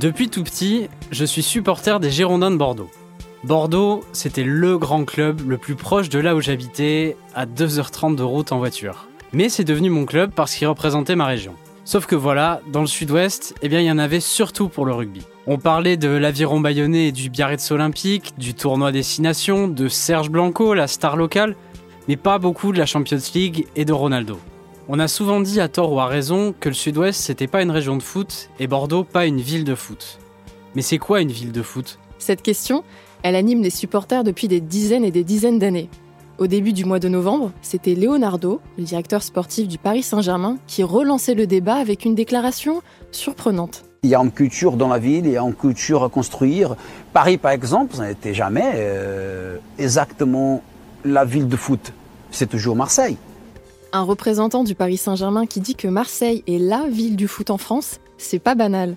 Depuis 0.00 0.28
tout 0.28 0.44
petit, 0.44 0.88
je 1.10 1.24
suis 1.24 1.42
supporter 1.42 2.00
des 2.00 2.10
Girondins 2.10 2.50
de 2.50 2.56
Bordeaux. 2.56 2.90
Bordeaux, 3.44 4.04
c'était 4.12 4.44
le 4.44 4.76
grand 4.76 5.06
club 5.06 5.48
le 5.48 5.56
plus 5.56 5.74
proche 5.74 6.10
de 6.10 6.18
là 6.18 6.34
où 6.34 6.40
j'habitais, 6.42 7.16
à 7.34 7.46
2h30 7.46 8.14
de 8.14 8.22
route 8.22 8.52
en 8.52 8.58
voiture. 8.58 9.08
Mais 9.32 9.48
c'est 9.48 9.64
devenu 9.64 9.88
mon 9.88 10.04
club 10.04 10.32
parce 10.36 10.54
qu'il 10.54 10.68
représentait 10.68 11.16
ma 11.16 11.24
région. 11.24 11.54
Sauf 11.86 12.04
que 12.04 12.14
voilà, 12.14 12.60
dans 12.70 12.82
le 12.82 12.86
sud-ouest, 12.86 13.54
eh 13.62 13.70
bien 13.70 13.80
il 13.80 13.86
y 13.86 13.90
en 13.90 13.96
avait 13.96 14.20
surtout 14.20 14.68
pour 14.68 14.84
le 14.84 14.92
rugby. 14.92 15.22
On 15.46 15.56
parlait 15.56 15.96
de 15.96 16.08
l'aviron 16.08 16.60
bayonnais 16.60 17.08
et 17.08 17.12
du 17.12 17.30
Biarritz 17.30 17.70
olympique, 17.70 18.34
du 18.36 18.52
tournoi 18.52 18.92
Destination, 18.92 19.66
de 19.66 19.88
Serge 19.88 20.28
Blanco, 20.28 20.74
la 20.74 20.88
star 20.88 21.16
locale, 21.16 21.56
mais 22.06 22.16
pas 22.16 22.38
beaucoup 22.38 22.72
de 22.72 22.78
la 22.78 22.86
Champions 22.86 23.16
League 23.34 23.66
et 23.76 23.86
de 23.86 23.94
Ronaldo. 23.94 24.38
On 24.88 25.00
a 25.00 25.08
souvent 25.08 25.40
dit 25.40 25.60
à 25.60 25.66
tort 25.66 25.92
ou 25.92 25.98
à 25.98 26.06
raison 26.06 26.54
que 26.60 26.68
le 26.68 26.74
sud-ouest 26.74 27.20
c'était 27.20 27.48
pas 27.48 27.62
une 27.62 27.72
région 27.72 27.96
de 27.96 28.02
foot 28.02 28.50
et 28.60 28.68
Bordeaux 28.68 29.02
pas 29.02 29.26
une 29.26 29.40
ville 29.40 29.64
de 29.64 29.74
foot. 29.74 30.20
Mais 30.76 30.82
c'est 30.82 30.98
quoi 30.98 31.20
une 31.20 31.32
ville 31.32 31.50
de 31.50 31.62
foot? 31.62 31.98
Cette 32.18 32.40
question, 32.40 32.84
elle 33.24 33.34
anime 33.34 33.62
les 33.62 33.70
supporters 33.70 34.22
depuis 34.22 34.46
des 34.46 34.60
dizaines 34.60 35.04
et 35.04 35.10
des 35.10 35.24
dizaines 35.24 35.58
d'années. 35.58 35.90
Au 36.38 36.46
début 36.46 36.72
du 36.72 36.84
mois 36.84 37.00
de 37.00 37.08
novembre, 37.08 37.50
c'était 37.62 37.96
Leonardo, 37.96 38.60
le 38.78 38.84
directeur 38.84 39.24
sportif 39.24 39.66
du 39.66 39.76
Paris 39.76 40.04
Saint-Germain, 40.04 40.56
qui 40.68 40.84
relançait 40.84 41.34
le 41.34 41.48
débat 41.48 41.76
avec 41.76 42.04
une 42.04 42.14
déclaration 42.14 42.80
surprenante. 43.10 43.84
Il 44.04 44.10
y 44.10 44.14
a 44.14 44.20
une 44.20 44.30
culture 44.30 44.76
dans 44.76 44.88
la 44.88 45.00
ville, 45.00 45.26
il 45.26 45.32
y 45.32 45.36
a 45.36 45.42
une 45.42 45.54
culture 45.54 46.04
à 46.04 46.08
construire. 46.08 46.76
Paris, 47.12 47.38
par 47.38 47.50
exemple, 47.50 47.96
ça 47.96 48.06
n'était 48.06 48.34
jamais 48.34 48.70
euh, 48.74 49.56
exactement 49.78 50.62
la 51.04 51.24
ville 51.24 51.48
de 51.48 51.56
foot. 51.56 51.92
C'est 52.30 52.48
toujours 52.48 52.76
Marseille. 52.76 53.16
Un 53.92 54.02
représentant 54.02 54.64
du 54.64 54.74
Paris 54.74 54.96
Saint-Germain 54.96 55.46
qui 55.46 55.60
dit 55.60 55.74
que 55.74 55.88
Marseille 55.88 56.42
est 56.46 56.58
la 56.58 56.86
ville 56.88 57.16
du 57.16 57.28
foot 57.28 57.50
en 57.50 57.58
France, 57.58 58.00
c'est 58.18 58.38
pas 58.38 58.54
banal. 58.54 58.96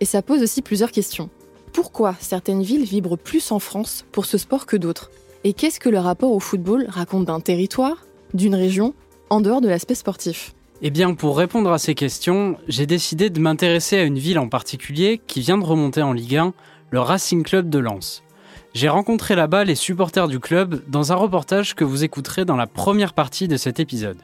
Et 0.00 0.04
ça 0.04 0.22
pose 0.22 0.42
aussi 0.42 0.60
plusieurs 0.60 0.90
questions. 0.90 1.30
Pourquoi 1.72 2.14
certaines 2.20 2.62
villes 2.62 2.84
vibrent 2.84 3.18
plus 3.18 3.52
en 3.52 3.58
France 3.58 4.04
pour 4.12 4.26
ce 4.26 4.38
sport 4.38 4.66
que 4.66 4.76
d'autres? 4.76 5.10
Et 5.44 5.52
qu'est-ce 5.52 5.80
que 5.80 5.88
le 5.88 5.98
rapport 5.98 6.32
au 6.32 6.40
football 6.40 6.86
raconte 6.88 7.26
d'un 7.26 7.40
territoire, 7.40 8.06
d'une 8.32 8.54
région, 8.54 8.94
en 9.30 9.40
dehors 9.40 9.60
de 9.60 9.68
l'aspect 9.68 9.94
sportif? 9.94 10.54
Eh 10.82 10.90
bien, 10.90 11.14
pour 11.14 11.38
répondre 11.38 11.70
à 11.70 11.78
ces 11.78 11.94
questions, 11.94 12.56
j'ai 12.66 12.86
décidé 12.86 13.30
de 13.30 13.40
m'intéresser 13.40 13.96
à 13.96 14.02
une 14.02 14.18
ville 14.18 14.38
en 14.38 14.48
particulier 14.48 15.20
qui 15.26 15.40
vient 15.40 15.58
de 15.58 15.64
remonter 15.64 16.02
en 16.02 16.12
Ligue 16.12 16.36
1, 16.36 16.52
le 16.90 17.00
Racing 17.00 17.42
Club 17.44 17.70
de 17.70 17.78
Lens. 17.78 18.23
J'ai 18.74 18.88
rencontré 18.88 19.36
là-bas 19.36 19.62
les 19.62 19.76
supporters 19.76 20.26
du 20.26 20.40
club 20.40 20.82
dans 20.88 21.12
un 21.12 21.14
reportage 21.14 21.76
que 21.76 21.84
vous 21.84 22.02
écouterez 22.02 22.44
dans 22.44 22.56
la 22.56 22.66
première 22.66 23.12
partie 23.12 23.46
de 23.46 23.56
cet 23.56 23.78
épisode. 23.78 24.18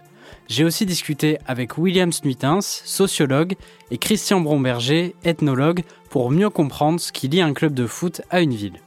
J'ai 0.48 0.64
aussi 0.64 0.86
discuté 0.86 1.38
avec 1.46 1.78
William 1.78 2.10
Snuitens, 2.10 2.82
sociologue, 2.84 3.54
et 3.92 3.98
Christian 3.98 4.40
Bromberger, 4.40 5.14
ethnologue, 5.22 5.84
pour 6.08 6.32
mieux 6.32 6.50
comprendre 6.50 6.98
ce 6.98 7.12
qui 7.12 7.28
lie 7.28 7.40
un 7.40 7.54
club 7.54 7.74
de 7.74 7.86
foot 7.86 8.22
à 8.28 8.40
une 8.40 8.54
ville. 8.54 8.80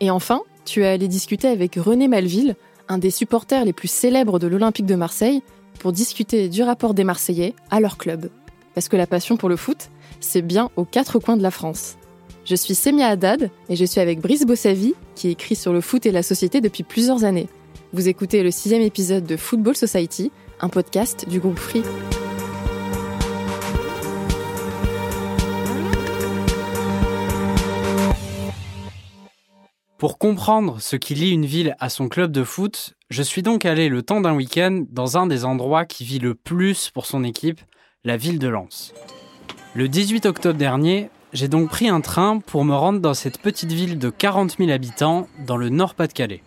Et 0.00 0.10
enfin, 0.10 0.40
tu 0.64 0.84
es 0.84 0.86
allé 0.86 1.06
discuter 1.06 1.48
avec 1.48 1.74
René 1.74 2.08
Malville, 2.08 2.56
un 2.88 2.96
des 2.96 3.10
supporters 3.10 3.66
les 3.66 3.74
plus 3.74 3.90
célèbres 3.90 4.38
de 4.38 4.46
l'Olympique 4.46 4.86
de 4.86 4.94
Marseille, 4.94 5.42
pour 5.80 5.92
discuter 5.92 6.48
du 6.48 6.62
rapport 6.62 6.94
des 6.94 7.04
Marseillais 7.04 7.54
à 7.70 7.80
leur 7.80 7.98
club. 7.98 8.30
Parce 8.74 8.88
que 8.88 8.96
la 8.96 9.06
passion 9.06 9.36
pour 9.36 9.50
le 9.50 9.56
foot, 9.56 9.90
c'est 10.20 10.40
bien 10.40 10.70
aux 10.76 10.86
quatre 10.86 11.18
coins 11.18 11.36
de 11.36 11.42
la 11.42 11.50
France. 11.50 11.98
Je 12.50 12.56
suis 12.56 12.74
Semia 12.74 13.06
Haddad 13.06 13.48
et 13.68 13.76
je 13.76 13.84
suis 13.84 14.00
avec 14.00 14.18
Brice 14.18 14.44
Bossavi, 14.44 14.94
qui 15.14 15.28
écrit 15.28 15.54
sur 15.54 15.72
le 15.72 15.80
foot 15.80 16.04
et 16.04 16.10
la 16.10 16.24
société 16.24 16.60
depuis 16.60 16.82
plusieurs 16.82 17.22
années. 17.22 17.46
Vous 17.92 18.08
écoutez 18.08 18.42
le 18.42 18.50
sixième 18.50 18.82
épisode 18.82 19.24
de 19.24 19.36
Football 19.36 19.76
Society, 19.76 20.32
un 20.60 20.68
podcast 20.68 21.28
du 21.28 21.38
groupe 21.38 21.60
Free. 21.60 21.84
Pour 29.96 30.18
comprendre 30.18 30.80
ce 30.80 30.96
qui 30.96 31.14
lie 31.14 31.30
une 31.30 31.46
ville 31.46 31.76
à 31.78 31.88
son 31.88 32.08
club 32.08 32.32
de 32.32 32.42
foot, 32.42 32.94
je 33.10 33.22
suis 33.22 33.42
donc 33.42 33.64
allé 33.64 33.88
le 33.88 34.02
temps 34.02 34.20
d'un 34.20 34.34
week-end 34.34 34.86
dans 34.90 35.16
un 35.16 35.28
des 35.28 35.44
endroits 35.44 35.84
qui 35.84 36.02
vit 36.02 36.18
le 36.18 36.34
plus 36.34 36.90
pour 36.90 37.06
son 37.06 37.22
équipe, 37.22 37.60
la 38.02 38.16
ville 38.16 38.40
de 38.40 38.48
Lens. 38.48 38.92
Le 39.76 39.86
18 39.86 40.26
octobre 40.26 40.58
dernier, 40.58 41.10
j'ai 41.32 41.48
donc 41.48 41.70
pris 41.70 41.88
un 41.88 42.00
train 42.00 42.38
pour 42.38 42.64
me 42.64 42.74
rendre 42.74 43.00
dans 43.00 43.14
cette 43.14 43.38
petite 43.38 43.72
ville 43.72 43.98
de 43.98 44.10
40 44.10 44.56
000 44.58 44.70
habitants 44.70 45.28
dans 45.46 45.56
le 45.56 45.68
Nord-Pas-de-Calais. 45.68 46.42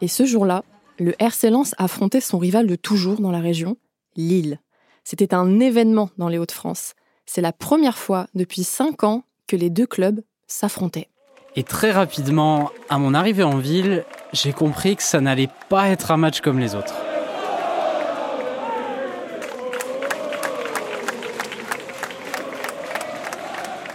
Et 0.00 0.08
ce 0.08 0.26
jour-là, 0.26 0.62
le 0.98 1.14
RC 1.18 1.50
Lens 1.50 1.74
affrontait 1.78 2.20
son 2.20 2.38
rival 2.38 2.66
de 2.66 2.76
toujours 2.76 3.20
dans 3.20 3.30
la 3.30 3.40
région, 3.40 3.76
Lille. 4.16 4.60
C'était 5.04 5.34
un 5.34 5.60
événement 5.60 6.10
dans 6.18 6.28
les 6.28 6.38
Hauts-de-France. 6.38 6.94
C'est 7.24 7.40
la 7.40 7.52
première 7.52 7.98
fois 7.98 8.26
depuis 8.34 8.64
5 8.64 9.04
ans 9.04 9.24
que 9.46 9.56
les 9.56 9.70
deux 9.70 9.86
clubs 9.86 10.22
s'affrontaient. 10.46 11.08
Et 11.54 11.62
très 11.62 11.90
rapidement, 11.90 12.70
à 12.90 12.98
mon 12.98 13.14
arrivée 13.14 13.42
en 13.42 13.56
ville, 13.56 14.04
j'ai 14.32 14.52
compris 14.52 14.96
que 14.96 15.02
ça 15.02 15.20
n'allait 15.20 15.50
pas 15.70 15.88
être 15.88 16.10
un 16.10 16.18
match 16.18 16.40
comme 16.40 16.58
les 16.58 16.74
autres. 16.74 16.94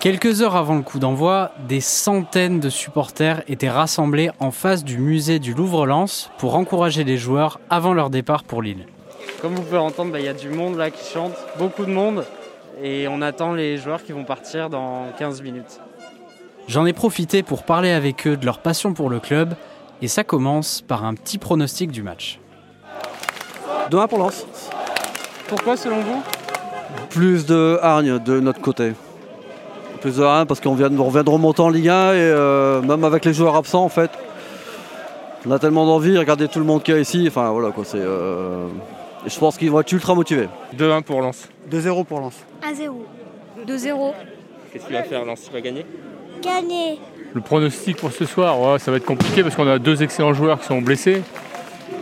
Quelques 0.01 0.41
heures 0.41 0.55
avant 0.55 0.73
le 0.73 0.81
coup 0.81 0.97
d'envoi, 0.97 1.51
des 1.67 1.79
centaines 1.79 2.59
de 2.59 2.71
supporters 2.71 3.43
étaient 3.47 3.69
rassemblés 3.69 4.31
en 4.39 4.49
face 4.49 4.83
du 4.83 4.97
musée 4.97 5.37
du 5.37 5.53
Louvre-Lens 5.53 6.31
pour 6.39 6.55
encourager 6.55 7.03
les 7.03 7.17
joueurs 7.17 7.59
avant 7.69 7.93
leur 7.93 8.09
départ 8.09 8.43
pour 8.43 8.63
Lille. 8.63 8.87
Comme 9.43 9.53
vous 9.53 9.61
pouvez 9.61 9.77
entendre, 9.77 10.11
bah, 10.11 10.19
il 10.19 10.25
y 10.25 10.27
a 10.27 10.33
du 10.33 10.49
monde 10.49 10.75
là 10.75 10.89
qui 10.89 11.07
chante, 11.07 11.33
beaucoup 11.59 11.85
de 11.85 11.91
monde, 11.91 12.25
et 12.81 13.07
on 13.07 13.21
attend 13.21 13.53
les 13.53 13.77
joueurs 13.77 14.03
qui 14.03 14.11
vont 14.11 14.23
partir 14.23 14.71
dans 14.71 15.05
15 15.19 15.43
minutes. 15.43 15.79
J'en 16.67 16.87
ai 16.87 16.93
profité 16.93 17.43
pour 17.43 17.61
parler 17.61 17.91
avec 17.91 18.25
eux 18.25 18.37
de 18.37 18.45
leur 18.47 18.57
passion 18.57 18.95
pour 18.95 19.07
le 19.07 19.19
club, 19.19 19.53
et 20.01 20.07
ça 20.07 20.23
commence 20.23 20.81
par 20.81 21.05
un 21.05 21.13
petit 21.13 21.37
pronostic 21.37 21.91
du 21.91 22.01
match. 22.01 22.39
2-1 23.91 24.07
pour 24.07 24.17
Lens. 24.17 24.47
Pourquoi 25.47 25.77
selon 25.77 26.01
vous? 26.01 26.23
Plus 27.11 27.45
de 27.45 27.77
hargne 27.83 28.17
de 28.17 28.39
notre 28.39 28.61
côté. 28.61 28.93
Plus 30.01 30.17
de 30.17 30.23
hargne 30.23 30.47
parce 30.47 30.59
qu'on 30.59 30.73
vient, 30.75 30.89
de- 30.89 30.99
on 30.99 31.09
vient 31.09 31.23
de 31.23 31.29
remonter 31.29 31.61
en 31.61 31.69
Ligue 31.69 31.89
1 31.89 32.13
et 32.13 32.17
euh, 32.17 32.81
même 32.81 33.03
avec 33.03 33.23
les 33.25 33.33
joueurs 33.33 33.55
absents 33.55 33.83
en 33.83 33.89
fait, 33.89 34.09
on 35.47 35.51
a 35.51 35.59
tellement 35.59 35.85
d'envie, 35.85 36.17
regardez 36.17 36.47
tout 36.47 36.59
le 36.59 36.65
monde 36.65 36.81
qu'il 36.83 36.93
y 36.95 36.97
a 36.97 36.99
ici, 37.01 37.25
enfin 37.27 37.49
voilà 37.51 37.69
quoi, 37.69 37.83
c'est... 37.85 37.99
euh, 37.99 38.65
je 39.27 39.37
pense 39.37 39.57
qu'ils 39.57 39.69
vont 39.69 39.79
être 39.81 39.91
ultra 39.91 40.15
motivés. 40.15 40.49
2-1 40.77 41.03
pour 41.03 41.21
Lens. 41.21 41.47
2-0 41.71 42.05
pour 42.05 42.19
Lens. 42.19 42.33
1-0. 42.63 42.89
2-0. 43.67 44.13
Qu'est-ce 44.73 44.85
qu'il 44.87 44.95
va 44.95 45.03
faire 45.03 45.23
Lens? 45.25 45.43
Il 45.47 45.53
va 45.53 45.61
gagner? 45.61 45.85
Gagné. 46.41 46.99
Le 47.33 47.41
pronostic 47.41 47.97
pour 47.97 48.11
ce 48.11 48.25
soir, 48.25 48.59
ouais, 48.59 48.79
ça 48.79 48.89
va 48.89 48.97
être 48.97 49.05
compliqué 49.05 49.43
parce 49.43 49.55
qu'on 49.55 49.67
a 49.67 49.77
deux 49.77 50.01
excellents 50.01 50.33
joueurs 50.33 50.59
qui 50.59 50.65
sont 50.65 50.81
blessés. 50.81 51.21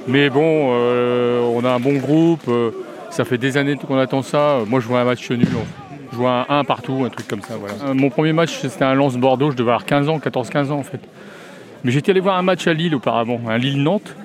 Mais 0.07 0.29
bon, 0.29 0.69
euh, 0.71 1.41
on 1.53 1.65
a 1.65 1.71
un 1.71 1.79
bon 1.79 1.97
groupe. 1.97 2.47
euh, 2.47 2.71
ça 3.09 3.25
fait 3.25 3.37
des 3.37 3.57
années 3.57 3.75
qu'on 3.75 3.97
attend 3.97 4.21
ça. 4.21 4.59
Moi, 4.67 4.79
je 4.79 4.87
vois 4.87 5.01
un 5.01 5.03
match 5.03 5.29
nul. 5.29 5.45
Je 5.45 5.88
un 6.27 6.45
1 6.49 6.63
partout, 6.63 7.03
un 7.05 7.09
truc 7.09 7.27
comme 7.27 7.41
ça. 7.41 7.55
Voilà. 7.59 7.75
Euh, 7.85 7.93
Mon 7.93 8.09
premier 8.09 8.33
match, 8.33 8.57
c'était 8.59 8.83
un 8.85 8.93
Lens-Bordeaux. 8.95 9.51
Je 9.51 9.55
devais 9.55 9.71
avoir 9.71 9.85
15 9.85 10.09
ans, 10.09 10.17
14-15 10.19 10.71
ans 10.71 10.79
en 10.79 10.83
fait. 10.83 10.99
Mais 11.83 11.91
j'étais 11.91 12.11
allé 12.11 12.19
voir 12.19 12.37
un 12.37 12.41
match 12.41 12.67
à 12.67 12.73
Lille 12.73 12.93
auparavant, 12.95 13.39
un 13.47 13.57
Lille-Nantes. 13.57 14.15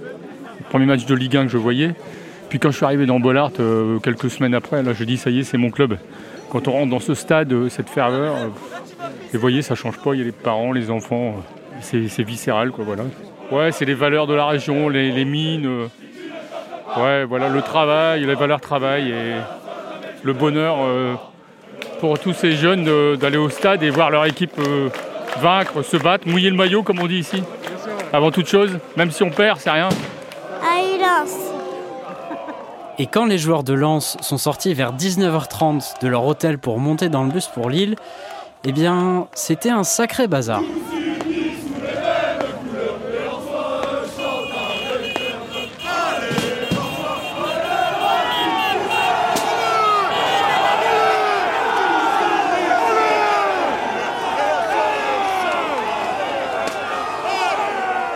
Le 0.58 0.64
premier 0.70 0.86
match 0.86 1.06
de 1.06 1.14
Ligue 1.14 1.36
1 1.36 1.44
que 1.44 1.50
je 1.50 1.58
voyais. 1.58 1.92
Puis 2.48 2.58
quand 2.58 2.70
je 2.70 2.76
suis 2.76 2.84
arrivé 2.84 3.06
dans 3.06 3.20
Bollard, 3.20 3.50
euh, 3.60 3.98
quelques 4.00 4.30
semaines 4.30 4.54
après, 4.54 4.82
là, 4.82 4.92
je 4.92 5.04
dis 5.04 5.16
ça 5.16 5.30
y 5.30 5.40
est, 5.40 5.44
c'est 5.44 5.58
mon 5.58 5.70
club. 5.70 5.96
Quand 6.50 6.68
on 6.68 6.72
rentre 6.72 6.90
dans 6.90 7.00
ce 7.00 7.14
stade, 7.14 7.52
euh, 7.52 7.68
cette 7.68 7.88
ferveur, 7.88 8.34
et 8.36 9.36
vous 9.36 9.40
voyez, 9.40 9.62
ça 9.62 9.74
change 9.74 9.98
pas. 9.98 10.14
Il 10.14 10.18
y 10.18 10.22
a 10.22 10.24
les 10.24 10.32
parents, 10.32 10.72
les 10.72 10.90
enfants. 10.90 11.36
C'est 11.80 12.22
viscéral, 12.22 12.70
quoi, 12.70 12.84
voilà. 12.84 13.02
Ouais, 13.50 13.72
c'est 13.72 13.84
les 13.84 13.94
valeurs 13.94 14.26
de 14.26 14.34
la 14.34 14.46
région, 14.46 14.88
les, 14.88 15.10
les 15.10 15.24
mines. 15.24 15.68
ouais, 16.96 17.24
voilà, 17.24 17.48
le 17.48 17.60
travail, 17.60 18.24
les 18.24 18.34
valeurs 18.34 18.60
travail 18.60 19.10
et 19.10 19.34
le 20.22 20.32
bonheur 20.32 20.76
pour 22.00 22.18
tous 22.18 22.32
ces 22.32 22.52
jeunes 22.52 22.84
de- 22.84 23.16
d'aller 23.20 23.36
au 23.38 23.48
stade 23.48 23.82
et 23.82 23.90
voir 23.90 24.10
leur 24.10 24.24
équipe 24.26 24.58
euh, 24.58 24.88
vaincre, 25.40 25.82
se 25.82 25.96
battre, 25.96 26.28
mouiller 26.28 26.50
le 26.50 26.56
maillot, 26.56 26.82
comme 26.82 27.00
on 27.00 27.06
dit 27.06 27.18
ici. 27.18 27.42
Avant 28.12 28.30
toute 28.30 28.46
chose, 28.46 28.78
même 28.96 29.10
si 29.10 29.22
on 29.22 29.30
perd, 29.30 29.58
c'est 29.58 29.70
rien. 29.70 29.88
Allez, 30.62 30.98
Lens. 30.98 31.36
Et 32.98 33.06
quand 33.06 33.24
les 33.24 33.38
joueurs 33.38 33.64
de 33.64 33.74
Lens 33.74 34.16
sont 34.20 34.38
sortis 34.38 34.72
vers 34.74 34.92
19h30 34.92 36.00
de 36.02 36.08
leur 36.08 36.24
hôtel 36.24 36.58
pour 36.58 36.78
monter 36.78 37.08
dans 37.08 37.24
le 37.24 37.30
bus 37.30 37.46
pour 37.48 37.68
Lille, 37.68 37.96
eh 38.64 38.72
bien, 38.72 39.26
c'était 39.34 39.70
un 39.70 39.82
sacré 39.82 40.28
bazar. 40.28 40.60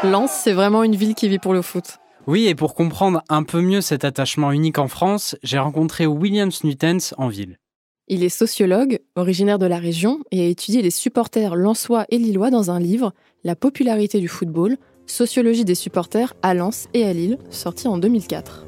Lens, 0.09 0.31
c'est 0.33 0.55
vraiment 0.55 0.85
une 0.85 0.97
ville 0.97 1.15
qui 1.15 1.29
vit 1.29 1.39
pour 1.39 1.53
le 1.53 1.61
foot. 1.61 1.99
Oui, 2.27 2.47
et 2.47 2.55
pour 2.55 2.75
comprendre 2.75 3.23
un 3.29 3.43
peu 3.43 3.61
mieux 3.61 3.83
cet 3.83 4.05
attachement 4.05 4.53
unique 4.53 4.79
en 4.79 4.89
France, 4.89 5.37
j'ai 5.43 5.59
rencontré 5.59 6.07
William 6.07 6.51
Snutens 6.51 7.15
en 7.19 7.29
ville. 7.29 7.59
Il 8.07 8.25
est 8.25 8.31
sociologue, 8.31 9.01
originaire 9.17 9.59
de 9.59 9.67
la 9.67 9.79
région, 9.79 10.21
et 10.31 10.41
a 10.41 10.47
étudié 10.47 10.81
les 10.81 10.91
supporters 10.91 11.57
lensois 11.57 12.07
et 12.09 12.17
lillois 12.17 12.51
dans 12.51 12.71
un 12.71 12.81
livre, 12.81 13.13
La 13.45 13.55
popularité 13.55 14.19
du 14.19 14.29
football, 14.29 14.79
Sociologie 15.07 15.67
des 15.67 15.75
supporters 15.75 16.33
à 16.41 16.55
Lens 16.55 16.89
et 16.95 17.05
à 17.05 17.13
Lille, 17.13 17.37
sorti 17.51 17.87
en 17.87 17.99
2004. 17.99 18.65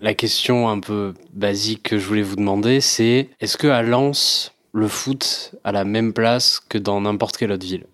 La 0.00 0.14
question 0.14 0.68
un 0.68 0.80
peu 0.80 1.12
basique 1.32 1.82
que 1.82 1.98
je 1.98 2.06
voulais 2.06 2.22
vous 2.22 2.36
demander, 2.36 2.80
c'est 2.80 3.28
est-ce 3.40 3.56
que 3.56 3.66
à 3.66 3.82
Lens, 3.82 4.53
le 4.74 4.88
foot 4.88 5.54
a 5.62 5.70
la 5.70 5.84
même 5.84 6.12
place 6.12 6.60
que 6.60 6.78
dans 6.78 7.00
n'importe 7.00 7.36
quelle 7.36 7.52
autre 7.52 7.64
ville 7.64 7.86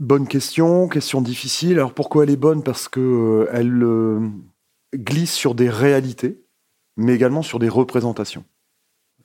Bonne 0.00 0.26
question, 0.26 0.88
question 0.88 1.22
difficile. 1.22 1.74
Alors 1.74 1.94
pourquoi 1.94 2.24
elle 2.24 2.30
est 2.30 2.36
bonne? 2.36 2.64
Parce 2.64 2.88
que 2.88 3.00
euh, 3.00 3.46
euh, 3.54 4.28
glisse 4.96 5.32
sur 5.32 5.54
des 5.54 5.70
réalités, 5.70 6.42
mais 6.96 7.14
également 7.14 7.42
sur 7.42 7.60
des 7.60 7.68
représentations. 7.68 8.44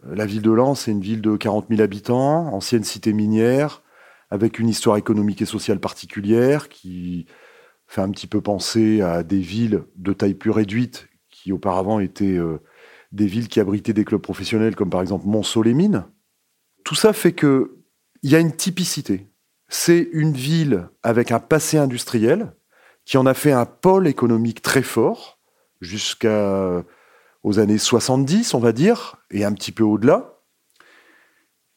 Euh, 0.05 0.13
La 0.13 0.27
ville 0.27 0.43
de 0.43 0.51
Lens, 0.51 0.81
c'est 0.81 0.91
une 0.91 1.01
ville 1.01 1.21
de 1.21 1.35
40 1.35 1.65
000 1.69 1.81
habitants, 1.81 2.53
ancienne 2.53 2.83
cité 2.83 3.11
minière, 3.11 3.81
avec 4.29 4.59
une 4.59 4.69
histoire 4.69 4.97
économique 4.97 5.41
et 5.41 5.45
sociale 5.45 5.79
particulière 5.79 6.69
qui 6.69 7.25
fait 7.87 8.01
un 8.01 8.11
petit 8.11 8.27
peu 8.27 8.39
penser 8.39 9.01
à 9.01 9.23
des 9.23 9.39
villes 9.39 9.83
de 9.95 10.13
taille 10.13 10.35
plus 10.35 10.51
réduite 10.51 11.07
qui 11.31 11.51
auparavant 11.51 11.99
étaient 11.99 12.37
des 13.13 13.25
villes 13.25 13.47
qui 13.47 13.61
abritaient 13.61 13.93
des 13.93 14.03
clubs 14.03 14.21
professionnels 14.21 14.75
comme 14.75 14.89
par 14.89 15.01
exemple 15.01 15.25
Monceau-les-Mines. 15.25 16.05
Tout 16.87 16.95
ça 16.95 17.11
fait 17.11 17.33
que 17.33 17.75
il 18.23 18.31
y 18.31 18.35
a 18.37 18.39
une 18.39 18.55
typicité. 18.55 19.27
C'est 19.67 20.07
une 20.13 20.31
ville 20.31 20.87
avec 21.03 21.33
un 21.33 21.39
passé 21.39 21.77
industriel 21.77 22.53
qui 23.03 23.17
en 23.17 23.25
a 23.25 23.33
fait 23.33 23.51
un 23.51 23.65
pôle 23.65 24.07
économique 24.07 24.61
très 24.61 24.83
fort 24.83 25.37
jusqu'à 25.81 26.85
aux 27.43 27.59
années 27.59 27.77
70, 27.77 28.53
on 28.53 28.59
va 28.59 28.71
dire, 28.71 29.17
et 29.31 29.43
un 29.43 29.51
petit 29.51 29.73
peu 29.73 29.83
au-delà. 29.83 30.39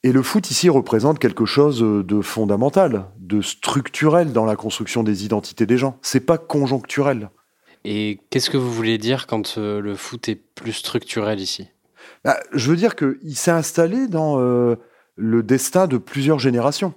Et 0.05 0.12
le 0.12 0.23
foot 0.23 0.49
ici 0.49 0.69
représente 0.69 1.19
quelque 1.19 1.45
chose 1.45 1.81
de 1.81 2.21
fondamental, 2.21 3.06
de 3.19 3.41
structurel 3.41 4.33
dans 4.33 4.45
la 4.45 4.55
construction 4.55 5.03
des 5.03 5.25
identités 5.25 5.67
des 5.67 5.77
gens. 5.77 5.99
C'est 6.03 6.21
pas 6.21 6.39
conjoncturel. 6.39 7.31
Et 7.85 8.21
qu'est-ce 8.31 8.49
que 8.49 8.56
vous 8.56 8.73
voulez 8.73 8.97
dire 8.97 9.27
quand 9.27 9.59
euh, 9.59 9.81
le 9.81 9.97
foot 9.97 10.29
est 10.29 10.37
plus 10.37 10.73
structurel 10.73 11.41
ici? 11.41 11.67
Bah, 12.25 12.39
je 12.53 12.71
veux 12.71 12.77
dire 12.77 12.95
qu'il 12.95 13.37
s'est 13.37 13.51
installé 13.51 14.06
dans 14.06 14.39
euh, 14.39 14.77
le 15.20 15.43
destin 15.43 15.87
de 15.87 15.99
plusieurs 15.99 16.38
générations. 16.38 16.94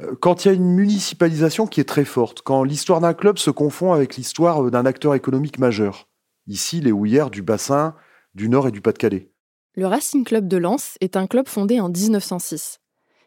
Euh, 0.00 0.14
Quand 0.20 0.44
il 0.44 0.48
y 0.48 0.50
a 0.50 0.54
une 0.54 0.74
municipalisation 0.74 1.66
qui 1.66 1.80
est 1.80 1.88
très 1.88 2.04
forte, 2.04 2.42
quand 2.42 2.62
l'histoire 2.62 3.00
d'un 3.00 3.14
club 3.14 3.38
se 3.38 3.50
confond 3.50 3.92
avec 3.92 4.16
l'histoire 4.16 4.64
euh, 4.64 4.70
d'un 4.70 4.86
acteur 4.86 5.14
économique 5.14 5.58
majeur, 5.58 6.08
ici 6.46 6.80
les 6.80 6.92
houillères 6.92 7.30
du 7.30 7.42
bassin, 7.42 7.94
du 8.34 8.48
Nord 8.48 8.68
et 8.68 8.72
du 8.72 8.80
Pas-de-Calais. 8.80 9.30
Le 9.76 9.86
Racing 9.86 10.24
Club 10.24 10.46
de 10.46 10.56
Lens 10.56 10.96
est 11.00 11.16
un 11.16 11.26
club 11.26 11.48
fondé 11.48 11.80
en 11.80 11.88
1906. 11.88 12.78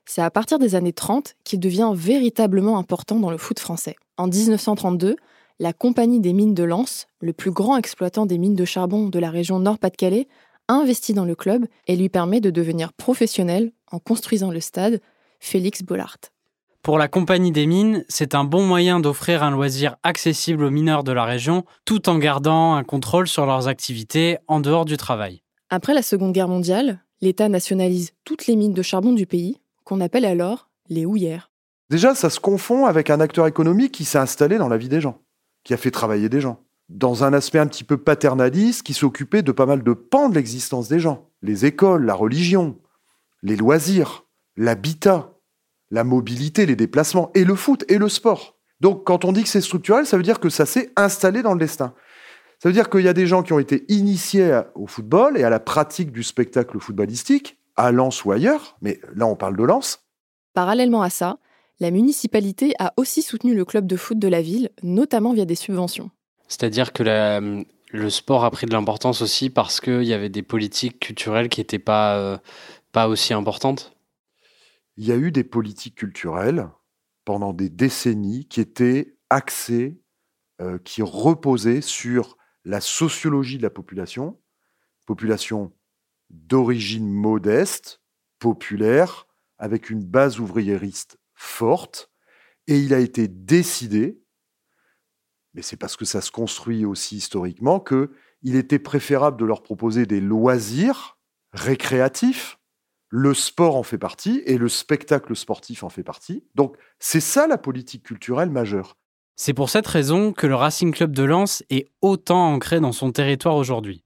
C'est 0.05 0.21
à 0.21 0.31
partir 0.31 0.59
des 0.59 0.75
années 0.75 0.93
30 0.93 1.35
qu'il 1.43 1.59
devient 1.59 1.91
véritablement 1.93 2.77
important 2.77 3.19
dans 3.19 3.31
le 3.31 3.37
foot 3.37 3.59
français. 3.59 3.97
En 4.15 4.27
1932, 4.27 5.17
la 5.59 5.73
Compagnie 5.73 6.21
des 6.21 6.31
mines 6.31 6.53
de 6.53 6.63
Lens, 6.63 7.07
le 7.19 7.33
plus 7.33 7.51
grand 7.51 7.75
exploitant 7.75 8.25
des 8.25 8.37
mines 8.37 8.55
de 8.55 8.63
charbon 8.63 9.09
de 9.09 9.19
la 9.19 9.29
région 9.29 9.59
Nord-Pas-de-Calais, 9.59 10.29
investit 10.69 11.13
dans 11.13 11.25
le 11.25 11.35
club 11.35 11.65
et 11.87 11.97
lui 11.97 12.07
permet 12.07 12.39
de 12.39 12.49
devenir 12.49 12.93
professionnel 12.93 13.71
en 13.91 13.99
construisant 13.99 14.51
le 14.51 14.59
stade 14.59 15.01
Félix 15.39 15.83
Bollard. 15.83 16.17
Pour 16.81 16.97
la 16.97 17.07
Compagnie 17.07 17.51
des 17.51 17.65
mines, 17.65 18.05
c'est 18.07 18.33
un 18.33 18.45
bon 18.45 18.65
moyen 18.65 18.99
d'offrir 18.99 19.43
un 19.43 19.51
loisir 19.51 19.97
accessible 20.03 20.63
aux 20.63 20.69
mineurs 20.69 21.03
de 21.03 21.11
la 21.11 21.25
région 21.25 21.65
tout 21.83 22.07
en 22.07 22.17
gardant 22.17 22.75
un 22.75 22.83
contrôle 22.83 23.27
sur 23.27 23.45
leurs 23.45 23.67
activités 23.67 24.37
en 24.47 24.61
dehors 24.61 24.85
du 24.85 24.95
travail. 24.95 25.41
Après 25.69 25.93
la 25.93 26.01
Seconde 26.01 26.31
Guerre 26.31 26.47
mondiale, 26.47 27.03
l'État 27.19 27.49
nationalise 27.49 28.13
toutes 28.23 28.47
les 28.47 28.55
mines 28.55 28.73
de 28.73 28.81
charbon 28.81 29.11
du 29.11 29.25
pays, 29.25 29.59
qu'on 29.83 29.99
appelle 29.99 30.23
alors 30.23 30.69
les 30.87 31.05
houillères. 31.05 31.51
Déjà, 31.89 32.15
ça 32.15 32.29
se 32.29 32.39
confond 32.39 32.85
avec 32.85 33.09
un 33.09 33.19
acteur 33.19 33.47
économique 33.47 33.91
qui 33.91 34.05
s'est 34.05 34.17
installé 34.17 34.57
dans 34.57 34.69
la 34.69 34.77
vie 34.77 34.89
des 34.89 35.01
gens, 35.01 35.21
qui 35.63 35.73
a 35.73 35.77
fait 35.77 35.91
travailler 35.91 36.29
des 36.29 36.41
gens, 36.41 36.63
dans 36.89 37.23
un 37.25 37.33
aspect 37.33 37.59
un 37.59 37.67
petit 37.67 37.83
peu 37.83 37.97
paternaliste 37.97 38.83
qui 38.83 38.93
s'occupait 38.93 39.41
de 39.41 39.51
pas 39.51 39.65
mal 39.65 39.83
de 39.83 39.93
pans 39.93 40.29
de 40.29 40.35
l'existence 40.35 40.87
des 40.87 40.99
gens. 40.99 41.29
Les 41.41 41.65
écoles, 41.65 42.05
la 42.05 42.13
religion, 42.13 42.77
les 43.43 43.55
loisirs, 43.55 44.25
l'habitat, 44.55 45.33
la 45.91 46.03
mobilité, 46.03 46.65
les 46.65 46.75
déplacements, 46.75 47.31
et 47.35 47.43
le 47.43 47.55
foot, 47.55 47.85
et 47.89 47.97
le 47.97 48.09
sport. 48.09 48.57
Donc 48.81 49.05
quand 49.05 49.25
on 49.25 49.31
dit 49.31 49.43
que 49.43 49.49
c'est 49.49 49.61
structurel, 49.61 50.05
ça 50.05 50.17
veut 50.17 50.23
dire 50.23 50.39
que 50.39 50.49
ça 50.49 50.65
s'est 50.65 50.91
installé 50.95 51.41
dans 51.41 51.53
le 51.53 51.59
destin. 51.59 51.93
Ça 52.61 52.69
veut 52.69 52.73
dire 52.73 52.89
qu'il 52.89 53.01
y 53.01 53.07
a 53.07 53.13
des 53.13 53.27
gens 53.27 53.43
qui 53.43 53.53
ont 53.53 53.59
été 53.59 53.85
initiés 53.87 54.61
au 54.75 54.87
football 54.87 55.37
et 55.37 55.43
à 55.43 55.49
la 55.49 55.59
pratique 55.59 56.11
du 56.11 56.23
spectacle 56.23 56.79
footballistique, 56.79 57.57
à 57.75 57.91
Lens 57.91 58.25
ou 58.25 58.31
ailleurs, 58.31 58.75
mais 58.81 58.99
là 59.15 59.27
on 59.27 59.35
parle 59.35 59.55
de 59.57 59.63
Lens, 59.63 59.99
Parallèlement 60.53 61.03
à 61.03 61.11
ça, 61.11 61.37
la 61.79 61.91
municipalité 61.91 62.73
a 62.79 62.91
aussi 62.97 63.21
soutenu 63.21 63.53
le 63.53 63.63
club 63.63 63.85
de 63.85 63.95
foot 63.95 64.17
de 64.17 64.27
la 64.27 64.41
ville, 64.41 64.71
notamment 64.81 65.33
via 65.33 65.45
des 65.45 65.53
subventions. 65.53 66.09
C'est-à-dire 66.47 66.93
que 66.93 67.03
la- 67.03 67.39
le 67.39 68.09
sport 68.09 68.43
a 68.43 68.49
pris 68.49 68.65
de 68.65 68.71
l'importance 68.73 69.21
aussi 69.21 69.51
parce 69.51 69.79
qu'il 69.79 70.03
y 70.03 70.13
avait 70.13 70.29
des 70.29 70.41
politiques 70.41 70.99
culturelles 70.99 71.47
qui 71.49 71.59
n'étaient 71.59 71.77
pas, 71.77 72.17
euh, 72.17 72.37
pas 72.97 73.09
aussi 73.09 73.31
importantes. 73.31 73.95
il 74.95 75.05
y 75.05 75.11
a 75.11 75.17
eu 75.17 75.31
des 75.31 75.43
politiques 75.43 75.93
culturelles 75.93 76.67
pendant 77.25 77.53
des 77.53 77.69
décennies 77.69 78.47
qui 78.47 78.59
étaient 78.59 79.19
axées, 79.29 80.01
euh, 80.61 80.79
qui 80.79 81.03
reposaient 81.03 81.81
sur 81.81 82.37
la 82.65 82.81
sociologie 82.81 83.59
de 83.59 83.61
la 83.61 83.69
population, 83.69 84.41
population 85.05 85.71
d'origine 86.31 87.07
modeste, 87.07 88.01
populaire, 88.39 89.27
avec 89.59 89.91
une 89.91 90.03
base 90.03 90.39
ouvriériste 90.39 91.19
forte, 91.35 92.11
et 92.65 92.79
il 92.79 92.95
a 92.95 92.99
été 92.99 93.27
décidé, 93.27 94.19
mais 95.53 95.61
c'est 95.61 95.77
parce 95.77 95.97
que 95.97 96.05
ça 96.05 96.21
se 96.21 96.31
construit 96.31 96.83
aussi 96.83 97.17
historiquement, 97.17 97.79
que 97.79 98.11
il 98.41 98.55
était 98.55 98.79
préférable 98.79 99.37
de 99.37 99.45
leur 99.45 99.61
proposer 99.61 100.07
des 100.07 100.19
loisirs 100.19 101.19
récréatifs, 101.53 102.57
le 103.09 103.33
sport 103.33 103.75
en 103.75 103.83
fait 103.83 103.97
partie 103.97 104.41
et 104.45 104.57
le 104.57 104.69
spectacle 104.69 105.35
sportif 105.35 105.83
en 105.83 105.89
fait 105.89 106.03
partie. 106.03 106.43
Donc 106.55 106.75
c'est 106.99 107.21
ça 107.21 107.47
la 107.47 107.57
politique 107.57 108.03
culturelle 108.03 108.49
majeure. 108.49 108.97
C'est 109.35 109.53
pour 109.53 109.69
cette 109.69 109.87
raison 109.87 110.33
que 110.33 110.47
le 110.47 110.55
Racing 110.55 110.91
Club 110.91 111.11
de 111.11 111.23
Lens 111.23 111.63
est 111.69 111.89
autant 112.01 112.53
ancré 112.53 112.79
dans 112.79 112.91
son 112.91 113.11
territoire 113.11 113.55
aujourd'hui. 113.55 114.03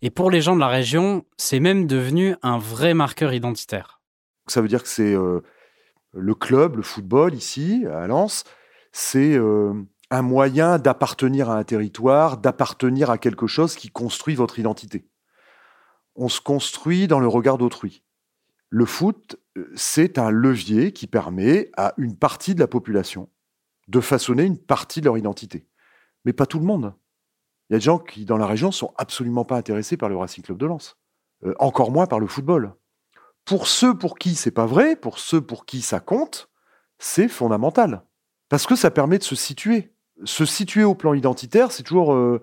Et 0.00 0.10
pour 0.10 0.30
les 0.30 0.40
gens 0.40 0.54
de 0.54 0.60
la 0.60 0.68
région, 0.68 1.24
c'est 1.36 1.60
même 1.60 1.86
devenu 1.86 2.34
un 2.42 2.58
vrai 2.58 2.94
marqueur 2.94 3.34
identitaire. 3.34 4.00
Ça 4.48 4.60
veut 4.60 4.68
dire 4.68 4.82
que 4.82 4.88
c'est 4.88 5.14
euh, 5.14 5.40
le 6.12 6.34
club, 6.34 6.76
le 6.76 6.82
football 6.82 7.34
ici, 7.34 7.84
à 7.92 8.06
Lens, 8.06 8.44
c'est 8.92 9.34
euh, 9.36 9.74
un 10.10 10.22
moyen 10.22 10.78
d'appartenir 10.78 11.50
à 11.50 11.56
un 11.56 11.64
territoire, 11.64 12.38
d'appartenir 12.38 13.10
à 13.10 13.18
quelque 13.18 13.46
chose 13.46 13.76
qui 13.76 13.90
construit 13.90 14.34
votre 14.34 14.58
identité. 14.58 15.06
On 16.16 16.28
se 16.28 16.40
construit 16.40 17.06
dans 17.08 17.20
le 17.20 17.28
regard 17.28 17.58
d'autrui. 17.58 18.02
Le 18.74 18.86
foot, 18.86 19.36
euh, 19.58 19.70
c'est 19.76 20.18
un 20.18 20.30
levier 20.30 20.92
qui 20.92 21.06
permet 21.06 21.70
à 21.76 21.92
une 21.98 22.16
partie 22.16 22.54
de 22.54 22.60
la 22.60 22.66
population 22.66 23.28
de 23.88 24.00
façonner 24.00 24.44
une 24.44 24.56
partie 24.56 25.02
de 25.02 25.04
leur 25.04 25.18
identité. 25.18 25.66
Mais 26.24 26.32
pas 26.32 26.46
tout 26.46 26.58
le 26.58 26.64
monde. 26.64 26.94
Il 27.68 27.74
y 27.74 27.76
a 27.76 27.78
des 27.78 27.84
gens 27.84 27.98
qui, 27.98 28.24
dans 28.24 28.38
la 28.38 28.46
région, 28.46 28.72
sont 28.72 28.94
absolument 28.96 29.44
pas 29.44 29.58
intéressés 29.58 29.98
par 29.98 30.08
le 30.08 30.16
Racing 30.16 30.42
Club 30.42 30.56
de 30.56 30.64
Lens. 30.64 30.96
Euh, 31.44 31.52
encore 31.58 31.90
moins 31.90 32.06
par 32.06 32.18
le 32.18 32.26
football. 32.26 32.72
Pour 33.44 33.66
ceux 33.66 33.92
pour 33.92 34.18
qui 34.18 34.34
c'est 34.34 34.50
pas 34.50 34.64
vrai, 34.64 34.96
pour 34.96 35.18
ceux 35.18 35.42
pour 35.42 35.66
qui 35.66 35.82
ça 35.82 36.00
compte, 36.00 36.48
c'est 36.98 37.28
fondamental. 37.28 38.06
Parce 38.48 38.66
que 38.66 38.74
ça 38.74 38.90
permet 38.90 39.18
de 39.18 39.24
se 39.24 39.36
situer. 39.36 39.92
Se 40.24 40.46
situer 40.46 40.84
au 40.84 40.94
plan 40.94 41.12
identitaire, 41.12 41.72
c'est 41.72 41.82
toujours 41.82 42.14
euh, 42.14 42.40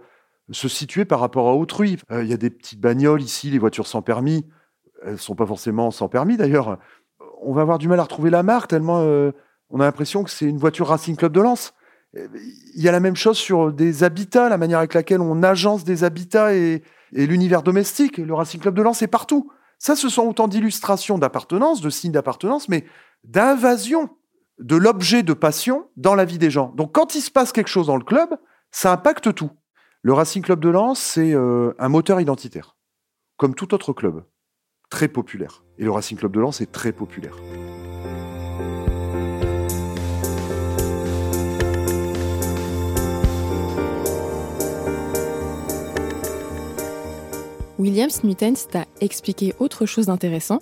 se 0.51 0.67
situer 0.67 1.05
par 1.05 1.21
rapport 1.21 1.47
à 1.47 1.55
autrui. 1.55 1.97
Il 2.11 2.27
y 2.27 2.33
a 2.33 2.37
des 2.37 2.51
petites 2.51 2.79
bagnoles 2.79 3.23
ici, 3.23 3.49
les 3.49 3.57
voitures 3.57 3.87
sans 3.87 4.03
permis. 4.03 4.45
Elles 5.05 5.17
sont 5.17 5.35
pas 5.35 5.45
forcément 5.45 5.91
sans 5.91 6.09
permis 6.09 6.37
d'ailleurs. 6.37 6.77
On 7.41 7.53
va 7.53 7.61
avoir 7.61 7.77
du 7.77 7.87
mal 7.87 7.99
à 7.99 8.03
retrouver 8.03 8.29
la 8.29 8.43
marque 8.43 8.69
tellement 8.69 8.99
euh, 9.01 9.31
on 9.69 9.79
a 9.79 9.83
l'impression 9.83 10.23
que 10.23 10.29
c'est 10.29 10.45
une 10.45 10.57
voiture 10.57 10.87
Racing 10.87 11.15
Club 11.15 11.31
de 11.31 11.41
Lens. 11.41 11.73
Il 12.15 12.81
y 12.81 12.89
a 12.89 12.91
la 12.91 12.99
même 12.99 13.15
chose 13.15 13.37
sur 13.37 13.71
des 13.71 14.03
habitats, 14.03 14.49
la 14.49 14.57
manière 14.57 14.79
avec 14.79 14.95
laquelle 14.95 15.21
on 15.21 15.43
agence 15.43 15.83
des 15.83 16.03
habitats 16.03 16.55
et, 16.55 16.81
et 17.13 17.27
l'univers 17.27 17.61
domestique. 17.61 18.17
Le 18.17 18.33
Racing 18.33 18.59
Club 18.59 18.73
de 18.73 18.81
Lens 18.81 19.01
est 19.03 19.07
partout. 19.07 19.51
Ça, 19.77 19.95
ce 19.95 20.09
sont 20.09 20.23
autant 20.23 20.47
d'illustrations 20.47 21.19
d'appartenance, 21.19 21.81
de 21.81 21.89
signes 21.89 22.11
d'appartenance, 22.11 22.67
mais 22.67 22.83
d'invasion 23.23 24.09
de 24.57 24.75
l'objet 24.75 25.23
de 25.23 25.33
passion 25.33 25.87
dans 25.97 26.15
la 26.15 26.25
vie 26.25 26.37
des 26.37 26.51
gens. 26.51 26.73
Donc 26.75 26.93
quand 26.93 27.15
il 27.15 27.21
se 27.21 27.31
passe 27.31 27.51
quelque 27.51 27.69
chose 27.69 27.87
dans 27.87 27.97
le 27.97 28.03
club, 28.03 28.37
ça 28.71 28.91
impacte 28.91 29.33
tout. 29.33 29.51
Le 30.01 30.13
Racing 30.13 30.43
Club 30.43 30.59
de 30.59 30.69
Lens, 30.69 30.99
c'est 30.99 31.33
euh, 31.33 31.73
un 31.77 31.89
moteur 31.89 32.19
identitaire, 32.21 32.77
comme 33.37 33.55
tout 33.55 33.73
autre 33.73 33.93
club, 33.93 34.23
très 34.89 35.07
populaire. 35.07 35.63
Et 35.77 35.83
le 35.83 35.91
Racing 35.91 36.17
Club 36.17 36.33
de 36.33 36.39
Lens 36.39 36.61
est 36.61 36.71
très 36.71 36.91
populaire. 36.91 37.35
Williams 47.79 48.25
Nutens 48.25 48.67
t'a 48.69 48.85
expliqué 48.99 49.53
autre 49.57 49.85
chose 49.85 50.07
d'intéressant. 50.07 50.59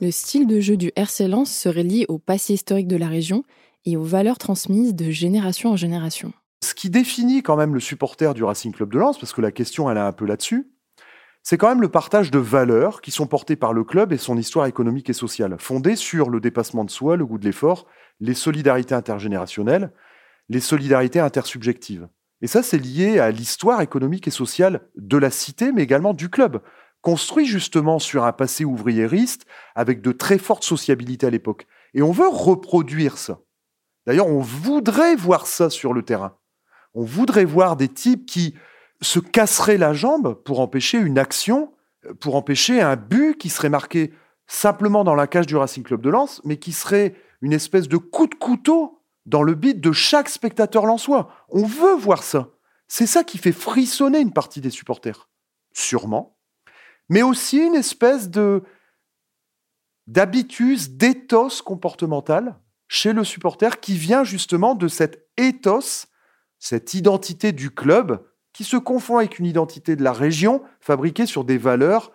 Le 0.00 0.10
style 0.10 0.48
de 0.48 0.58
jeu 0.58 0.76
du 0.76 0.90
RC 0.96 1.28
Lens 1.28 1.52
serait 1.52 1.84
lié 1.84 2.04
au 2.08 2.18
passé 2.18 2.54
historique 2.54 2.88
de 2.88 2.96
la 2.96 3.06
région 3.06 3.44
et 3.84 3.96
aux 3.96 4.02
valeurs 4.02 4.38
transmises 4.38 4.94
de 4.94 5.10
génération 5.10 5.70
en 5.70 5.76
génération. 5.76 6.32
Ce 6.64 6.74
qui 6.74 6.90
définit 6.90 7.42
quand 7.42 7.56
même 7.56 7.74
le 7.74 7.80
supporter 7.80 8.34
du 8.34 8.42
Racing 8.42 8.72
Club 8.72 8.92
de 8.92 8.98
Lens, 8.98 9.18
parce 9.18 9.32
que 9.32 9.40
la 9.40 9.52
question 9.52 9.88
elle 9.88 9.98
est 9.98 10.00
un 10.00 10.12
peu 10.12 10.26
là-dessus, 10.26 10.66
c'est 11.42 11.56
quand 11.56 11.68
même 11.68 11.80
le 11.80 11.88
partage 11.88 12.30
de 12.30 12.38
valeurs 12.38 13.00
qui 13.00 13.10
sont 13.10 13.26
portées 13.26 13.56
par 13.56 13.72
le 13.72 13.84
club 13.84 14.12
et 14.12 14.18
son 14.18 14.36
histoire 14.36 14.66
économique 14.66 15.08
et 15.08 15.14
sociale, 15.14 15.56
fondée 15.58 15.96
sur 15.96 16.30
le 16.30 16.40
dépassement 16.40 16.84
de 16.84 16.90
soi, 16.90 17.16
le 17.16 17.24
goût 17.24 17.38
de 17.38 17.44
l'effort, 17.44 17.86
les 18.20 18.34
solidarités 18.34 18.94
intergénérationnelles, 18.94 19.92
les 20.48 20.60
solidarités 20.60 21.20
intersubjectives. 21.20 22.08
Et 22.40 22.46
ça, 22.46 22.62
c'est 22.62 22.78
lié 22.78 23.18
à 23.18 23.30
l'histoire 23.30 23.80
économique 23.80 24.28
et 24.28 24.32
sociale 24.32 24.88
de 24.96 25.16
la 25.16 25.30
cité, 25.30 25.72
mais 25.72 25.82
également 25.82 26.14
du 26.14 26.28
club, 26.28 26.60
construit 27.00 27.46
justement 27.46 27.98
sur 27.98 28.24
un 28.24 28.32
passé 28.32 28.64
ouvriériste 28.64 29.46
avec 29.74 30.00
de 30.02 30.12
très 30.12 30.38
fortes 30.38 30.64
sociabilités 30.64 31.26
à 31.26 31.30
l'époque. 31.30 31.66
Et 31.94 32.02
on 32.02 32.12
veut 32.12 32.28
reproduire 32.28 33.18
ça. 33.18 33.40
D'ailleurs, 34.06 34.28
on 34.28 34.40
voudrait 34.40 35.16
voir 35.16 35.46
ça 35.46 35.70
sur 35.70 35.92
le 35.92 36.02
terrain. 36.02 36.36
On 36.94 37.04
voudrait 37.04 37.44
voir 37.44 37.76
des 37.76 37.88
types 37.88 38.26
qui 38.26 38.54
se 39.00 39.18
casseraient 39.18 39.78
la 39.78 39.92
jambe 39.92 40.34
pour 40.42 40.60
empêcher 40.60 40.98
une 40.98 41.18
action, 41.18 41.72
pour 42.20 42.36
empêcher 42.36 42.80
un 42.80 42.96
but 42.96 43.36
qui 43.36 43.48
serait 43.48 43.68
marqué 43.68 44.12
simplement 44.46 45.04
dans 45.04 45.14
la 45.14 45.26
cage 45.26 45.46
du 45.46 45.56
Racing 45.56 45.84
Club 45.84 46.00
de 46.00 46.10
Lens, 46.10 46.40
mais 46.44 46.56
qui 46.56 46.72
serait 46.72 47.14
une 47.42 47.52
espèce 47.52 47.88
de 47.88 47.96
coup 47.96 48.26
de 48.26 48.34
couteau 48.34 49.02
dans 49.26 49.42
le 49.42 49.54
bit 49.54 49.80
de 49.80 49.92
chaque 49.92 50.28
spectateur 50.28 50.86
lensois. 50.86 51.30
On 51.50 51.64
veut 51.64 51.94
voir 51.94 52.22
ça. 52.22 52.48
C'est 52.88 53.06
ça 53.06 53.22
qui 53.22 53.38
fait 53.38 53.52
frissonner 53.52 54.20
une 54.20 54.32
partie 54.32 54.60
des 54.60 54.70
supporters. 54.70 55.28
Sûrement. 55.72 56.38
Mais 57.10 57.22
aussi 57.22 57.58
une 57.58 57.74
espèce 57.74 58.30
de 58.30 58.62
d'habitus, 60.06 60.90
d'éthos 60.90 61.60
comportemental 61.62 62.58
chez 62.88 63.12
le 63.12 63.24
supporter 63.24 63.78
qui 63.78 63.94
vient 63.94 64.24
justement 64.24 64.74
de 64.74 64.88
cet 64.88 65.28
ethos, 65.36 66.06
cette 66.58 66.94
identité 66.94 67.52
du 67.52 67.70
club 67.70 68.26
qui 68.58 68.64
se 68.64 68.76
confond 68.76 69.18
avec 69.18 69.38
une 69.38 69.46
identité 69.46 69.94
de 69.94 70.02
la 70.02 70.12
région 70.12 70.62
fabriquée 70.80 71.26
sur 71.26 71.44
des 71.44 71.58
valeurs 71.58 72.10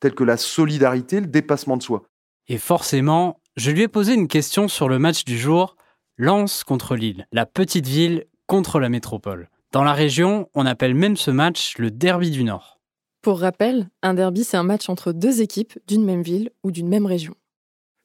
telles 0.00 0.14
que 0.14 0.24
la 0.24 0.38
solidarité, 0.38 1.20
le 1.20 1.26
dépassement 1.26 1.76
de 1.76 1.82
soi. 1.82 2.04
Et 2.46 2.56
forcément, 2.56 3.38
je 3.54 3.70
lui 3.70 3.82
ai 3.82 3.88
posé 3.88 4.14
une 4.14 4.28
question 4.28 4.66
sur 4.66 4.88
le 4.88 4.98
match 4.98 5.26
du 5.26 5.36
jour, 5.36 5.76
Lens 6.16 6.64
contre 6.64 6.96
Lille, 6.96 7.26
la 7.32 7.44
petite 7.44 7.86
ville 7.86 8.24
contre 8.46 8.80
la 8.80 8.88
métropole. 8.88 9.50
Dans 9.70 9.84
la 9.84 9.92
région, 9.92 10.48
on 10.54 10.64
appelle 10.64 10.94
même 10.94 11.18
ce 11.18 11.30
match 11.30 11.76
le 11.76 11.90
Derby 11.90 12.30
du 12.30 12.44
Nord. 12.44 12.80
Pour 13.20 13.40
rappel, 13.40 13.90
un 14.02 14.14
derby, 14.14 14.44
c'est 14.44 14.56
un 14.56 14.62
match 14.62 14.88
entre 14.88 15.12
deux 15.12 15.42
équipes 15.42 15.78
d'une 15.86 16.02
même 16.02 16.22
ville 16.22 16.50
ou 16.62 16.70
d'une 16.70 16.88
même 16.88 17.04
région. 17.04 17.34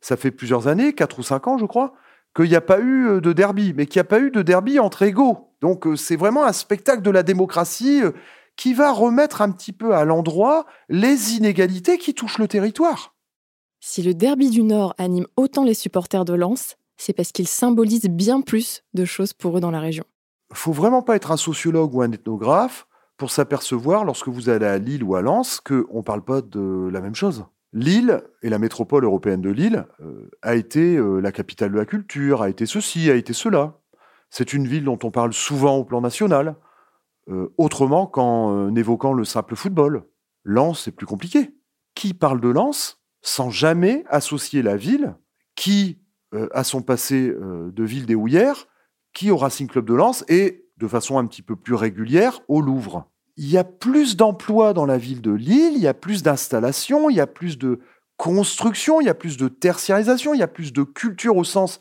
Ça 0.01 0.17
fait 0.17 0.31
plusieurs 0.31 0.67
années, 0.67 0.91
4 0.91 1.17
ou 1.17 1.23
5 1.23 1.47
ans 1.47 1.57
je 1.57 1.65
crois, 1.65 1.93
qu'il 2.35 2.49
n'y 2.49 2.55
a 2.55 2.61
pas 2.61 2.81
eu 2.81 3.21
de 3.21 3.31
derby, 3.31 3.73
mais 3.73 3.85
qu'il 3.85 3.99
n'y 3.99 4.05
a 4.05 4.09
pas 4.09 4.19
eu 4.19 4.31
de 4.31 4.41
derby 4.41 4.79
entre 4.79 5.03
égaux. 5.03 5.52
Donc 5.63 5.87
euh, 5.87 5.95
c'est 5.95 6.17
vraiment 6.17 6.43
un 6.43 6.51
spectacle 6.51 7.01
de 7.01 7.09
la 7.09 7.23
démocratie 7.23 8.03
euh, 8.03 8.11
qui 8.57 8.73
va 8.73 8.91
remettre 8.91 9.41
un 9.41 9.49
petit 9.49 9.71
peu 9.71 9.95
à 9.95 10.03
l'endroit 10.03 10.65
les 10.89 11.37
inégalités 11.37 11.97
qui 11.97 12.13
touchent 12.13 12.37
le 12.37 12.49
territoire. 12.49 13.15
Si 13.79 14.03
le 14.03 14.13
derby 14.13 14.49
du 14.49 14.61
Nord 14.61 14.93
anime 14.97 15.25
autant 15.37 15.63
les 15.63 15.73
supporters 15.73 16.25
de 16.25 16.33
Lens, 16.33 16.75
c'est 16.97 17.13
parce 17.13 17.31
qu'il 17.31 17.47
symbolise 17.47 18.03
bien 18.09 18.41
plus 18.41 18.83
de 18.93 19.05
choses 19.05 19.31
pour 19.31 19.57
eux 19.57 19.61
dans 19.61 19.71
la 19.71 19.79
région. 19.79 20.03
Faut 20.51 20.73
vraiment 20.73 21.01
pas 21.01 21.15
être 21.15 21.31
un 21.31 21.37
sociologue 21.37 21.95
ou 21.95 22.01
un 22.01 22.11
ethnographe 22.11 22.85
pour 23.15 23.31
s'apercevoir 23.31 24.03
lorsque 24.03 24.27
vous 24.27 24.49
allez 24.49 24.65
à 24.65 24.77
Lille 24.77 25.01
ou 25.01 25.15
à 25.15 25.21
Lens 25.21 25.61
qu'on 25.61 25.97
ne 25.97 26.03
parle 26.03 26.25
pas 26.25 26.41
de 26.41 26.89
la 26.91 26.99
même 26.99 27.15
chose. 27.15 27.45
Lille 27.71 28.21
et 28.41 28.49
la 28.49 28.59
métropole 28.59 29.05
européenne 29.05 29.41
de 29.41 29.49
Lille 29.49 29.85
euh, 30.01 30.29
a 30.41 30.55
été 30.55 30.97
euh, 30.97 31.21
la 31.21 31.31
capitale 31.31 31.71
de 31.71 31.77
la 31.77 31.85
culture, 31.85 32.41
a 32.41 32.49
été 32.49 32.65
ceci, 32.65 33.09
a 33.09 33.15
été 33.15 33.31
cela. 33.31 33.79
C'est 34.33 34.53
une 34.53 34.67
ville 34.67 34.85
dont 34.85 34.97
on 35.03 35.11
parle 35.11 35.31
souvent 35.31 35.77
au 35.77 35.83
plan 35.83 36.01
national, 36.01 36.55
euh, 37.29 37.53
autrement 37.59 38.07
qu'en 38.07 38.73
évoquant 38.75 39.13
le 39.13 39.25
simple 39.25 39.55
football. 39.55 40.05
Lens, 40.43 40.81
c'est 40.85 40.91
plus 40.91 41.05
compliqué. 41.05 41.51
Qui 41.93 42.15
parle 42.15 42.41
de 42.41 42.49
Lens 42.49 42.99
sans 43.21 43.51
jamais 43.51 44.03
associer 44.09 44.63
la 44.63 44.75
ville 44.75 45.15
qui 45.55 45.99
a 46.51 46.63
son 46.63 46.81
passé 46.81 47.31
de 47.31 47.83
ville 47.83 48.07
des 48.07 48.15
Houillères, 48.15 48.65
qui 49.13 49.29
au 49.29 49.37
Racing 49.37 49.67
Club 49.67 49.85
de 49.85 49.93
Lens 49.93 50.25
et 50.27 50.65
de 50.77 50.87
façon 50.87 51.19
un 51.19 51.27
petit 51.27 51.43
peu 51.43 51.55
plus 51.55 51.75
régulière 51.75 52.41
au 52.47 52.59
Louvre 52.59 53.07
il 53.37 53.49
y 53.49 53.57
a 53.57 53.63
plus 53.63 54.15
d'emplois 54.15 54.73
dans 54.73 54.85
la 54.85 54.97
ville 54.97 55.21
de 55.21 55.31
Lille, 55.31 55.73
il 55.75 55.81
y 55.81 55.87
a 55.87 55.93
plus 55.93 56.23
d'installations, 56.23 57.09
il 57.09 57.15
y 57.15 57.21
a 57.21 57.27
plus 57.27 57.57
de 57.57 57.79
construction, 58.17 59.01
il 59.01 59.05
y 59.05 59.09
a 59.09 59.15
plus 59.15 59.37
de 59.37 59.47
tertiarisation, 59.47 60.33
il 60.33 60.39
y 60.39 60.43
a 60.43 60.47
plus 60.47 60.71
de 60.71 60.83
culture 60.83 61.35
au 61.35 61.43
sens 61.43 61.79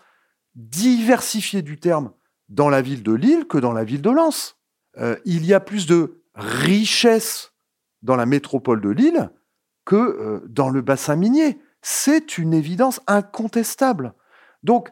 diversifié 0.54 1.62
du 1.62 1.78
terme 1.78 2.12
dans 2.52 2.68
la 2.68 2.82
ville 2.82 3.02
de 3.02 3.12
Lille 3.12 3.46
que 3.46 3.58
dans 3.58 3.72
la 3.72 3.82
ville 3.82 4.02
de 4.02 4.10
Lens. 4.10 4.58
Euh, 4.98 5.16
il 5.24 5.46
y 5.46 5.54
a 5.54 5.60
plus 5.60 5.86
de 5.86 6.22
richesse 6.34 7.52
dans 8.02 8.14
la 8.14 8.26
métropole 8.26 8.80
de 8.80 8.90
Lille 8.90 9.30
que 9.84 9.96
euh, 9.96 10.40
dans 10.48 10.68
le 10.68 10.82
bassin 10.82 11.16
minier. 11.16 11.58
C'est 11.80 12.38
une 12.38 12.54
évidence 12.54 13.00
incontestable. 13.06 14.12
Donc, 14.62 14.90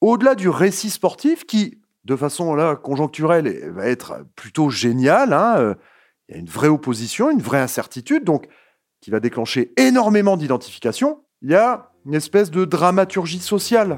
au-delà 0.00 0.34
du 0.34 0.48
récit 0.48 0.88
sportif 0.88 1.44
qui, 1.44 1.80
de 2.04 2.16
façon 2.16 2.56
conjoncturelle, 2.82 3.70
va 3.72 3.86
être 3.86 4.24
plutôt 4.36 4.70
génial, 4.70 5.32
hein, 5.34 5.56
euh, 5.58 5.74
il 6.28 6.36
y 6.36 6.38
a 6.38 6.40
une 6.40 6.48
vraie 6.48 6.68
opposition, 6.68 7.30
une 7.30 7.42
vraie 7.42 7.60
incertitude, 7.60 8.24
donc 8.24 8.46
qui 9.00 9.10
va 9.10 9.20
déclencher 9.20 9.72
énormément 9.76 10.36
d'identification. 10.36 11.24
Il 11.42 11.50
y 11.50 11.56
a 11.56 11.90
une 12.06 12.14
espèce 12.14 12.50
de 12.50 12.64
dramaturgie 12.64 13.40
sociale. 13.40 13.96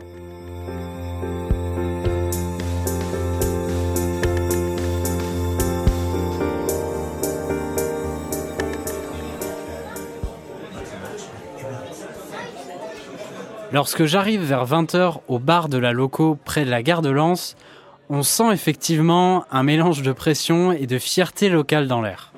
Lorsque 13.73 14.05
j'arrive 14.05 14.43
vers 14.43 14.67
20h 14.67 15.21
au 15.29 15.39
bar 15.39 15.71
de 15.71 15.79
la 15.79 15.93
Loco 15.93 16.37
près 16.45 16.67
de 16.67 16.71
la 16.71 16.83
gare 16.83 17.01
de 17.01 17.09
Lens, 17.09 17.57
on 18.11 18.23
sent 18.23 18.53
effectivement 18.53 19.47
un 19.51 19.63
mélange 19.63 20.03
de 20.03 20.13
pression 20.13 20.73
et 20.73 20.87
de 20.87 20.99
fierté 20.99 21.49
locale 21.49 21.89
dans 21.89 22.03
l'air. 22.03 22.35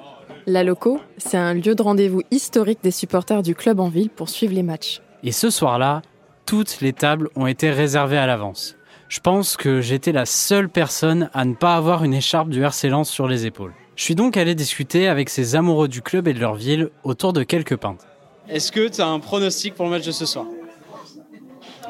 La 0.47 0.63
Loco, 0.63 1.01
c'est 1.17 1.37
un 1.37 1.55
lieu 1.55 1.75
de 1.75 1.83
rendez-vous 1.83 2.23
historique 2.31 2.79
des 2.85 2.93
supporters 2.93 3.43
du 3.43 3.57
club 3.57 3.81
en 3.81 3.89
ville 3.89 4.11
pour 4.11 4.29
suivre 4.29 4.55
les 4.55 4.63
matchs. 4.63 5.01
Et 5.25 5.33
ce 5.33 5.51
soir-là, 5.51 6.03
toutes 6.47 6.81
les 6.81 6.93
tables 6.93 7.29
ont 7.35 7.49
été 7.49 7.73
réservées 7.73 8.19
à 8.19 8.27
l'avance. 8.27 8.77
Je 9.09 9.19
pense 9.19 9.57
que 9.57 9.81
j'étais 9.81 10.13
la 10.13 10.27
seule 10.27 10.69
personne 10.69 11.31
à 11.35 11.45
ne 11.45 11.55
pas 11.55 11.75
avoir 11.75 12.05
une 12.05 12.15
écharpe 12.15 12.49
du 12.49 12.63
RC 12.63 12.91
Lens 12.91 13.11
sur 13.11 13.27
les 13.27 13.45
épaules. 13.45 13.73
Je 13.97 14.05
suis 14.05 14.15
donc 14.15 14.37
allé 14.37 14.55
discuter 14.55 15.09
avec 15.09 15.31
ces 15.31 15.57
amoureux 15.57 15.89
du 15.89 16.01
club 16.01 16.29
et 16.29 16.33
de 16.33 16.41
leur 16.41 16.55
ville 16.55 16.91
autour 17.03 17.33
de 17.33 17.43
quelques 17.43 17.77
pintes. 17.77 18.07
Est-ce 18.49 18.71
que 18.71 18.87
tu 18.89 19.01
as 19.01 19.09
un 19.09 19.19
pronostic 19.19 19.75
pour 19.75 19.87
le 19.87 19.91
match 19.91 20.07
de 20.07 20.13
ce 20.13 20.27
soir? 20.27 20.47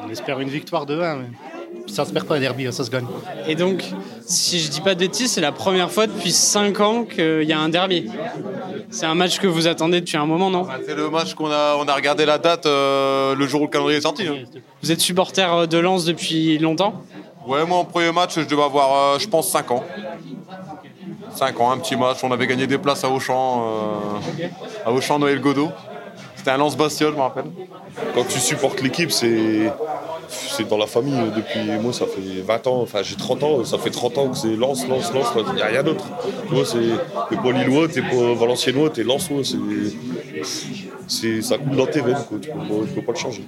On 0.05 0.09
espère 0.11 0.39
une 0.39 0.49
victoire 0.49 0.85
de 0.85 0.99
1. 0.99 1.17
Ça 1.87 2.05
se 2.05 2.11
perd 2.11 2.25
pas 2.25 2.35
un 2.35 2.39
derby, 2.39 2.71
ça 2.71 2.83
se 2.83 2.89
gagne. 2.89 3.05
Et 3.47 3.55
donc, 3.55 3.83
si 4.21 4.59
je 4.59 4.69
dis 4.69 4.81
pas 4.81 4.93
de 4.93 4.99
bêtises, 4.99 5.31
c'est 5.31 5.41
la 5.41 5.51
première 5.51 5.91
fois 5.91 6.07
depuis 6.07 6.31
5 6.31 6.79
ans 6.79 7.05
qu'il 7.05 7.43
y 7.43 7.53
a 7.53 7.59
un 7.59 7.69
derby. 7.69 8.09
C'est 8.89 9.05
un 9.05 9.15
match 9.15 9.39
que 9.39 9.47
vous 9.47 9.67
attendez 9.67 10.01
depuis 10.01 10.17
un 10.17 10.25
moment, 10.25 10.49
non 10.49 10.67
C'est 10.85 10.95
le 10.95 11.09
match 11.09 11.33
qu'on 11.33 11.51
a, 11.51 11.75
on 11.79 11.87
a 11.87 11.93
regardé 11.93 12.25
la 12.25 12.37
date 12.37 12.65
euh, 12.65 13.35
le 13.35 13.47
jour 13.47 13.61
où 13.61 13.65
le 13.65 13.69
calendrier 13.69 13.97
est 13.97 14.01
sorti. 14.01 14.27
Hein. 14.27 14.43
Vous 14.81 14.91
êtes 14.91 15.01
supporter 15.01 15.51
euh, 15.51 15.65
de 15.65 15.77
Lens 15.77 16.05
depuis 16.05 16.57
longtemps 16.59 17.01
Ouais, 17.47 17.65
moi, 17.65 17.79
en 17.79 17.85
premier 17.85 18.11
match, 18.11 18.35
je 18.35 18.45
devais 18.45 18.63
avoir, 18.63 19.15
euh, 19.15 19.19
je 19.19 19.27
pense, 19.27 19.49
5 19.49 19.71
ans. 19.71 19.83
5 21.35 21.59
ans, 21.59 21.71
un 21.71 21.77
petit 21.77 21.95
match. 21.95 22.17
On 22.23 22.31
avait 22.31 22.47
gagné 22.47 22.67
des 22.67 22.77
places 22.77 23.03
à 23.03 23.09
Auchan, 23.09 23.65
à 24.85 24.91
Auchan 24.91 25.19
Noël 25.19 25.39
Godot. 25.39 25.69
C'était 26.45 26.53
un 26.53 26.59
lance 26.59 26.77
Bastia, 26.77 27.07
je 27.09 27.15
me 27.15 27.21
rappelle. 27.21 27.45
Quand 28.13 28.23
tu 28.23 28.37
supportes 28.37 28.79
l'équipe, 28.83 29.09
c'est 29.09 29.73
c'est 30.29 30.69
dans 30.69 30.77
la 30.77 30.85
famille 30.85 31.19
depuis 31.35 31.59
moi 31.81 31.91
ça 31.91 32.05
fait 32.05 32.41
20 32.41 32.67
ans 32.67 32.81
enfin 32.81 33.01
j'ai 33.01 33.15
30 33.15 33.43
ans 33.43 33.63
ça 33.63 33.79
fait 33.79 33.89
30 33.89 34.17
ans 34.19 34.29
que 34.29 34.37
c'est 34.37 34.55
lance 34.55 34.87
lance 34.87 35.11
lance 35.11 35.27
il 35.49 35.55
n'y 35.55 35.61
a 35.61 35.65
rien 35.67 35.83
d'autre 35.83 36.05
tu 36.47 36.53
vois 36.53 36.65
c'est 36.65 36.77
t'es 37.29 37.35
pas 37.35 37.51
lillois 37.51 37.87
t'es 37.87 38.01
pas 38.01 38.33
valenciennois 38.35 38.89
t'es 38.89 39.03
lançois 39.03 39.41
c'est 41.07 41.41
ça 41.41 41.57
coule 41.57 41.75
dans 41.75 41.85
tes 41.85 42.01
veines 42.01 42.23
quoi. 42.27 42.37
tu 42.41 42.49
peux, 42.49 42.85
peux 42.95 43.01
pas 43.01 43.11
le 43.11 43.17
changer 43.17 43.43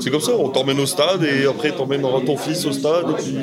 c'est 0.00 0.10
comme 0.10 0.20
ça, 0.20 0.32
on 0.38 0.48
t'emmène 0.48 0.78
au 0.80 0.86
stade 0.86 1.22
et 1.24 1.46
après 1.46 1.72
t'emmènes 1.72 2.02
ton 2.24 2.36
fils 2.36 2.64
au 2.66 2.72
stade 2.72 3.06
et 3.10 3.14
puis 3.22 3.36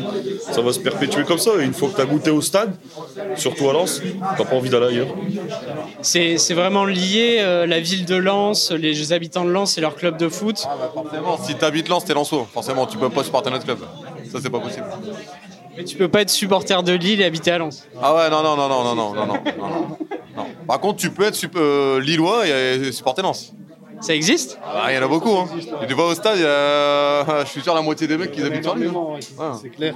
ça 0.52 0.62
va 0.62 0.72
se 0.72 0.80
perpétuer 0.80 1.24
comme 1.24 1.38
ça. 1.38 1.52
Et 1.60 1.64
une 1.66 1.74
fois 1.74 1.90
que 1.90 1.96
t'as 1.98 2.06
goûté 2.06 2.30
au 2.30 2.42
stade, 2.42 2.76
surtout 3.36 3.70
à 3.70 3.74
Lens, 3.74 4.02
t'as 4.38 4.46
pas 4.46 4.56
envie 4.56 4.70
d'aller 4.70 4.88
ailleurs. 4.88 5.08
C'est 6.02 6.54
vraiment 6.54 6.86
lié, 6.86 7.38
euh, 7.40 7.66
la 7.66 7.80
ville 7.80 8.06
de 8.06 8.16
Lens, 8.16 8.72
les 8.72 9.14
habitants 9.14 9.46
de 9.46 9.50
Lens 9.52 9.78
et 9.78 9.82
leur 9.82 9.96
club 9.96 10.18
de 10.18 10.30
foot 10.30 10.64
ah 10.66 10.76
bah 10.80 10.92
Forcément, 10.94 11.38
si 11.44 11.56
t'habites 11.56 11.90
Lens, 11.90 12.06
t'es 12.06 12.14
Lensois. 12.14 12.48
Forcément, 12.54 12.86
tu 12.86 12.98
peux 12.98 13.10
pas 13.10 13.24
supporter 13.24 13.50
notre 13.50 13.66
club. 13.66 13.80
Ça, 14.32 14.40
c'est 14.42 14.50
pas 14.50 14.60
possible. 14.60 14.86
Mais 15.76 15.84
tu 15.84 15.96
peux 15.98 16.08
pas 16.08 16.22
être 16.22 16.30
supporter 16.30 16.82
de 16.84 16.94
Lille 16.94 17.22
et 17.22 17.26
habiter 17.26 17.52
à 17.52 17.58
Lens. 17.58 17.86
Ah 18.02 18.16
ouais, 18.16 18.30
non, 18.30 18.42
non, 18.42 18.56
non, 18.56 18.68
non, 18.70 18.84
non, 18.84 18.96
non, 18.96 19.14
non, 19.14 19.26
non. 19.26 19.34
Non. 20.36 20.46
Par 20.68 20.80
contre, 20.80 20.98
tu 21.00 21.10
peux 21.12 21.24
être 21.24 21.36
sup- 21.36 21.56
euh, 21.56 22.00
lillois 22.00 22.48
et 22.48 22.92
supporter 22.92 23.22
Lens. 23.22 23.54
Ça 24.02 24.14
existe? 24.16 24.60
Ah, 24.64 24.92
Il 24.92 24.96
y 24.96 24.98
en 25.00 25.04
a 25.04 25.08
beaucoup. 25.08 25.30
Hein. 25.38 25.48
Et 25.82 25.88
tu 25.88 25.94
vois 25.94 26.08
au 26.08 26.14
stade, 26.14 26.40
a- 26.40 27.44
je 27.46 27.50
suis 27.50 27.62
sûr 27.62 27.74
la 27.74 27.82
moitié 27.82 28.08
des 28.08 28.18
mecs 28.18 28.32
qui 28.32 28.42
habitent 28.44 28.64
sur 28.64 28.76
Lille. 28.76 28.92
C'est 29.62 29.70
clair. 29.70 29.94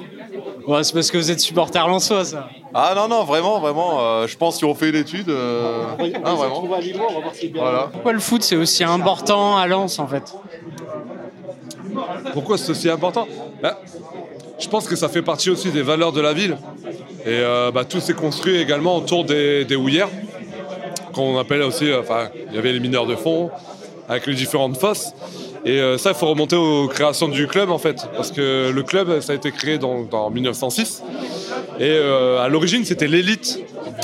Ouais, 0.68 0.84
c'est 0.84 0.94
parce 0.94 1.12
que 1.12 1.18
vous 1.18 1.30
êtes 1.32 1.40
supporter 1.40 1.86
lensois, 1.88 2.26
ça. 2.26 2.50
Ah 2.74 2.94
non, 2.96 3.08
non, 3.08 3.24
vraiment, 3.24 3.60
vraiment. 3.60 4.00
euh, 4.02 4.28
je 4.28 4.36
pense 4.38 4.58
qu'ils 4.58 4.68
ont 4.68 4.74
fait 4.76 4.92
l'étude. 4.92 5.30
euh, 5.30 5.86
ah, 6.24 6.34
vraiment. 6.34 6.64
Voilà. 7.56 7.90
Pourquoi 7.92 8.14
le 8.14 8.20
foot, 8.20 8.44
c'est 8.44 8.56
aussi 8.56 8.84
important 8.84 9.58
à 9.58 9.68
Lens, 9.68 10.00
en 10.00 10.08
fait? 10.08 10.34
Pourquoi 12.34 12.58
c'est 12.58 12.72
aussi 12.72 12.90
important? 12.90 13.28
Bah, 13.62 13.80
Je 14.60 14.68
pense 14.68 14.88
que 14.88 14.96
ça 14.96 15.10
fait 15.10 15.22
partie 15.22 15.50
aussi 15.50 15.70
des 15.70 15.82
valeurs 15.82 16.12
de 16.12 16.22
la 16.22 16.34
ville. 16.34 16.58
Et 17.26 17.28
euh, 17.28 17.72
bah, 17.72 17.86
tout 17.86 18.00
s'est 18.00 18.14
construit 18.14 18.58
également 18.60 18.96
autour 18.98 19.26
des, 19.26 19.64
des 19.66 19.76
houillères, 19.76 20.10
qu'on 21.14 21.38
appelle 21.38 21.62
aussi, 21.62 21.90
euh, 21.92 22.00
enfin, 22.02 22.30
il 22.50 22.56
y 22.56 22.58
avait 22.58 22.72
les 22.74 22.80
mineurs 22.80 23.06
de 23.06 23.16
fond, 23.16 23.52
avec 24.12 24.28
les 24.28 24.34
différentes 24.34 24.78
fosses. 24.78 25.14
Et 25.64 25.80
euh, 25.80 25.98
ça, 25.98 26.10
il 26.10 26.16
faut 26.16 26.28
remonter 26.28 26.58
aux 26.58 26.88
créations 26.88 27.30
du 27.30 27.48
club, 27.48 27.72
en 27.72 27.78
fait. 27.78 28.08
Parce 28.14 28.32
que 28.32 28.70
le 28.70 28.84
club, 28.84 29.22
ça 29.22 29.32
a 29.32 29.36
été 29.36 29.52
créé 29.52 29.78
dans, 29.78 30.06
en 30.12 30.30
1906. 30.30 31.02
Et 31.80 31.84
euh, 31.84 32.42
à 32.42 32.50
l'origine, 32.50 32.84
c'était 32.84 33.08
l'élite 33.08 33.60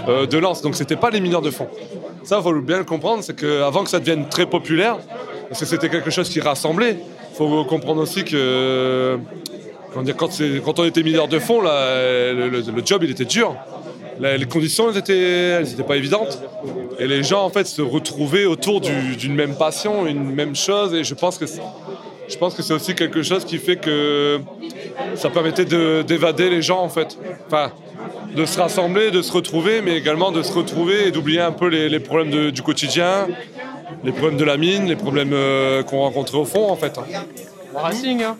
euh, 0.08 0.26
de 0.26 0.38
Lens, 0.38 0.62
donc 0.62 0.76
c'était 0.76 0.96
pas 0.96 1.10
les 1.10 1.20
mineurs 1.20 1.42
de 1.42 1.52
fond. 1.52 1.68
Ça, 2.24 2.38
il 2.38 2.44
faut 2.44 2.54
bien 2.62 2.78
le 2.78 2.86
comprendre, 2.86 3.22
c'est 3.22 3.36
qu'avant 3.36 3.84
que 3.84 3.90
ça 3.90 4.00
devienne 4.00 4.30
très 4.30 4.46
populaire, 4.46 4.98
parce 5.50 5.60
que 5.60 5.66
c'était 5.66 5.90
quelque 5.90 6.10
chose 6.10 6.30
qui 6.30 6.40
rassemblait, 6.40 6.98
il 7.34 7.36
faut 7.36 7.66
comprendre 7.66 8.02
aussi 8.02 8.24
que 8.24 9.20
quand, 9.94 10.80
on 10.80 10.86
était 10.86 11.04
mineur 11.04 11.28
de 11.28 11.40
fond, 11.40 11.62
le 11.62 12.82
job 12.86 13.04
il 13.04 13.12
était 13.12 13.26
dur. 13.26 13.56
La- 14.20 14.36
les 14.38 14.46
conditions 14.46 14.90
elles 14.90 14.98
étaient, 14.98 15.18
elles 15.18 15.72
étaient 15.74 15.84
pas 15.84 15.96
évidentes. 15.98 16.42
Et 17.00 17.08
les 17.08 17.24
gens 17.24 17.44
en 17.44 17.50
fait 17.50 17.68
se 17.68 17.82
retrouvaient 17.82 18.46
autour 18.46 18.82
du- 18.82 19.16
d'une 19.16 19.36
même 19.36 19.56
passion, 19.56 20.06
une 20.08 20.32
même 20.34 20.56
chose. 20.56 20.94
Et 20.94 21.04
je 21.04 21.14
pense 21.14 21.38
que 21.38 21.46
c'est- 21.46 21.62
je 22.28 22.38
pense 22.38 22.56
que 22.56 22.64
c'est 22.64 22.74
aussi 22.74 22.96
quelque 22.96 23.22
chose 23.24 23.46
qui 23.46 23.58
fait 23.58 23.76
que 23.78 24.40
ça 25.16 25.30
permettait 25.30 25.66
de- 25.66 26.02
d'évader 26.02 26.50
les 26.50 26.62
gens 26.62 26.80
en 26.82 26.90
fait. 26.90 27.18
Enfin, 27.48 27.72
de 28.36 28.46
se 28.46 28.60
rassembler, 28.60 29.12
de 29.12 29.22
se 29.22 29.32
retrouver, 29.32 29.82
mais 29.82 29.96
également 29.98 30.32
de 30.32 30.42
se 30.44 30.52
retrouver 30.54 31.08
et 31.08 31.12
d'oublier 31.12 31.42
un 31.42 31.52
peu 31.52 31.68
les, 31.68 31.88
les 31.90 32.00
problèmes 32.00 32.30
de- 32.32 32.50
du 32.50 32.62
quotidien, 32.62 33.28
les 34.04 34.12
problèmes 34.12 34.38
de 34.38 34.44
la 34.46 34.58
mine, 34.58 34.86
les 34.88 34.96
problèmes 34.96 35.32
euh, 35.34 35.84
qu'on 35.84 36.00
rencontrait 36.00 36.38
au 36.38 36.46
fond 36.46 36.70
en 36.70 36.76
fait. 36.76 37.00
Racing, 37.74 38.24
hein 38.24 38.38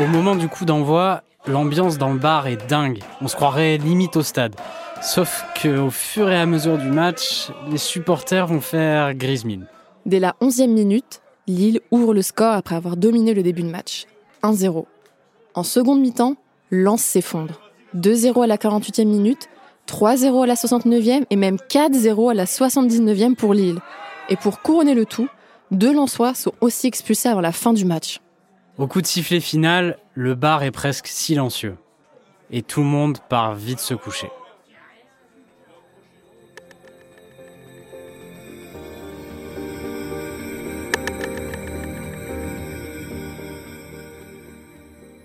Au 0.00 0.06
moment 0.06 0.34
du 0.34 0.48
coup 0.48 0.64
d'envoi, 0.64 1.22
l'ambiance 1.46 1.98
dans 1.98 2.10
le 2.10 2.18
bar 2.18 2.46
est 2.46 2.68
dingue. 2.70 3.00
On 3.20 3.28
se 3.28 3.36
croirait 3.36 3.76
limite 3.76 4.16
au 4.16 4.22
stade. 4.22 4.56
Sauf 5.02 5.44
qu'au 5.60 5.90
fur 5.90 6.30
et 6.30 6.40
à 6.40 6.46
mesure 6.46 6.78
du 6.78 6.88
match, 6.88 7.50
les 7.70 7.76
supporters 7.76 8.46
vont 8.46 8.62
faire 8.62 9.14
grise 9.14 9.44
mine. 9.44 9.66
Dès 10.06 10.18
la 10.18 10.34
11e 10.40 10.68
minute, 10.68 11.20
Lille 11.46 11.80
ouvre 11.90 12.14
le 12.14 12.22
score 12.22 12.54
après 12.54 12.76
avoir 12.76 12.96
dominé 12.96 13.34
le 13.34 13.42
début 13.42 13.62
de 13.62 13.68
match. 13.68 14.06
1-0. 14.42 14.86
En 15.52 15.62
seconde 15.64 16.00
mi-temps, 16.00 16.36
Lens 16.70 17.02
s'effondre. 17.02 17.60
2-0 17.94 18.42
à 18.42 18.46
la 18.46 18.56
48e 18.56 19.04
minute, 19.04 19.50
3-0 19.86 20.44
à 20.44 20.46
la 20.46 20.54
69e 20.54 21.24
et 21.28 21.36
même 21.36 21.56
4-0 21.68 22.30
à 22.30 22.34
la 22.34 22.46
79e 22.46 23.34
pour 23.34 23.52
Lille. 23.52 23.80
Et 24.30 24.36
pour 24.36 24.62
couronner 24.62 24.94
le 24.94 25.04
tout, 25.04 25.28
deux 25.70 25.92
Lensois 25.92 26.32
sont 26.32 26.52
aussi 26.62 26.86
expulsés 26.86 27.28
avant 27.28 27.42
la 27.42 27.52
fin 27.52 27.74
du 27.74 27.84
match. 27.84 28.20
Au 28.80 28.86
coup 28.86 29.02
de 29.02 29.06
sifflet 29.06 29.40
final, 29.40 29.98
le 30.14 30.34
bar 30.34 30.62
est 30.62 30.70
presque 30.70 31.06
silencieux. 31.06 31.76
Et 32.50 32.62
tout 32.62 32.80
le 32.80 32.86
monde 32.86 33.18
part 33.28 33.54
vite 33.54 33.78
se 33.78 33.92
coucher. 33.92 34.30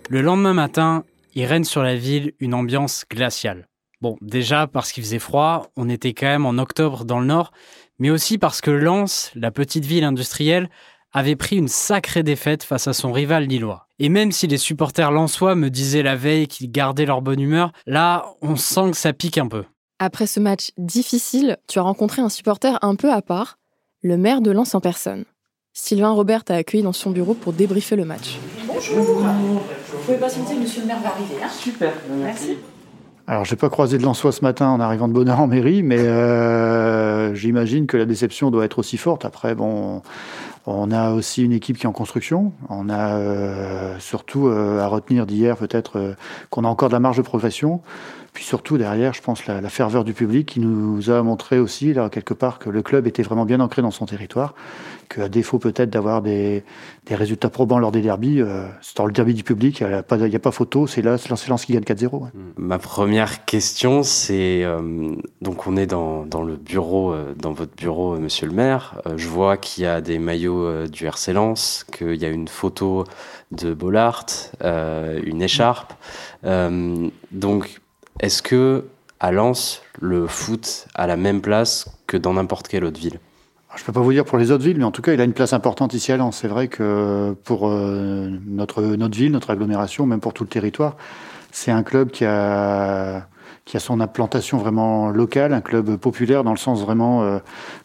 Le 0.09 0.21
lendemain 0.21 0.53
matin, 0.53 1.05
il 1.33 1.45
règne 1.45 1.63
sur 1.63 1.81
la 1.81 1.95
ville 1.95 2.33
une 2.41 2.53
ambiance 2.53 3.05
glaciale. 3.09 3.69
Bon, 4.01 4.17
déjà 4.19 4.67
parce 4.67 4.91
qu'il 4.91 5.01
faisait 5.01 5.17
froid, 5.17 5.71
on 5.77 5.87
était 5.87 6.13
quand 6.13 6.27
même 6.27 6.45
en 6.45 6.57
octobre 6.57 7.05
dans 7.05 7.21
le 7.21 7.25
nord, 7.25 7.53
mais 7.99 8.09
aussi 8.09 8.37
parce 8.37 8.59
que 8.59 8.71
Lens, 8.71 9.31
la 9.33 9.51
petite 9.51 9.85
ville 9.85 10.03
industrielle, 10.03 10.69
avait 11.15 11.37
pris 11.37 11.55
une 11.55 11.69
sacrée 11.69 12.23
défaite 12.23 12.63
face 12.63 12.89
à 12.89 12.93
son 12.93 13.13
rival 13.13 13.45
lillois. 13.45 13.87
Et 13.99 14.09
même 14.09 14.33
si 14.33 14.47
les 14.47 14.57
supporters 14.57 15.11
lensois 15.11 15.55
me 15.55 15.69
disaient 15.69 16.03
la 16.03 16.17
veille 16.17 16.45
qu'ils 16.47 16.69
gardaient 16.69 17.05
leur 17.05 17.21
bonne 17.21 17.39
humeur, 17.39 17.71
là, 17.87 18.25
on 18.41 18.57
sent 18.57 18.91
que 18.91 18.97
ça 18.97 19.13
pique 19.13 19.37
un 19.37 19.47
peu. 19.47 19.63
Après 19.97 20.27
ce 20.27 20.41
match 20.41 20.71
difficile, 20.77 21.55
tu 21.69 21.79
as 21.79 21.83
rencontré 21.83 22.21
un 22.21 22.27
supporter 22.27 22.77
un 22.81 22.95
peu 22.95 23.13
à 23.13 23.21
part, 23.21 23.57
le 24.03 24.17
maire 24.17 24.41
de 24.41 24.51
Lens 24.51 24.75
en 24.75 24.81
personne. 24.81 25.23
Sylvain 25.71 26.11
Robert 26.11 26.43
t'a 26.43 26.55
accueilli 26.55 26.83
dans 26.83 26.91
son 26.91 27.11
bureau 27.11 27.33
pour 27.33 27.53
débriefer 27.53 27.95
le 27.95 28.03
match. 28.03 28.37
Bonjour. 28.67 29.05
Vous 29.05 29.97
pouvez 30.05 30.17
patienter, 30.17 30.55
monsieur 30.55 30.81
le 30.81 30.87
maire 30.87 30.99
va 31.01 31.11
arriver. 31.11 31.35
Hein? 31.41 31.49
Super, 31.49 31.93
merci. 32.09 32.57
Alors, 33.27 33.45
je 33.45 33.53
n'ai 33.53 33.57
pas 33.57 33.69
croisé 33.69 33.97
de 33.97 34.03
Lensois 34.03 34.33
ce 34.33 34.41
matin 34.41 34.67
en 34.67 34.79
arrivant 34.79 35.07
de 35.07 35.13
bonne 35.13 35.29
heure 35.29 35.39
en 35.39 35.47
mairie, 35.47 35.81
mais 35.81 35.97
euh, 35.97 37.33
j'imagine 37.33 37.87
que 37.87 37.97
la 37.97 38.05
déception 38.05 38.51
doit 38.51 38.65
être 38.65 38.77
aussi 38.77 38.97
forte. 38.97 39.25
Après, 39.25 39.55
bon, 39.55 40.03
on 40.67 40.91
a 40.91 41.11
aussi 41.11 41.43
une 41.43 41.51
équipe 41.51 41.77
qui 41.77 41.83
est 41.83 41.89
en 41.89 41.91
construction. 41.91 42.53
On 42.69 42.89
a 42.89 43.17
euh, 43.17 43.99
surtout 43.99 44.47
euh, 44.47 44.79
à 44.79 44.87
retenir 44.87 45.25
d'hier 45.25 45.57
peut-être 45.57 45.97
euh, 45.97 46.13
qu'on 46.49 46.63
a 46.63 46.67
encore 46.67 46.89
de 46.89 46.93
la 46.93 46.99
marge 46.99 47.17
de 47.17 47.21
progression. 47.21 47.81
Puis 48.35 48.43
surtout 48.43 48.77
derrière, 48.77 49.13
je 49.13 49.21
pense 49.21 49.47
la, 49.47 49.61
ferveur 49.69 50.03
du 50.03 50.13
public 50.13 50.45
qui 50.45 50.59
nous 50.59 51.09
a 51.09 51.23
montré 51.23 51.57
aussi 51.57 51.93
là 51.93 52.09
quelque 52.09 52.33
part 52.33 52.59
que 52.59 52.69
le 52.69 52.81
club 52.81 53.07
était 53.07 53.23
vraiment 53.23 53.45
bien 53.45 53.61
ancré 53.61 53.81
dans 53.81 53.91
son 53.91 54.05
territoire, 54.05 54.55
qu'à 55.07 55.29
défaut 55.29 55.57
peut-être 55.57 55.89
d'avoir 55.89 56.21
des, 56.21 56.65
résultats 57.09 57.49
probants 57.49 57.79
lors 57.79 57.93
des 57.93 58.01
derbies, 58.01 58.41
euh, 58.41 58.67
c'est 58.81 58.97
dans 58.97 59.05
le 59.05 59.13
derby 59.13 59.35
du 59.35 59.45
public, 59.45 59.79
il 59.79 59.87
n'y 59.87 59.93
a, 59.93 59.99
a 59.99 60.39
pas 60.39 60.51
photo, 60.51 60.85
c'est 60.85 61.01
là, 61.01 61.17
c'est 61.17 61.33
qui 61.65 61.71
gagne 61.71 61.83
4-0. 61.83 62.23
ouais. 62.23 62.29
Ma 62.57 62.77
première 62.77 63.45
question, 63.45 64.03
c'est 64.03 64.65
donc 65.41 65.65
on 65.65 65.77
est 65.77 65.87
dans, 65.87 66.25
le 66.25 66.57
bureau, 66.57 67.15
dans 67.37 67.53
votre 67.53 67.73
bureau, 67.77 68.17
Monsieur 68.17 68.47
le 68.47 68.53
Maire. 68.53 69.01
Je 69.15 69.29
vois 69.29 69.55
qu'il 69.55 69.85
y 69.85 69.87
a 69.87 70.01
des 70.01 70.19
maillots 70.19 70.54
euh, 70.63 70.87
du 70.87 71.05
RC 71.05 71.33
Lens, 71.33 71.85
qu'il 71.91 72.15
y 72.15 72.25
a 72.25 72.29
une 72.29 72.47
photo 72.47 73.05
de 73.51 73.73
Bollard, 73.73 74.25
euh, 74.63 75.19
une 75.23 75.41
écharpe. 75.41 75.93
Euh, 76.45 77.09
donc, 77.31 77.81
est-ce 78.19 78.41
que 78.41 78.85
à 79.19 79.31
Lens, 79.31 79.81
le 79.99 80.27
foot 80.27 80.87
a 80.95 81.07
la 81.07 81.15
même 81.17 81.41
place 81.41 81.87
que 82.07 82.17
dans 82.17 82.33
n'importe 82.33 82.67
quelle 82.67 82.83
autre 82.83 82.99
ville? 82.99 83.19
Je 83.75 83.81
ne 83.81 83.85
peux 83.85 83.93
pas 83.93 84.01
vous 84.01 84.13
dire 84.13 84.23
pour 84.23 84.37
les 84.37 84.51
autres 84.51 84.63
villes, 84.63 84.77
mais 84.77 84.85
en 84.85 84.91
tout 84.91 85.01
cas, 85.01 85.13
il 85.13 85.19
a 85.19 85.25
une 85.25 85.33
place 85.33 85.51
importante 85.51 85.93
ici 85.93 86.11
à 86.11 86.17
Lens. 86.17 86.37
C'est 86.37 86.47
vrai 86.47 86.69
que 86.69 87.35
pour 87.43 87.69
notre, 87.69 88.81
notre 88.81 89.17
ville, 89.17 89.33
notre 89.33 89.49
agglomération, 89.49 90.05
même 90.05 90.21
pour 90.21 90.33
tout 90.33 90.43
le 90.43 90.49
territoire, 90.49 90.95
c'est 91.51 91.71
un 91.71 91.83
club 91.83 92.09
qui 92.09 92.23
a, 92.23 93.27
qui 93.65 93.77
a 93.77 93.79
son 93.79 93.99
implantation 93.99 94.59
vraiment 94.59 95.09
locale, 95.09 95.51
un 95.51 95.61
club 95.61 95.97
populaire 95.97 96.43
dans 96.43 96.51
le 96.51 96.57
sens 96.57 96.81
vraiment 96.81 97.23
euh, 97.23 97.39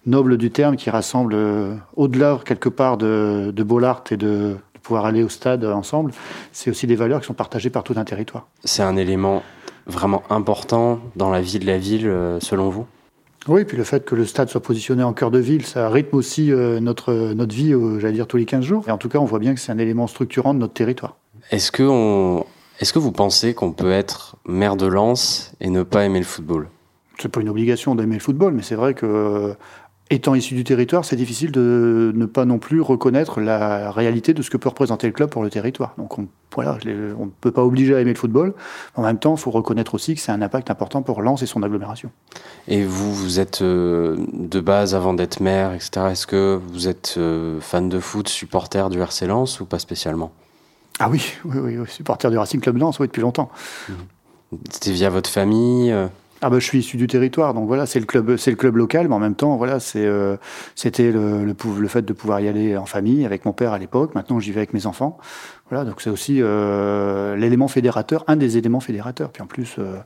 noble 0.05 0.37
du 0.37 0.51
terme, 0.51 0.77
qui 0.77 0.90
rassemble 0.90 1.33
euh, 1.35 1.75
au-delà 1.97 2.38
quelque 2.45 2.69
part 2.69 2.99
de, 2.99 3.51
de 3.55 3.62
Bollard 3.62 4.05
et 4.11 4.19
de, 4.19 4.27
de 4.27 4.79
pouvoir 4.83 5.07
aller 5.07 5.23
au 5.23 5.31
stade 5.31 5.64
ensemble. 5.64 6.12
C'est 6.53 6.71
aussi 6.71 6.87
des 6.87 6.97
valeurs 6.97 7.21
qui 7.21 7.27
sont 7.27 7.35
partagées 7.35 7.71
par 7.71 7.83
tout 7.83 7.95
un 7.97 8.05
territoire. 8.05 8.47
C'est 8.62 8.83
un 8.83 8.97
élément 8.97 9.43
vraiment 9.87 10.23
important 10.29 11.01
dans 11.16 11.31
la 11.31 11.40
vie 11.40 11.59
de 11.59 11.66
la 11.66 11.79
ville, 11.79 12.07
euh, 12.07 12.38
selon 12.40 12.69
vous? 12.69 12.87
Oui, 13.49 13.64
puis 13.64 13.79
le 13.79 13.85
fait 13.85 14.05
que 14.05 14.14
le 14.14 14.27
stade 14.27 14.51
soit 14.51 14.61
positionné 14.61 15.03
en 15.03 15.14
cœur 15.14 15.31
de 15.31 15.38
ville, 15.38 15.64
ça 15.64 15.88
rythme 15.88 16.14
aussi 16.14 16.51
notre, 16.51 17.33
notre 17.33 17.55
vie, 17.55 17.75
j'allais 17.99 18.12
dire, 18.12 18.27
tous 18.27 18.37
les 18.37 18.45
15 18.45 18.62
jours. 18.62 18.85
Et 18.87 18.90
en 18.90 18.99
tout 18.99 19.09
cas, 19.09 19.19
on 19.19 19.25
voit 19.25 19.38
bien 19.38 19.55
que 19.55 19.61
c'est 19.61 19.73
un 19.73 19.79
élément 19.79 20.07
structurant 20.07 20.53
de 20.53 20.59
notre 20.59 20.75
territoire. 20.75 21.16
Est-ce 21.51 21.73
que, 21.73 21.83
on... 21.83 22.45
Est-ce 22.81 22.95
que 22.95 22.99
vous 22.99 23.12
pensez 23.12 23.53
qu'on 23.53 23.73
peut 23.73 23.93
être 23.93 24.37
maire 24.47 24.75
de 24.75 24.87
Lens 24.87 25.53
et 25.61 25.69
ne 25.69 25.83
pas 25.83 26.07
aimer 26.07 26.19
le 26.19 26.25
football? 26.25 26.69
C'est 27.19 27.29
pas 27.29 27.43
une 27.43 27.51
obligation 27.51 27.95
d'aimer 27.95 28.14
le 28.14 28.21
football, 28.21 28.55
mais 28.55 28.62
c'est 28.62 28.75
vrai 28.75 28.95
que, 28.95 29.05
euh, 29.05 29.55
étant 30.09 30.35
issu 30.35 30.55
du 30.55 30.64
territoire, 30.64 31.05
c'est 31.05 31.14
difficile 31.14 31.53
de 31.53 32.11
ne 32.14 32.25
pas 32.25 32.47
non 32.47 32.59
plus 32.59 32.81
reconnaître 32.81 33.43
la 33.43 33.90
réalité 33.90 34.33
de 34.33 34.40
ce 34.40 34.49
que 34.49 34.57
peut 34.57 34.71
représenter 34.71 35.07
le 35.07 35.12
club 35.12 35.29
pour 35.29 35.43
le 35.43 35.51
territoire. 35.51 35.93
Donc, 35.99 36.19
on, 36.19 36.27
voilà, 36.55 36.79
on 37.19 37.27
ne 37.27 37.31
peut 37.43 37.51
pas 37.51 37.62
obliger 37.62 37.95
à 37.95 38.01
aimer 38.01 38.14
le 38.14 38.19
football. 38.19 38.55
En 38.95 39.03
même 39.03 39.19
temps, 39.19 39.35
il 39.35 39.40
faut 39.40 39.51
reconnaître 39.51 39.95
aussi 39.95 40.14
que 40.14 40.21
c'est 40.23 40.33
un 40.33 40.40
impact 40.40 40.71
important 40.71 41.03
pour 41.03 41.21
Lens 41.21 41.43
et 41.43 41.47
son 41.47 41.62
agglomération. 41.62 42.11
Et 42.66 42.83
vous, 42.83 43.14
vous 43.14 43.40
êtes 43.40 43.61
euh, 43.61 44.16
de 44.33 44.61
base 44.61 44.95
avant 44.95 45.12
d'être 45.12 45.40
maire, 45.40 45.75
etc. 45.75 46.07
Est-ce 46.12 46.27
que 46.27 46.59
vous 46.73 46.88
êtes 46.88 47.16
euh, 47.19 47.61
fan 47.61 47.90
de 47.90 48.01
foot, 48.01 48.31
supporter 48.31 48.88
du 48.88 49.01
RC 49.01 49.27
Lens 49.27 49.61
ou 49.61 49.66
pas 49.66 49.79
spécialement? 49.79 50.33
Ah 51.01 51.09
oui, 51.09 51.33
oui, 51.47 51.59
oui, 51.59 51.79
oui, 51.79 51.89
supporter 51.89 52.31
du 52.31 52.39
Racing 52.39 52.61
Club 52.61 52.77
Lens, 52.77 53.01
oui, 53.01 53.07
depuis 53.07 53.23
longtemps. 53.23 53.51
C'était 54.71 54.93
via 54.93 55.11
votre 55.11 55.31
famille 55.31 55.91
euh 55.91 56.07
ah 56.43 56.49
bah, 56.49 56.59
je 56.59 56.65
suis 56.65 56.79
issu 56.79 56.97
du 56.97 57.07
territoire, 57.07 57.53
donc 57.53 57.67
voilà, 57.67 57.85
c'est 57.85 58.01
le 58.01 58.07
club, 58.07 58.37
c'est 58.39 58.51
le 58.51 58.57
club 58.57 58.77
local, 58.77 59.09
mais 59.09 59.15
en 59.15 59.19
même 59.19 59.35
temps, 59.35 59.57
voilà, 59.57 59.79
c'est, 59.79 60.07
euh, 60.07 60.39
c'était 60.75 61.13
le, 61.13 61.45
le, 61.45 61.55
le, 61.79 61.89
fait 61.89 62.01
de 62.01 62.13
pouvoir 62.15 62.41
y 62.41 62.49
aller 62.49 62.79
en 62.79 62.87
famille 62.87 63.27
avec 63.27 63.45
mon 63.45 63.53
père 63.53 63.75
à 63.75 63.79
l'époque. 63.79 64.15
Maintenant, 64.15 64.41
j'y 64.41 64.51
vais 64.51 64.61
avec 64.61 64.73
mes 64.73 64.87
enfants. 64.87 65.19
Donc 65.70 66.00
c'est 66.00 66.11
aussi 66.11 66.38
euh, 66.40 67.37
l'élément 67.37 67.68
fédérateur, 67.68 68.24
un 68.26 68.37
des 68.37 68.59
éléments 68.59 68.80
fédérateurs. 68.80 69.30
Puis 69.30 69.42
en 69.42 69.46
plus, 69.46 69.76
euh, 69.78 69.96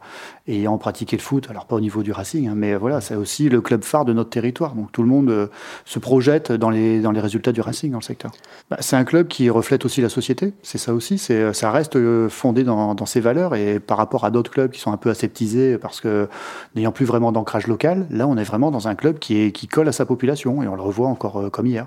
ayant 0.46 0.76
pratiqué 0.76 1.16
le 1.16 1.22
foot, 1.22 1.46
alors 1.48 1.64
pas 1.64 1.76
au 1.76 1.80
niveau 1.80 2.02
du 2.02 2.12
Racing, 2.12 2.48
hein, 2.48 2.54
mais 2.54 2.76
voilà, 2.76 3.00
c'est 3.00 3.16
aussi 3.16 3.48
le 3.48 3.62
club 3.62 3.82
phare 3.82 4.04
de 4.04 4.12
notre 4.12 4.30
territoire. 4.30 4.74
Donc 4.74 4.92
tout 4.92 5.02
le 5.02 5.08
monde 5.08 5.30
euh, 5.30 5.46
se 5.86 5.98
projette 5.98 6.52
dans 6.52 6.68
les, 6.68 7.00
dans 7.00 7.12
les 7.12 7.20
résultats 7.20 7.52
du 7.52 7.62
Racing 7.62 7.90
dans 7.90 7.98
le 7.98 8.04
secteur. 8.04 8.32
Bah, 8.70 8.76
c'est 8.80 8.96
un 8.96 9.04
club 9.04 9.28
qui 9.28 9.48
reflète 9.48 9.86
aussi 9.86 10.02
la 10.02 10.10
société, 10.10 10.52
c'est 10.62 10.78
ça 10.78 10.92
aussi. 10.92 11.16
C'est, 11.16 11.54
ça 11.54 11.70
reste 11.70 11.98
fondé 12.28 12.62
dans, 12.62 12.94
ses 13.06 13.20
valeurs 13.20 13.54
et 13.54 13.80
par 13.80 13.98
rapport 13.98 14.24
à 14.24 14.30
d'autres 14.30 14.50
clubs 14.50 14.70
qui 14.70 14.80
sont 14.80 14.92
un 14.92 14.96
peu 14.96 15.10
aseptisés 15.10 15.78
parce 15.78 16.00
que 16.00 16.28
n'ayant 16.74 16.92
plus 16.92 17.04
vraiment 17.04 17.32
d'ancrage 17.32 17.66
local, 17.66 18.06
là 18.10 18.26
on 18.26 18.36
est 18.36 18.44
vraiment 18.44 18.70
dans 18.70 18.88
un 18.88 18.94
club 18.94 19.18
qui, 19.18 19.52
qui 19.52 19.66
colle 19.66 19.88
à 19.88 19.92
sa 19.92 20.06
population 20.06 20.62
et 20.62 20.68
on 20.68 20.74
le 20.74 20.82
revoit 20.82 21.08
encore 21.08 21.50
comme 21.50 21.66
hier. 21.66 21.86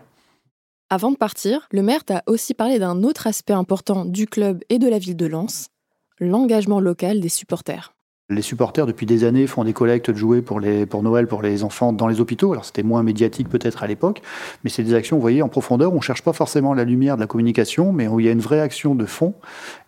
Avant 0.89 1.12
de 1.12 1.17
partir, 1.17 1.67
le 1.71 1.82
maire 1.82 2.06
t'a 2.06 2.23
aussi 2.28 2.54
parlé 2.54 2.80
d'un 2.80 3.04
autre 3.04 3.28
aspect 3.28 3.52
important 3.52 4.06
du 4.06 4.26
club 4.26 4.63
et 4.69 4.80
de 4.80 4.88
la 4.88 5.00
ville 5.00 5.17
de 5.17 5.26
Lens, 5.26 5.67
l'engagement 6.17 6.80
local 6.80 7.19
des 7.19 7.28
supporters. 7.28 7.96
Les 8.29 8.41
supporters, 8.41 8.85
depuis 8.85 9.05
des 9.05 9.23
années, 9.23 9.47
font 9.47 9.63
des 9.63 9.71
collectes 9.71 10.11
de 10.11 10.17
jouets 10.17 10.41
pour, 10.41 10.59
les, 10.59 10.85
pour 10.85 11.01
Noël 11.01 11.27
pour 11.27 11.41
les 11.41 11.63
enfants 11.63 11.93
dans 11.93 12.07
les 12.07 12.19
hôpitaux. 12.19 12.51
Alors, 12.51 12.65
c'était 12.65 12.83
moins 12.83 13.01
médiatique 13.01 13.47
peut-être 13.47 13.83
à 13.83 13.87
l'époque, 13.87 14.21
mais 14.65 14.69
c'est 14.69 14.83
des 14.83 14.95
actions, 14.95 15.15
vous 15.15 15.21
voyez, 15.21 15.41
en 15.41 15.47
profondeur. 15.47 15.93
On 15.93 15.95
ne 15.95 16.01
cherche 16.01 16.23
pas 16.23 16.33
forcément 16.33 16.73
la 16.73 16.83
lumière 16.83 17.15
de 17.15 17.21
la 17.21 17.27
communication, 17.27 17.93
mais 17.93 18.09
où 18.09 18.19
il 18.19 18.25
y 18.25 18.29
a 18.29 18.33
une 18.33 18.41
vraie 18.41 18.59
action 18.59 18.95
de 18.95 19.05
fond 19.05 19.33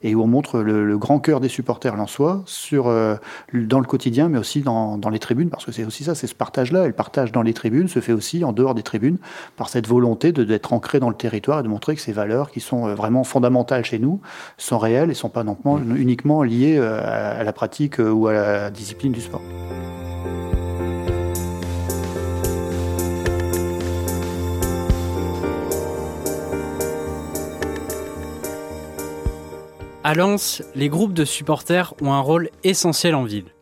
et 0.04 0.16
où 0.16 0.22
on 0.22 0.28
montre 0.28 0.62
le, 0.62 0.98
grand 0.98 1.20
cœur 1.20 1.42
des 1.42 1.50
supporters 1.50 1.98
lensois 1.98 2.42
sur, 2.46 2.88
euh, 2.88 3.18
dans 3.54 3.82
le 3.82 3.86
quotidien, 3.86 4.30
mais 4.30 4.38
aussi 4.38 4.62
dans, 4.62 4.98
dans 4.98 5.10
les 5.10 5.20
tribunes, 5.20 5.50
parce 5.50 5.66
que 5.66 5.74
c'est 5.74 5.84
aussi 5.84 6.06
ça, 6.06 6.16
c'est 6.16 6.28
ce 6.28 6.36
partage-là. 6.36 6.86
Et 6.86 6.88
le 6.88 6.94
partage 6.94 7.34
dans 7.34 7.42
les 7.42 7.54
tribunes 7.54 7.90
se 7.90 8.00
fait 8.00 8.14
aussi 8.14 8.46
en 8.46 8.54
dehors 8.54 8.74
des 8.74 8.84
tribunes 8.84 9.18
par 9.58 9.68
cette 9.68 9.86
volonté 9.86 10.32
d'être 10.32 10.72
ancré 10.72 11.02
dans 11.02 11.10
le 11.10 11.16
territoire 11.16 11.60
et 11.60 11.64
de 11.64 11.68
montrer 11.68 11.94
que 11.94 12.02
ces 12.02 12.14
valeurs 12.14 12.52
qui 12.52 12.62
sont 12.62 12.88
euh, 12.88 12.96
vraiment 12.96 13.26
fondamentales 13.26 13.84
chez 13.84 14.00
nous 14.00 14.22
sont 14.58 14.78
réelles 14.78 15.06
et 15.06 15.08
ne 15.08 15.14
sont 15.14 15.28
pas 15.28 15.44
uniquement 15.94 16.42
liées 16.44 16.78
euh, 16.78 17.02
à 17.04 17.44
la 17.44 17.52
pratique 17.52 17.98
ou 18.00 18.28
à 18.28 18.29
la 18.32 18.70
discipline 18.72 19.12
du 19.12 19.22
sport. 19.22 19.42
À 30.04 30.16
Lens, 30.16 30.64
les 30.76 30.90
groupes 30.90 31.14
de 31.14 31.26
supporters 31.26 31.94
ont 32.02 32.14
un 32.14 32.20
rôle 32.20 32.50
essentiel 32.64 33.14
en 33.16 33.26
ville. 33.26 33.54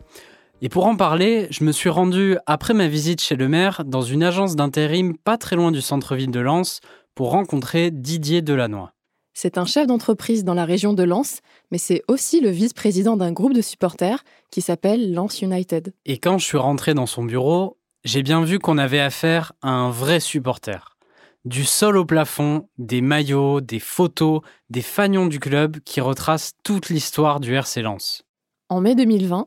Et 0.62 0.69
pour 0.69 0.88
en 0.88 0.95
parler, 0.95 1.47
je 1.49 1.63
me 1.63 1.71
suis 1.71 1.89
rendu, 1.89 2.38
après 2.45 2.73
ma 2.73 2.88
visite 2.88 3.21
chez 3.21 3.36
le 3.36 3.47
maire, 3.47 3.84
dans 3.86 4.01
une 4.01 4.23
agence 4.23 4.56
d'intérim 4.56 5.17
pas 5.17 5.38
très 5.38 5.56
loin 5.56 5.71
du 5.71 5.82
centre-ville 5.82 6.32
de 6.32 6.39
Lens 6.39 6.80
pour 7.15 7.32
rencontrer 7.32 7.91
Didier 7.91 8.41
Delannoy. 8.41 8.96
C'est 9.39 9.60
un 9.60 9.65
chef 9.65 9.86
d'entreprise 9.86 10.43
dans 10.43 10.56
la 10.56 10.65
région 10.65 10.93
de 10.93 11.04
Lens, 11.04 11.41
mais 11.69 11.78
c'est 11.78 12.02
aussi 12.08 12.41
le 12.41 12.50
vice-président 12.50 13.17
d'un 13.17 13.32
groupe 13.32 13.54
de 13.54 13.62
supporters 13.62 14.23
qui 14.50 14.62
s'appelle 14.62 15.13
Lens 15.13 15.43
United. 15.43 15.93
Et 16.08 16.17
quand 16.17 16.39
je 16.39 16.45
suis 16.45 16.58
rentré 16.58 16.95
dans 16.95 17.06
son 17.06 17.23
bureau, 17.23 17.78
j'ai 18.04 18.23
bien 18.23 18.43
vu 18.43 18.58
qu'on 18.58 18.80
avait 18.80 19.00
affaire 19.00 19.54
à 19.62 19.69
un 19.69 19.91
vrai 19.91 20.19
supporter. 20.19 20.97
Du 21.45 21.65
sol 21.65 21.97
au 21.97 22.04
plafond, 22.04 22.67
des 22.80 23.02
maillots, 23.02 23.62
des 23.62 23.78
photos, 23.78 24.41
des 24.71 24.82
fanions 24.82 25.28
du 25.28 25.39
club 25.39 25.82
qui 25.86 26.02
retracent 26.02 26.54
toute 26.63 26.89
l'histoire 26.89 27.39
du 27.39 27.54
RC 27.54 27.84
Lens. 27.84 28.23
En 28.69 28.82
mai 28.82 28.95
2020, 28.95 29.45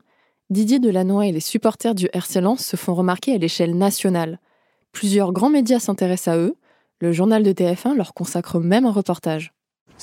Didier 0.49 0.79
Delannoy 0.79 1.27
et 1.27 1.31
les 1.33 1.41
supporters 1.41 1.95
du 1.95 2.07
RC 2.13 2.39
Lens 2.39 2.65
se 2.65 2.77
font 2.77 2.93
remarquer 2.93 3.35
à 3.35 3.37
l'échelle 3.37 3.77
nationale. 3.77 4.39
Plusieurs 4.93 5.33
grands 5.33 5.49
médias 5.49 5.79
s'intéressent 5.79 6.33
à 6.33 6.37
eux. 6.37 6.55
Le 7.01 7.11
journal 7.11 7.43
de 7.43 7.51
TF1 7.51 7.93
leur 7.97 8.13
consacre 8.13 8.57
même 8.61 8.85
un 8.85 8.93
reportage. 8.93 9.51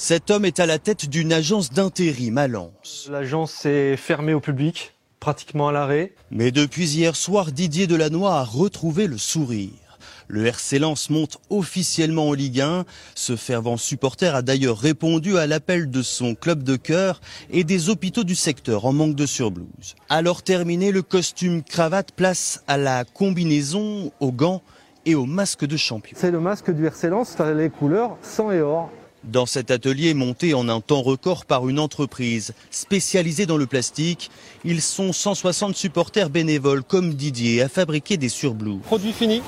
Cet 0.01 0.31
homme 0.31 0.45
est 0.45 0.61
à 0.61 0.67
la 0.67 0.79
tête 0.79 1.09
d'une 1.09 1.33
agence 1.33 1.71
d'intérim 1.73 2.39
à 2.39 2.47
Lens. 2.47 3.09
L'agence 3.11 3.67
est 3.67 3.97
fermée 3.97 4.33
au 4.33 4.39
public, 4.39 4.95
pratiquement 5.19 5.67
à 5.67 5.73
l'arrêt. 5.73 6.13
Mais 6.31 6.53
depuis 6.53 6.89
hier 6.95 7.17
soir, 7.17 7.51
Didier 7.51 7.89
Delannoy 7.89 8.29
a 8.29 8.45
retrouvé 8.45 9.09
le 9.09 9.19
sourire. 9.19 9.99
Le 10.29 10.47
RC 10.47 10.79
Lens 10.79 11.11
monte 11.11 11.39
officiellement 11.51 12.29
en 12.29 12.33
Ligue 12.33 12.61
1. 12.61 12.85
Ce 13.17 13.35
fervent 13.35 13.77
supporter 13.77 14.37
a 14.37 14.43
d'ailleurs 14.43 14.79
répondu 14.79 15.37
à 15.37 15.49
l'appel 15.49 15.91
de 15.91 16.03
son 16.03 16.37
club 16.37 16.63
de 16.63 16.77
cœur 16.77 17.21
et 17.51 17.65
des 17.65 17.91
hôpitaux 17.91 18.23
du 18.23 18.37
secteur 18.37 18.85
en 18.85 18.93
manque 18.93 19.17
de 19.17 19.27
surblouse. 19.27 19.97
Alors 20.09 20.45
terminé, 20.45 20.93
le 20.93 21.03
costume 21.03 21.65
cravate 21.65 22.13
place 22.13 22.63
à 22.69 22.77
la 22.77 23.05
combinaison, 23.05 24.13
aux 24.21 24.33
gants 24.33 24.63
et 25.07 25.17
au 25.17 25.27
masque 25.27 25.67
de 25.67 25.77
champion. 25.77 26.17
C'est 26.21 26.31
le 26.31 26.39
masque 26.39 26.71
du 26.71 26.87
RC 26.87 27.09
Lens, 27.09 27.37
les 27.57 27.69
couleurs 27.69 28.17
sang 28.23 28.53
et 28.53 28.61
or. 28.61 28.93
Dans 29.25 29.47
cet 29.47 29.71
atelier 29.73 30.15
monté 30.15 30.55
en 30.55 30.69
un 30.69 30.81
temps 30.81 31.03
record 31.03 31.45
par 31.45 31.69
une 31.69 31.81
entreprise 31.81 32.55
spécialisée 32.71 33.47
dans 33.47 33.57
le 33.57 33.67
plastique, 33.67 34.31
ils 34.65 34.81
sont 34.81 35.13
160 35.13 35.75
supporters 35.75 36.31
bénévoles 36.31 36.85
comme 36.85 37.15
Didier 37.15 37.63
à 37.63 37.69
fabriquer 37.69 38.17
des 38.17 38.29
surblouses. 38.29 38.81
Produit 38.83 39.13
fini, 39.13 39.43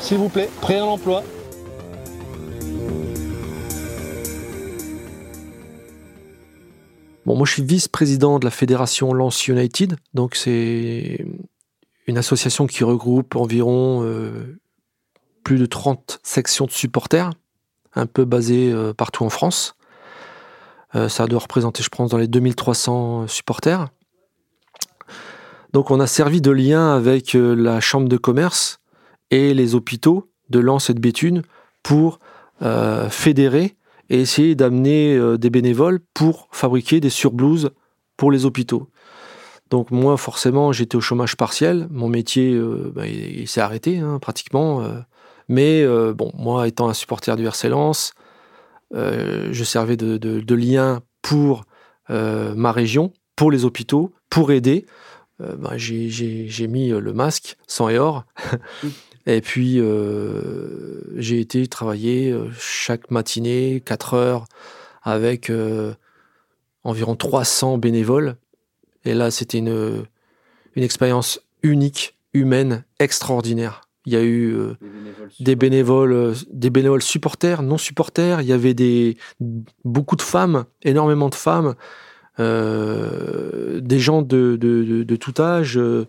s'il 0.00 0.18
vous 0.18 0.28
plaît, 0.28 0.50
prêt 0.60 0.76
à 0.76 0.80
l'emploi. 0.80 1.24
Bon, 7.24 7.36
moi 7.36 7.46
je 7.46 7.52
suis 7.52 7.62
vice-président 7.62 8.38
de 8.38 8.44
la 8.44 8.50
fédération 8.50 9.14
Lance 9.14 9.48
United, 9.48 9.96
donc 10.12 10.34
c'est 10.34 11.24
une 12.06 12.18
association 12.18 12.66
qui 12.66 12.84
regroupe 12.84 13.36
environ 13.36 14.02
euh, 14.04 14.58
plus 15.44 15.58
de 15.58 15.66
30 15.66 16.20
sections 16.22 16.66
de 16.66 16.72
supporters 16.72 17.30
un 17.94 18.06
peu 18.06 18.24
basé 18.24 18.72
euh, 18.72 18.92
partout 18.92 19.24
en 19.24 19.30
France. 19.30 19.74
Euh, 20.94 21.08
ça 21.08 21.26
doit 21.26 21.40
représenter, 21.40 21.82
je 21.82 21.88
pense, 21.88 22.10
dans 22.10 22.18
les 22.18 22.28
2300 22.28 23.26
supporters. 23.28 23.88
Donc 25.72 25.90
on 25.90 26.00
a 26.00 26.06
servi 26.06 26.40
de 26.40 26.50
lien 26.50 26.94
avec 26.94 27.34
euh, 27.34 27.54
la 27.54 27.80
chambre 27.80 28.08
de 28.08 28.16
commerce 28.16 28.80
et 29.30 29.54
les 29.54 29.74
hôpitaux 29.74 30.28
de 30.50 30.58
Lens 30.58 30.90
et 30.90 30.94
de 30.94 31.00
Béthune 31.00 31.42
pour 31.82 32.18
fédérer 33.10 33.74
et 34.08 34.20
essayer 34.20 34.54
d'amener 34.54 35.18
des 35.36 35.50
bénévoles 35.50 35.98
pour 36.14 36.46
fabriquer 36.52 37.00
des 37.00 37.10
surblouses 37.10 37.70
pour 38.16 38.30
les 38.30 38.44
hôpitaux. 38.44 38.88
Donc 39.70 39.90
moi, 39.90 40.16
forcément, 40.16 40.70
j'étais 40.70 40.94
au 40.94 41.00
chômage 41.00 41.36
partiel. 41.36 41.88
Mon 41.90 42.08
métier, 42.08 42.56
bah, 42.94 43.08
il, 43.08 43.48
s'est 43.48 43.60
arrêté 43.60 43.98
hein, 43.98 44.20
pratiquement. 44.20 44.86
Mais 45.52 45.82
euh, 45.82 46.14
bon, 46.14 46.32
moi, 46.34 46.66
étant 46.66 46.88
un 46.88 46.94
supporter 46.94 47.36
du 47.36 47.46
RC 47.46 47.68
Lens, 47.68 48.14
euh, 48.94 49.50
je 49.52 49.64
servais 49.64 49.98
de, 49.98 50.54
lien 50.54 51.02
pour 51.20 51.64
euh, 52.08 52.54
ma 52.54 52.72
région, 52.72 53.12
pour 53.36 53.50
les 53.50 53.66
hôpitaux, 53.66 54.14
pour 54.30 54.50
aider. 54.50 54.86
Ben, 55.38 55.76
j'ai 55.76 56.68
mis 56.68 56.88
le 56.88 57.12
masque 57.12 57.58
sans 57.66 57.90
et 57.90 57.98
or. 57.98 58.24
et 59.26 59.42
puis, 59.42 59.78
j'ai 61.16 61.40
été 61.40 61.66
travailler 61.66 62.34
chaque 62.58 63.10
matinée, 63.10 63.82
4 63.84 64.14
heures, 64.14 64.44
avec 65.02 65.52
environ 66.82 67.14
300 67.14 67.76
bénévoles. 67.76 68.36
Et 69.04 69.12
là, 69.12 69.30
c'était 69.30 69.58
une, 69.58 70.06
une 70.76 70.82
expérience 70.82 71.40
unique, 71.62 72.16
humaine, 72.32 72.84
extraordinaire. 73.00 73.82
Il 74.04 74.12
y 74.12 74.16
a 74.16 74.22
eu 74.22 74.52
euh, 74.56 74.74
des, 75.38 75.54
bénévoles, 75.54 76.12
euh, 76.12 76.34
des 76.50 76.70
bénévoles 76.70 77.02
supporters, 77.02 77.62
non 77.62 77.78
supporters. 77.78 78.40
Il 78.40 78.48
y 78.48 78.52
avait 78.52 78.74
des, 78.74 79.16
beaucoup 79.84 80.16
de 80.16 80.22
femmes, 80.22 80.64
énormément 80.82 81.28
de 81.28 81.36
femmes, 81.36 81.74
euh, 82.40 83.80
des 83.80 84.00
gens 84.00 84.22
de, 84.22 84.56
de, 84.56 85.04
de, 85.04 85.16
tout 85.16 85.40
âge, 85.40 85.74
de, 85.74 86.08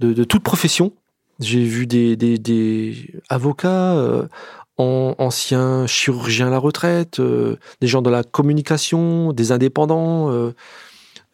de 0.00 0.24
toute 0.24 0.44
profession. 0.44 0.92
J'ai 1.40 1.64
vu 1.64 1.88
des, 1.88 2.14
des, 2.14 2.38
des 2.38 3.10
avocats, 3.28 4.28
anciens 4.76 5.88
chirurgiens 5.88 6.46
à 6.46 6.50
la 6.50 6.58
retraite, 6.58 7.20
des 7.20 7.86
gens 7.88 8.02
de 8.02 8.10
la 8.10 8.22
communication, 8.22 9.32
des 9.32 9.50
indépendants, 9.50 10.52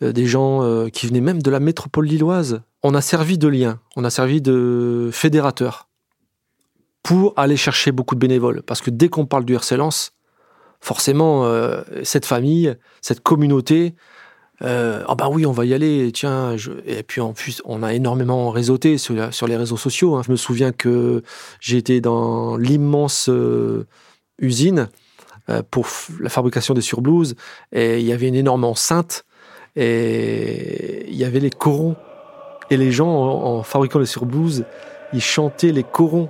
des 0.01 0.27
gens 0.27 0.89
qui 0.89 1.07
venaient 1.07 1.21
même 1.21 1.43
de 1.43 1.51
la 1.51 1.61
métropole 1.61 2.07
lilloise. 2.07 2.63
On 2.83 2.95
a 2.95 3.03
servi 3.03 3.37
de 3.37 3.49
lien, 3.49 3.79
on 3.95 4.05
a 4.05 4.11
servi 4.11 4.41
de 4.41 5.11
fédérateur 5.13 5.90
pour 7.03 7.33
aller 7.37 7.57
chercher 7.57 7.93
beaucoup 7.93 8.15
de 8.15 8.21
bénévoles. 8.21 8.63
Parce 8.63 8.81
que 8.81 8.91
dès 8.91 9.09
qu'on 9.09 9.27
parle 9.27 9.45
du 9.45 9.55
RC 9.55 9.77
forcément, 10.81 11.45
euh, 11.45 11.83
cette 12.03 12.27
famille, 12.27 12.75
cette 13.01 13.21
communauté, 13.21 13.95
euh, 14.63 15.03
ah 15.09 15.15
bah 15.15 15.29
oui, 15.31 15.47
on 15.47 15.53
va 15.53 15.65
y 15.65 15.73
aller, 15.73 16.11
tiens. 16.13 16.57
Et 16.87 17.03
puis 17.03 17.21
en 17.21 17.33
plus, 17.33 17.63
on 17.65 17.83
a 17.83 17.95
énormément 17.95 18.51
réseauté 18.51 18.99
sur, 18.99 19.15
les 19.15 19.57
réseaux 19.57 19.77
sociaux. 19.77 20.17
Hein. 20.17 20.23
Je 20.25 20.31
me 20.31 20.37
souviens 20.37 20.73
que 20.73 21.23
j'étais 21.61 22.01
dans 22.01 22.57
l'immense 22.57 23.29
euh, 23.29 23.87
usine 24.39 24.89
pour 25.73 25.89
la 26.21 26.29
fabrication 26.29 26.75
des 26.75 26.81
surblouses 26.81 27.35
et 27.73 27.99
il 27.99 28.07
y 28.07 28.13
avait 28.13 28.29
une 28.29 28.37
énorme 28.37 28.63
enceinte 28.63 29.25
et 29.75 31.09
il 31.09 31.17
y 31.17 31.25
avait 31.25 31.41
les 31.41 31.51
corons 31.51 31.97
Et 32.71 32.77
les 32.77 32.93
gens, 32.93 33.09
en, 33.09 33.59
en 33.59 33.63
fabriquant 33.65 33.99
les 33.99 34.07
surblouses, 34.07 34.65
ils 35.13 35.21
chantaient 35.21 35.73
les 35.73 35.83
corons. 35.83 36.29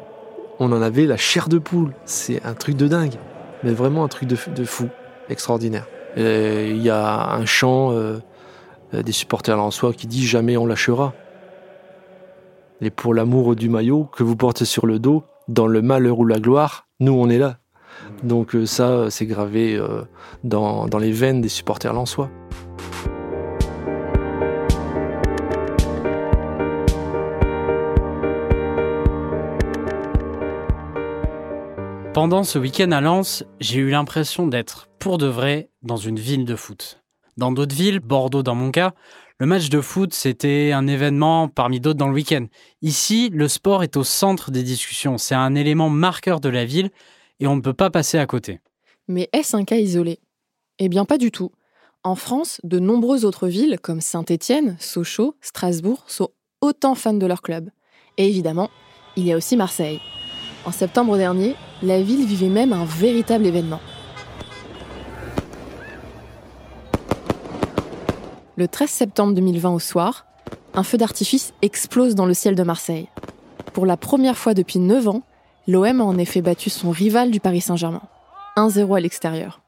On 0.61 0.71
en 0.73 0.83
avait 0.83 1.07
la 1.07 1.17
chair 1.17 1.49
de 1.49 1.59
poule. 1.59 1.93
C'est 2.05 2.45
un 2.45 2.55
truc 2.55 2.77
de 2.77 2.87
dingue. 2.87 3.15
Mais 3.65 3.73
vraiment 3.73 4.05
un 4.05 4.09
truc 4.09 4.29
de, 4.29 4.37
de 4.55 4.65
fou. 4.65 4.89
Extraordinaire. 5.29 5.87
Il 6.17 6.83
y 6.83 6.91
a 6.91 7.33
un 7.33 7.47
chant 7.47 7.93
euh, 7.93 8.19
euh, 8.95 9.03
des 9.03 9.13
supporters 9.13 9.57
lensois 9.57 9.93
qui 9.93 10.07
dit 10.07 10.27
jamais 10.27 10.57
on 10.57 10.67
lâchera. 10.67 11.15
Et 12.81 12.91
pour 12.91 13.15
l'amour 13.15 13.57
du 13.57 13.69
maillot 13.69 14.05
que 14.05 14.23
vous 14.23 14.37
portez 14.37 14.65
sur 14.65 14.87
le 14.87 14.99
dos, 14.99 15.25
dans 15.49 15.67
le 15.67 15.83
malheur 15.83 16.19
ou 16.19 16.25
la 16.25 16.41
gloire, 16.41 16.87
nous 16.99 17.13
on 17.13 17.29
est 17.29 17.39
là. 17.39 17.59
Donc 18.23 18.55
euh, 18.55 18.67
ça, 18.67 19.11
c'est 19.11 19.27
gravé 19.27 19.77
euh, 19.77 20.03
dans, 20.45 20.87
dans 20.87 20.99
les 20.99 21.13
veines 21.13 21.41
des 21.41 21.49
supporters 21.49 21.93
lensois. 21.93 22.31
Pendant 32.13 32.43
ce 32.43 32.59
week-end 32.59 32.91
à 32.91 33.01
Lens, 33.01 33.45
j'ai 33.61 33.79
eu 33.79 33.91
l'impression 33.91 34.49
d'être, 34.49 34.89
pour 34.99 35.17
de 35.17 35.27
vrai, 35.27 35.71
dans 35.83 35.97
une 35.97 36.19
ville 36.19 36.45
de 36.45 36.57
foot. 36.57 37.01
Dans 37.37 37.53
d'autres 37.53 37.75
villes, 37.75 38.01
Bordeaux 38.01 38.43
dans 38.43 38.57
mon 38.57 38.73
cas, 38.73 38.95
le 39.39 39.47
match 39.47 39.69
de 39.69 39.81
foot, 39.81 40.13
c'était 40.13 40.73
un 40.73 40.89
événement 40.89 41.47
parmi 41.47 41.79
d'autres 41.79 42.01
dans 42.01 42.09
le 42.09 42.15
week-end. 42.15 42.47
Ici, 42.83 43.31
le 43.33 43.47
sport 43.47 43.85
est 43.85 43.97
au 43.97 44.03
centre 44.03 44.51
des 44.51 44.65
discussions. 44.65 45.19
C'est 45.19 45.37
un 45.37 45.55
élément 45.55 45.89
marqueur 45.89 46.41
de 46.41 46.49
la 46.49 46.65
ville 46.65 46.91
et 47.39 47.47
on 47.47 47.55
ne 47.55 47.61
peut 47.61 47.75
pas 47.75 47.91
passer 47.91 48.19
à 48.19 48.27
côté. 48.27 48.59
Mais 49.07 49.29
est-ce 49.33 49.57
un 49.57 49.65
cas 49.65 49.77
isolé? 49.77 50.19
Eh 50.81 50.89
bien, 50.89 51.05
pas 51.05 51.17
du 51.17 51.31
tout. 51.31 51.53
En 52.03 52.17
France, 52.17 52.61
de 52.65 52.81
nombreuses 52.81 53.25
autres 53.25 53.47
villes, 53.47 53.79
comme 53.81 54.01
Saint-Étienne, 54.01 54.77
Sochaux, 54.81 55.37
Strasbourg, 55.41 56.03
sont 56.09 56.31
autant 56.61 56.97
fans 56.97 57.15
de 57.15 57.27
leur 57.27 57.41
club. 57.41 57.71
Et 58.17 58.27
évidemment, 58.27 58.69
il 59.17 59.25
y 59.25 59.33
a 59.33 59.37
aussi 59.37 59.57
Marseille. 59.57 60.01
En 60.67 60.73
septembre 60.73 61.17
dernier, 61.17 61.55
la 61.83 62.03
ville 62.03 62.27
vivait 62.27 62.49
même 62.49 62.73
un 62.73 62.85
véritable 62.85 63.47
événement. 63.47 63.81
Le 68.57 68.69
13 68.69 68.91
septembre 68.91 69.35
2020 69.35 69.71
au 69.71 69.79
soir, 69.79 70.27
un 70.75 70.83
feu 70.83 70.99
d'artifice 70.99 71.55
explose 71.63 72.15
dans 72.15 72.27
le 72.27 72.35
ciel 72.35 72.55
de 72.55 72.63
Marseille. 72.63 73.09
Pour 73.73 73.87
la 73.87 73.97
première 73.97 74.37
fois 74.37 74.53
depuis 74.53 74.79
9 74.79 75.09
ans, 75.09 75.23
l'OM 75.67 76.01
a 76.01 76.05
en 76.05 76.19
effet 76.19 76.43
battu 76.43 76.69
son 76.69 76.91
rival 76.91 77.31
du 77.31 77.41
Paris 77.41 77.63
Saint-Germain. 77.63 78.03
1-0 78.57 78.97
à 78.97 79.01
l'extérieur. 79.01 79.63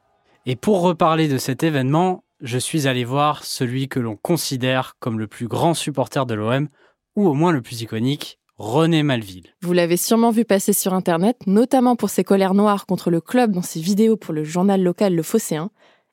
Et 0.45 0.57
pour 0.57 0.83
reparler 0.83 1.29
de 1.29 1.39
cet 1.39 1.63
événement, 1.63 2.25
je 2.41 2.59
suis 2.59 2.89
allé 2.89 3.05
voir 3.05 3.45
celui 3.45 3.89
que 3.89 4.01
l'on 4.01 4.17
considère 4.17 4.97
comme 4.99 5.19
le 5.19 5.29
plus 5.29 5.47
grand 5.47 5.75
supporter 5.75 6.27
de 6.27 6.35
l'OM, 6.35 6.69
ou 7.15 7.29
au 7.29 7.35
moins 7.35 7.53
le 7.53 7.63
plus 7.63 7.81
iconique, 7.83 8.39
René 8.59 9.03
Malville. 9.03 9.55
Vous 9.63 9.73
l'avez 9.73 9.97
sûrement 9.97 10.31
vu 10.31 10.45
passer 10.45 10.73
sur 10.73 10.95
Internet, 10.95 11.39
notamment 11.47 11.97
pour 11.97 12.11
ses 12.11 12.23
colères 12.25 12.55
noires 12.55 12.87
contre 12.87 13.11
le 13.11 13.21
club 13.21 13.53
dans 13.53 13.63
ses 13.63 13.81
vidéos 13.81 14.17
pour 14.17 14.35
le 14.35 14.45
journal 14.45 14.83
local 14.83 15.15
Le 15.15 15.23
Phocéen. 15.23 15.71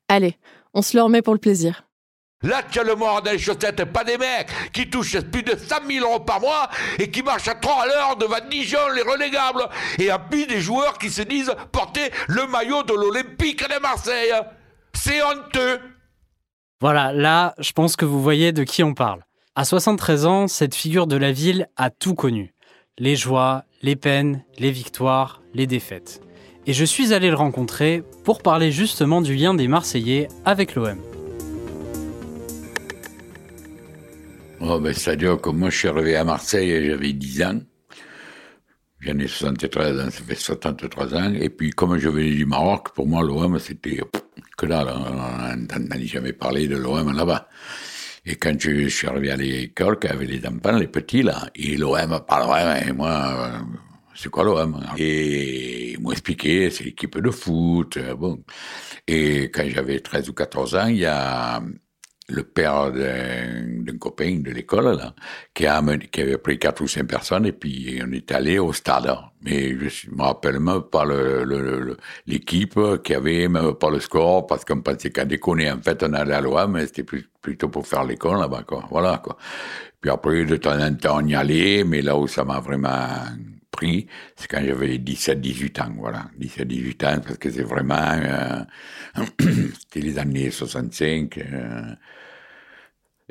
Allez, 0.08 0.38
on 0.74 0.82
se 0.82 0.98
le 0.98 1.04
remet 1.04 1.22
pour 1.22 1.34
le 1.34 1.40
plaisir. 1.40 1.84
Là, 2.42 2.64
tu 2.72 2.80
as 2.80 2.84
le 2.84 2.96
mort 2.96 3.22
dans 3.22 3.32
les 3.32 3.38
chaussettes, 3.38 3.84
pas 3.84 4.06
des 4.06 4.18
mecs 4.18 4.48
qui 4.72 4.90
touchent 4.90 5.20
plus 5.20 5.44
de 5.44 5.58
100 5.58 5.76
000 5.86 6.06
euros 6.06 6.22
par 6.22 6.40
mois 6.40 6.70
et 6.98 7.12
qui 7.12 7.22
marchent 7.22 7.50
à 7.50 7.56
3 7.56 7.84
à 7.84 7.88
l'heure 7.88 8.16
devant 8.16 8.38
Dijon, 8.50 8.80
les 8.96 9.02
relégables. 9.02 9.68
Et 10.00 10.10
puis 10.32 10.48
des 10.48 10.62
joueurs 10.62 10.98
qui 10.98 11.10
se 11.10 11.22
disent 11.22 11.54
porter 11.74 12.10
le 12.30 12.48
maillot 12.48 12.84
de 12.84 12.94
l'Olympique 12.94 13.68
de 13.68 13.82
Marseille. 13.82 14.32
C'est 14.94 15.22
honteux. 15.22 15.82
Voilà, 16.80 17.12
là, 17.12 17.56
je 17.60 17.74
pense 17.74 17.98
que 17.98 18.06
vous 18.06 18.24
voyez 18.24 18.54
de 18.54 18.64
qui 18.64 18.84
on 18.84 18.94
parle. 18.94 19.22
À 19.56 19.66
73 19.66 20.26
ans, 20.26 20.48
cette 20.48 20.76
figure 20.76 21.08
de 21.08 21.16
la 21.16 21.32
ville 21.32 21.68
a 21.76 21.90
tout 21.90 22.14
connu. 22.14 22.54
Les 22.98 23.16
joies, 23.16 23.66
les 23.82 23.96
peines, 23.96 24.44
les 24.58 24.72
victoires, 24.72 25.42
les 25.54 25.66
défaites. 25.68 26.22
Et 26.68 26.74
je 26.74 26.86
suis 26.86 27.14
allé 27.14 27.30
le 27.30 27.36
rencontrer 27.36 28.04
pour 28.24 28.44
parler 28.44 28.72
justement 28.72 29.22
du 29.22 29.36
lien 29.36 29.56
des 29.56 29.68
Marseillais 29.68 30.28
avec 30.46 30.76
l'OM. 30.76 31.00
Oh, 34.62 34.80
ben, 34.80 34.94
C'est-à-dire 34.94 35.42
que 35.42 35.50
moi, 35.50 35.70
je 35.72 35.78
suis 35.78 35.88
arrivé 35.88 36.16
à 36.16 36.24
Marseille 36.24 36.70
et 36.70 36.90
j'avais 36.92 37.14
10 37.14 37.44
ans. 37.44 37.60
J'en 39.00 39.18
ai 39.18 39.28
73 39.28 40.00
ans, 40.00 40.12
ça 40.12 40.24
fait 40.24 40.36
73 40.36 41.14
ans. 41.16 41.34
Et 41.34 41.50
puis, 41.50 41.72
comme 41.72 41.98
je 41.98 42.08
venais 42.08 42.36
du 42.36 42.46
Maroc, 42.46 42.90
pour 42.94 43.08
moi, 43.08 43.24
l'OM, 43.24 43.58
c'était 43.58 44.00
que 44.58 44.66
là, 44.68 44.86
on 44.96 45.56
n'entendait 45.56 46.06
jamais 46.06 46.34
parler 46.34 46.68
de 46.68 46.78
l'OM 46.78 47.16
là-bas. 47.16 47.48
Et 48.30 48.36
quand 48.36 48.54
je 48.60 48.88
suis 48.90 49.08
arrivé 49.08 49.32
à 49.32 49.36
l'école, 49.36 49.98
avait 50.08 50.26
les 50.28 50.46
enfants, 50.46 50.78
les 50.78 50.88
petits, 50.88 51.24
là, 51.24 51.50
et 51.56 51.78
l'OM, 51.78 52.20
pas 52.28 52.40
l'OM, 52.40 52.88
et 52.88 52.92
moi, 52.92 53.66
c'est 54.14 54.30
quoi 54.30 54.44
l'OM 54.44 54.80
Et 55.00 55.94
ils 55.94 56.00
m'ont 56.00 56.12
expliqué, 56.12 56.70
c'est 56.70 56.84
l'équipe 56.84 57.18
de 57.18 57.32
foot, 57.32 57.98
bon. 58.16 58.44
Et 59.08 59.46
quand 59.46 59.64
j'avais 59.68 60.00
13 60.00 60.30
ou 60.30 60.34
14 60.34 60.76
ans, 60.76 60.88
il 60.90 60.98
y 60.98 61.06
a 61.06 61.60
le 62.30 62.44
père 62.44 62.92
d'un 62.92 63.98
copain 64.00 64.40
de 64.40 64.52
l'école, 64.52 64.96
là, 64.98 65.14
qui, 65.54 65.66
a 65.66 65.82
qui 66.12 66.22
avait 66.22 66.38
pris 66.38 66.60
quatre 66.60 66.82
ou 66.82 66.88
cinq 66.88 67.08
personnes, 67.08 67.46
et 67.46 67.52
puis 67.52 68.00
on 68.06 68.12
est 68.12 68.32
allé 68.32 68.60
au 68.60 68.72
stade. 68.74 69.14
Mais 69.42 69.72
je 69.90 70.10
me 70.12 70.22
rappelle 70.22 70.60
même 70.60 70.84
pas 70.84 71.06
l'équipe 72.28 72.80
qui 73.04 73.14
avait, 73.14 73.48
même 73.48 73.74
pas 73.74 73.90
le 73.90 74.00
score, 74.00 74.46
parce 74.48 74.66
qu'on 74.66 74.82
pensait 74.82 75.12
qu'à 75.12 75.26
déconner, 75.26 75.72
en 75.72 75.82
fait, 75.82 76.04
on 76.04 76.14
allait 76.14 76.36
à 76.36 76.42
l'OM, 76.42 76.72
mais 76.72 76.88
c'était 76.88 77.06
plutôt 77.42 77.70
pour 77.70 77.88
faire 77.88 78.04
l'école 78.04 78.40
là-bas, 78.40 78.64
quoi. 78.68 78.86
Voilà, 78.90 79.20
quoi. 79.24 79.38
Puis 80.02 80.10
après, 80.10 80.46
de 80.46 80.56
temps 80.56 80.80
en 80.80 80.94
temps, 80.96 81.20
on 81.22 81.28
y 81.28 81.36
allait, 81.36 81.84
mais 81.84 82.02
là 82.02 82.16
où 82.18 82.28
ça 82.28 82.46
m'a 82.46 82.60
vraiment 82.60 83.08
pris, 83.72 84.08
c'est 84.36 84.48
quand 84.48 84.62
j'avais 84.66 84.98
17-18 84.98 85.82
ans, 85.82 85.94
voilà. 85.98 86.26
17-18 86.40 87.06
ans, 87.06 87.22
parce 87.22 87.38
que 87.38 87.50
c'est 87.50 87.64
vraiment, 87.64 87.96
euh, 87.96 88.64
c'était 89.80 90.02
les 90.02 90.18
années 90.18 90.52
65, 90.52 91.38
euh, 91.38 91.82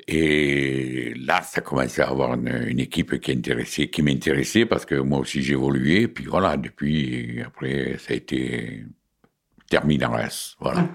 et 0.06 1.12
là, 1.16 1.42
ça 1.42 1.60
commençait 1.60 2.02
à 2.02 2.08
avoir 2.08 2.34
une, 2.34 2.64
une 2.66 2.80
équipe 2.80 3.18
qui 3.20 3.32
intéressait, 3.32 3.88
qui 3.88 4.02
m'intéressait 4.02 4.66
parce 4.66 4.84
que 4.84 4.94
moi 4.94 5.18
aussi 5.18 5.42
j'évoluais. 5.42 6.08
Puis 6.08 6.26
voilà, 6.26 6.56
depuis, 6.56 7.42
après, 7.44 7.96
ça 7.98 8.12
a 8.12 8.16
été 8.16 8.84
terminares. 9.68 10.54
Voilà. 10.60 10.88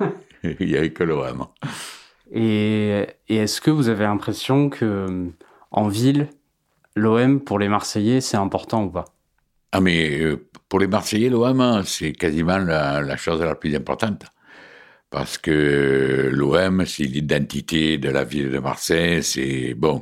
Il 0.60 0.68
n'y 0.68 0.78
avait 0.78 0.92
que 0.92 1.04
l'OM. 1.04 1.46
Et, 2.32 3.06
et 3.30 3.36
est-ce 3.36 3.62
que 3.62 3.72
vous 3.72 3.90
avez 3.90 4.04
l'impression 4.04 4.70
que 4.70 5.32
en 5.72 5.88
ville, 5.88 6.30
l'OM 6.96 7.42
pour 7.42 7.60
les 7.60 7.70
Marseillais, 7.70 8.22
c'est 8.22 8.38
important 8.38 8.86
ou 8.86 8.90
pas? 8.90 9.06
Ah, 9.72 9.82
mais 9.82 10.20
euh, 10.20 10.48
pour 10.70 10.80
les 10.80 10.88
Marseillais, 10.88 11.30
l'OM, 11.30 11.84
c'est 11.86 12.14
quasiment 12.14 12.58
la, 12.58 13.02
la 13.02 13.18
chose 13.18 13.42
la 13.42 13.56
plus 13.56 13.76
importante 13.76 14.26
parce 15.14 15.38
que 15.38 16.32
l'OM, 16.34 16.88
c'est 16.88 17.04
l'identité 17.04 18.00
de 18.00 18.10
la 18.10 18.24
ville 18.24 18.50
de 18.50 18.58
Marseille. 18.58 19.22
C'est 19.22 19.76
bon. 19.76 20.02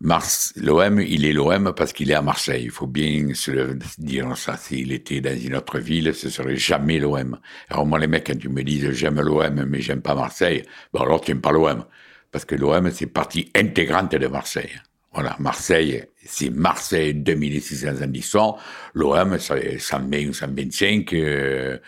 L'OM, 0.00 1.00
il 1.00 1.26
est 1.26 1.34
l'OM 1.34 1.74
parce 1.76 1.92
qu'il 1.92 2.10
est 2.10 2.14
à 2.14 2.22
Marseille. 2.22 2.62
Il 2.64 2.70
faut 2.70 2.86
bien 2.86 3.34
se 3.34 3.76
dire 3.98 4.34
ça. 4.38 4.56
S'il 4.56 4.90
était 4.90 5.20
dans 5.20 5.38
une 5.38 5.54
autre 5.54 5.80
ville, 5.80 6.14
ce 6.14 6.30
serait 6.30 6.56
jamais 6.56 6.98
l'OM. 6.98 7.38
Alors 7.68 7.84
moi, 7.84 7.98
les 7.98 8.06
mecs, 8.06 8.26
quand 8.26 8.38
tu 8.38 8.48
me 8.48 8.62
dis 8.62 8.90
j'aime 8.92 9.20
l'OM, 9.20 9.66
mais 9.68 9.82
j'aime 9.82 10.00
pas 10.00 10.14
Marseille, 10.14 10.62
bon 10.94 11.00
alors 11.02 11.20
tu 11.20 11.32
n'aimes 11.32 11.42
pas 11.42 11.52
l'OM. 11.52 11.84
Parce 12.32 12.46
que 12.46 12.54
l'OM, 12.54 12.90
c'est 12.90 13.04
partie 13.04 13.50
intégrante 13.54 14.12
de 14.12 14.26
Marseille. 14.28 14.80
Voilà, 15.12 15.36
Marseille, 15.38 16.06
c'est 16.24 16.48
Marseille 16.48 17.12
2600 17.12 18.38
ans. 18.38 18.56
L'OM, 18.94 19.38
c'est 19.38 19.78
120 19.78 20.28
ou 20.28 20.32
125. 20.32 21.12
Euh, 21.12 21.78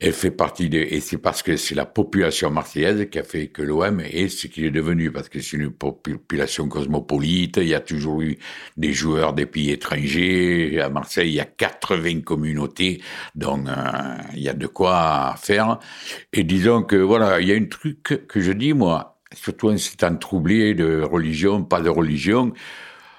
elle 0.00 0.12
fait 0.12 0.30
partie 0.30 0.68
de, 0.68 0.78
et 0.78 1.00
c'est 1.00 1.18
parce 1.18 1.42
que 1.42 1.56
c'est 1.56 1.74
la 1.74 1.86
population 1.86 2.50
marseillaise 2.50 3.08
qui 3.10 3.18
a 3.18 3.22
fait 3.22 3.48
que 3.48 3.62
l'OM 3.62 4.00
est 4.00 4.28
ce 4.28 4.46
qu'il 4.46 4.64
est 4.64 4.70
devenu, 4.70 5.10
parce 5.10 5.28
que 5.28 5.40
c'est 5.40 5.56
une 5.56 5.70
population 5.70 6.68
cosmopolite, 6.68 7.58
il 7.58 7.68
y 7.68 7.74
a 7.74 7.80
toujours 7.80 8.22
eu 8.22 8.38
des 8.76 8.92
joueurs 8.92 9.32
des 9.32 9.46
pays 9.46 9.70
étrangers, 9.70 10.80
à 10.80 10.90
Marseille, 10.90 11.30
il 11.30 11.34
y 11.34 11.40
a 11.40 11.46
80 11.46 12.20
communautés, 12.20 13.00
donc 13.34 13.68
euh, 13.68 13.72
il 14.34 14.42
y 14.42 14.48
a 14.48 14.54
de 14.54 14.66
quoi 14.66 15.34
faire, 15.38 15.78
et 16.32 16.44
disons 16.44 16.82
que 16.82 16.96
voilà, 16.96 17.40
il 17.40 17.48
y 17.48 17.52
a 17.52 17.56
un 17.56 17.64
truc 17.64 18.02
que 18.02 18.40
je 18.40 18.52
dis, 18.52 18.74
moi, 18.74 19.18
surtout 19.34 19.70
en 19.70 19.78
ces 19.78 19.96
temps 19.96 20.16
troublés 20.16 20.74
de 20.74 21.00
religion, 21.02 21.64
pas 21.64 21.80
de 21.80 21.88
religion, 21.88 22.52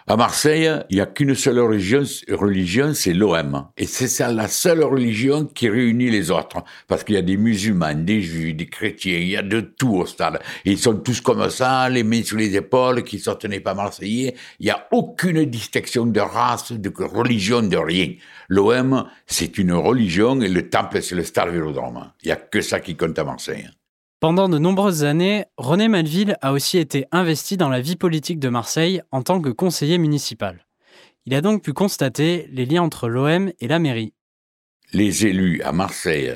à 0.10 0.16
Marseille, 0.16 0.72
il 0.90 0.96
n'y 0.96 1.02
a 1.02 1.06
qu'une 1.06 1.36
seule 1.36 1.60
religion, 1.60 2.94
c'est 2.94 3.14
l'OM. 3.14 3.68
Et 3.76 3.86
c'est 3.86 4.32
la 4.32 4.48
seule 4.48 4.82
religion 4.82 5.44
qui 5.44 5.68
réunit 5.68 6.10
les 6.10 6.32
autres. 6.32 6.64
Parce 6.88 7.04
qu'il 7.04 7.16
y 7.16 7.18
a 7.18 7.22
des 7.22 7.36
musulmans, 7.36 7.94
des 7.94 8.22
juifs, 8.22 8.56
des 8.56 8.68
chrétiens, 8.68 9.18
il 9.18 9.28
y 9.28 9.36
a 9.36 9.42
de 9.42 9.60
tout 9.60 9.96
au 9.96 10.06
stade. 10.06 10.40
Ils 10.64 10.78
sont 10.78 10.96
tous 10.96 11.20
comme 11.20 11.50
ça, 11.50 11.90
les 11.90 12.04
mains 12.04 12.24
sous 12.24 12.38
les 12.38 12.56
épaules, 12.56 13.04
qui 13.04 13.20
sont 13.20 13.38
pas 13.62 13.74
marseillais. 13.74 14.34
Il 14.62 14.68
n'y 14.68 14.72
a 14.72 14.88
aucune 14.92 15.44
distinction 15.44 16.06
de 16.06 16.22
race, 16.22 16.72
de 16.72 16.92
religion, 17.04 17.62
de 17.62 17.76
rien. 17.76 18.14
L'OM, 18.48 19.10
c'est 19.26 19.58
une 19.58 19.74
religion 19.74 20.40
et 20.40 20.48
le 20.48 20.70
temple, 20.70 21.02
c'est 21.02 21.16
le 21.16 21.26
stade 21.26 21.50
Vélodrome. 21.50 22.12
Il 22.24 22.28
n'y 22.28 22.32
a 22.32 22.38
que 22.38 22.62
ça 22.62 22.80
qui 22.80 22.96
compte 22.96 23.20
à 23.20 23.26
Marseille. 23.26 23.68
Pendant 24.20 24.50
de 24.50 24.58
nombreuses 24.58 25.04
années, 25.04 25.46
René 25.58 25.88
Malville 25.88 26.38
a 26.42 26.52
aussi 26.52 26.80
été 26.80 27.06
investi 27.12 27.56
dans 27.56 27.70
la 27.70 27.82
vie 27.82 27.96
politique 27.96 28.40
de 28.40 28.50
Marseille 28.50 29.00
en 29.12 29.22
tant 29.22 29.40
que 29.40 29.50
conseiller 29.50 30.00
municipal. 30.00 30.66
Il 31.28 31.36
a 31.36 31.42
donc 31.42 31.64
pu 31.64 31.72
constater 31.72 32.48
les 32.52 32.66
liens 32.66 32.82
entre 32.82 33.10
l'OM 33.10 33.52
et 33.60 33.68
la 33.68 33.78
mairie. 33.78 34.16
Les 34.92 35.28
élus 35.28 35.62
à 35.62 35.72
Marseille 35.72 36.34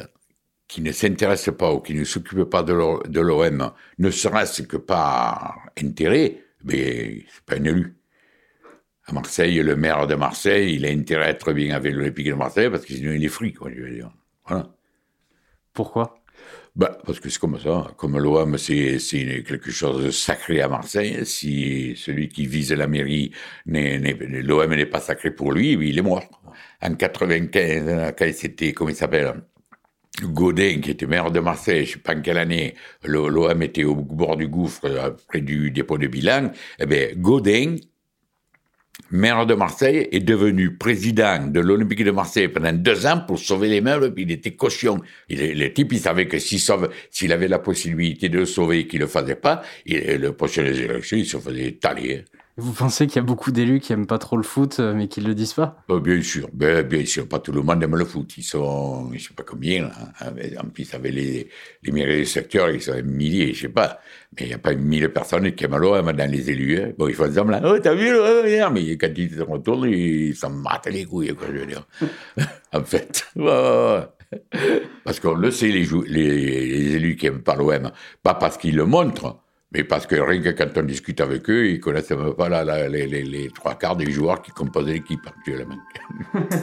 qui 0.68 0.82
ne 0.82 0.92
s'intéressent 0.92 1.58
pas 1.58 1.74
ou 1.74 1.80
qui 1.80 1.96
ne 1.96 2.04
s'occupent 2.04 2.44
pas 2.44 2.62
de 2.62 2.74
l'OM, 3.20 3.72
ne 3.98 4.12
serait-ce 4.12 4.62
que 4.62 4.78
par 4.78 5.58
intérêt, 5.76 6.38
mais 6.64 7.26
c'est 7.34 7.44
pas 7.46 7.56
un 7.56 7.64
élu. 7.64 7.96
À 9.08 9.14
Marseille, 9.14 9.58
le 9.58 9.76
maire 9.76 10.06
de 10.06 10.14
Marseille, 10.14 10.76
il 10.76 10.86
a 10.86 10.90
intérêt 10.90 11.26
à 11.26 11.30
être 11.30 11.52
bien 11.52 11.76
avec 11.76 11.96
l'Olympique 11.96 12.28
de 12.28 12.36
Marseille 12.36 12.70
parce 12.70 12.86
que 12.86 12.94
sinon 12.94 13.12
il 13.12 13.26
est 13.26 13.30
frit, 13.30 13.54
quoi, 13.54 13.72
je 13.76 13.82
veux 13.82 13.90
dire. 13.90 14.12
Voilà. 14.46 14.70
Pourquoi? 15.74 16.21
Bah, 16.76 16.98
parce 17.06 17.20
que 17.20 17.30
c'est 17.30 17.40
comme 17.40 17.60
ça. 17.60 17.92
Comme 17.98 18.18
l'OM, 18.18 18.58
c'est 18.58 18.98
quelque 19.46 19.72
chose 19.72 20.06
de 20.06 20.12
sacré 20.12 20.62
à 20.62 20.70
Marseille. 20.70 21.26
Si 21.26 21.94
celui 21.98 22.30
qui 22.30 22.46
vise 22.48 22.72
la 22.72 22.88
mairie, 22.88 23.32
l'OM 23.66 24.74
n'est 24.74 24.86
pas 24.86 25.02
sacré 25.02 25.32
pour 25.32 25.52
lui, 25.52 25.74
il 25.74 26.00
est 26.00 26.02
mort. 26.02 26.24
En 26.82 26.96
95, 26.96 28.14
quand 28.18 28.34
c'était, 28.34 28.74
comment 28.74 28.90
il 28.90 28.96
s'appelle 28.96 29.34
Godin, 30.22 30.80
qui 30.82 30.92
était 30.92 31.08
maire 31.08 31.32
de 31.32 31.40
Marseille, 31.40 31.86
je 31.86 31.94
sais 31.94 32.00
pas 32.00 32.16
en 32.16 32.22
quelle 32.22 32.38
année, 32.38 32.76
l'OM 33.04 33.62
était 33.62 33.84
au 33.84 33.96
bord 33.96 34.38
du 34.38 34.48
gouffre, 34.48 35.16
près 35.28 35.42
du 35.42 35.72
dépôt 35.72 35.98
de 35.98 36.08
bilan, 36.08 36.52
eh 36.80 36.86
bien, 36.86 37.10
Godin, 37.16 37.76
maire 39.10 39.46
de 39.46 39.54
Marseille, 39.54 40.08
est 40.12 40.20
devenu 40.20 40.76
président 40.76 41.48
de 41.48 41.60
l'Olympique 41.60 42.04
de 42.04 42.12
Marseille 42.12 42.48
pendant 42.48 42.74
deux 42.74 43.06
ans 43.06 43.22
pour 43.26 43.40
sauver 43.40 43.70
les 43.70 43.82
meubles, 43.82 44.14
puis 44.14 44.24
il 44.24 44.32
était 44.32 44.52
caution. 44.52 45.02
Il, 45.30 45.58
le 45.58 45.74
type, 45.74 45.94
il 45.94 46.00
savait 46.00 46.28
que 46.28 46.38
s'il 46.40 47.32
avait 47.32 47.48
la 47.48 47.60
possibilité 47.60 48.30
de 48.30 48.40
le 48.40 48.46
sauver 48.46 48.80
et 48.80 48.88
qu'il 48.88 49.00
le 49.00 49.08
faisait 49.08 49.36
pas, 49.36 49.62
il, 49.86 50.00
le 50.18 50.34
prochain 50.34 50.64
élections, 50.64 51.18
il 51.18 51.26
se 51.26 51.38
faisait 51.38 51.72
taler. 51.74 52.26
Vous 52.62 52.74
pensez 52.74 53.08
qu'il 53.08 53.16
y 53.16 53.20
a 53.20 53.24
beaucoup 53.24 53.52
d'élus 53.52 53.80
qui 53.80 53.92
aiment 53.92 54.06
pas 54.06 54.20
trop 54.20 54.38
le 54.38 54.44
foot, 54.44 54.80
euh, 54.80 54.94
mais 54.94 55.08
qui 55.08 55.20
le 55.20 55.34
disent 55.34 55.54
pas? 55.54 55.84
Bah, 55.90 56.00
Bien 56.00 56.22
sûr, 56.22 56.48
ben, 56.54 56.86
bien 56.86 57.04
sûr, 57.06 57.28
pas 57.28 57.40
tout 57.40 57.52
le 57.52 57.64
monde 57.64 57.82
aime 57.82 57.96
le 57.96 58.06
foot. 58.06 58.38
Ils 58.38 58.44
sont, 58.44 59.12
je 59.12 59.18
sais 59.18 59.34
pas 59.34 59.42
combien, 59.42 59.86
hein. 59.86 60.32
en 60.64 60.68
plus 60.68 60.94
avec 60.94 61.12
les, 61.12 61.50
les 61.82 61.92
mairies 61.92 62.18
du 62.18 62.26
secteur, 62.28 62.70
ils 62.70 62.80
sont 62.80 63.02
milliers, 63.04 63.56
je 63.56 63.62
sais 63.62 63.70
pas. 63.70 64.00
Mais 64.34 64.46
il 64.46 64.48
n'y 64.50 64.54
a 64.54 64.60
pas 64.60 64.76
mille 64.76 65.10
personnes 65.10 65.52
qui 65.54 65.64
aiment 65.64 65.78
l'OM 65.78 66.12
dans 66.12 66.32
les 66.32 66.52
élus. 66.52 66.80
Hein. 66.80 66.92
Bon, 67.00 67.08
ils 67.08 67.16
font 67.16 67.34
semblant, 67.34 67.62
oh, 67.66 67.80
t'as 67.80 67.96
vu 67.96 68.12
l'OM 68.12 68.74
Mais 68.76 68.96
quand 68.96 69.10
ils 69.18 69.32
se 69.32 69.42
retournent, 69.42 69.90
ils 69.90 70.36
s'en 70.36 70.52
battent 70.52 70.88
les 70.92 71.06
couilles, 71.06 71.34
quoi, 71.34 71.48
je 71.52 71.58
veux 71.58 71.66
dire. 71.66 71.88
en 72.74 72.84
fait, 72.84 73.26
parce 75.04 75.20
qu'on 75.20 75.34
le 75.34 75.50
sait, 75.50 75.70
les, 75.70 75.88
les, 76.08 76.68
les 76.68 76.96
élus 76.96 77.16
qui 77.16 77.26
aiment 77.26 77.42
pas 77.42 77.56
l'OM, 77.56 77.92
pas 78.22 78.36
parce 78.36 78.58
qu'ils 78.58 78.76
le 78.76 78.86
montrent, 78.86 79.41
mais 79.72 79.84
parce 79.86 80.06
que 80.06 80.16
rien 80.16 80.42
que 80.42 80.50
quand 80.50 80.78
on 80.78 80.84
discute 80.84 81.22
avec 81.22 81.50
eux, 81.50 81.70
ils 81.70 81.80
connaissent 81.80 82.12
même 82.12 82.34
pas 82.34 82.50
les, 82.90 83.08
les, 83.08 83.50
trois 83.50 83.76
quarts 83.76 83.96
des 83.96 84.12
joueurs 84.12 84.42
qui 84.42 84.52
composent 84.52 84.88
l'équipe 84.88 85.26
actuellement. 85.26 85.78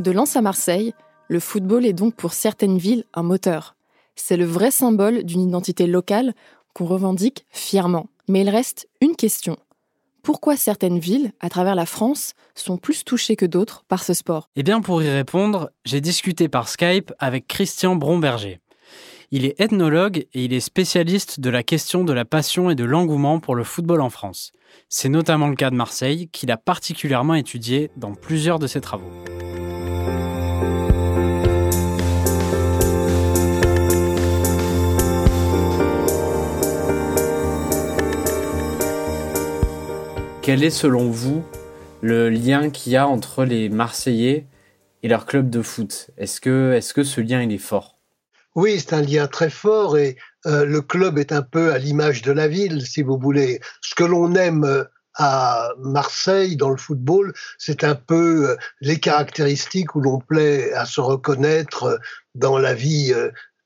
De 0.00 0.10
Lens 0.10 0.34
à 0.36 0.42
Marseille, 0.42 0.92
le 1.28 1.38
football 1.38 1.86
est 1.86 1.92
donc 1.92 2.14
pour 2.16 2.34
certaines 2.34 2.78
villes 2.78 3.04
un 3.14 3.22
moteur. 3.22 3.76
C'est 4.16 4.36
le 4.36 4.44
vrai 4.44 4.70
symbole 4.70 5.22
d'une 5.22 5.40
identité 5.40 5.86
locale 5.86 6.34
qu'on 6.74 6.84
revendique 6.84 7.46
fièrement. 7.50 8.08
Mais 8.28 8.40
il 8.42 8.50
reste 8.50 8.88
une 9.00 9.16
question 9.16 9.56
pourquoi 10.24 10.56
certaines 10.56 10.98
villes, 10.98 11.32
à 11.38 11.50
travers 11.50 11.74
la 11.74 11.84
France, 11.84 12.32
sont 12.54 12.78
plus 12.78 13.04
touchées 13.04 13.36
que 13.36 13.44
d'autres 13.44 13.84
par 13.88 14.02
ce 14.02 14.14
sport 14.14 14.48
Eh 14.56 14.62
bien, 14.62 14.80
pour 14.80 15.02
y 15.02 15.08
répondre, 15.08 15.70
j'ai 15.84 16.00
discuté 16.00 16.48
par 16.48 16.68
Skype 16.68 17.12
avec 17.18 17.46
Christian 17.46 17.94
Bromberger. 17.94 18.60
Il 19.30 19.44
est 19.44 19.60
ethnologue 19.60 20.26
et 20.32 20.44
il 20.44 20.54
est 20.54 20.60
spécialiste 20.60 21.40
de 21.40 21.50
la 21.50 21.62
question 21.62 22.04
de 22.04 22.12
la 22.14 22.24
passion 22.24 22.70
et 22.70 22.74
de 22.74 22.84
l'engouement 22.84 23.38
pour 23.38 23.54
le 23.54 23.64
football 23.64 24.00
en 24.00 24.10
France. 24.10 24.52
C'est 24.88 25.10
notamment 25.10 25.48
le 25.48 25.56
cas 25.56 25.70
de 25.70 25.76
Marseille, 25.76 26.28
qu'il 26.32 26.50
a 26.50 26.56
particulièrement 26.56 27.34
étudié 27.34 27.90
dans 27.96 28.14
plusieurs 28.14 28.58
de 28.58 28.66
ses 28.66 28.80
travaux. 28.80 29.12
Quel 40.44 40.62
est 40.62 40.68
selon 40.68 41.08
vous 41.08 41.42
le 42.02 42.28
lien 42.28 42.68
qu'il 42.68 42.92
y 42.92 42.98
a 42.98 43.08
entre 43.08 43.46
les 43.46 43.70
Marseillais 43.70 44.44
et 45.02 45.08
leur 45.08 45.24
club 45.24 45.48
de 45.48 45.62
foot? 45.62 46.10
Est-ce 46.18 46.38
que, 46.38 46.74
est 46.74 46.92
que 46.92 47.02
ce 47.02 47.22
lien 47.22 47.40
il 47.40 47.50
est 47.50 47.56
fort? 47.56 47.96
Oui, 48.54 48.78
c'est 48.78 48.92
un 48.92 49.00
lien 49.00 49.26
très 49.26 49.48
fort 49.48 49.96
et 49.96 50.18
euh, 50.44 50.66
le 50.66 50.82
club 50.82 51.16
est 51.16 51.32
un 51.32 51.40
peu 51.40 51.72
à 51.72 51.78
l'image 51.78 52.20
de 52.20 52.30
la 52.30 52.46
ville, 52.46 52.84
si 52.84 53.00
vous 53.00 53.16
voulez. 53.16 53.58
Ce 53.80 53.94
que 53.94 54.04
l'on 54.04 54.34
aime 54.34 54.64
euh, 54.64 54.84
à 55.14 55.70
Marseille 55.78 56.56
dans 56.56 56.68
le 56.68 56.76
football, 56.76 57.32
c'est 57.56 57.82
un 57.82 57.94
peu 57.94 58.50
euh, 58.50 58.56
les 58.82 59.00
caractéristiques 59.00 59.94
où 59.94 60.02
l'on 60.02 60.18
plaît 60.18 60.74
à 60.74 60.84
se 60.84 61.00
reconnaître 61.00 61.98
dans 62.34 62.58
la 62.58 62.74
vie 62.74 63.14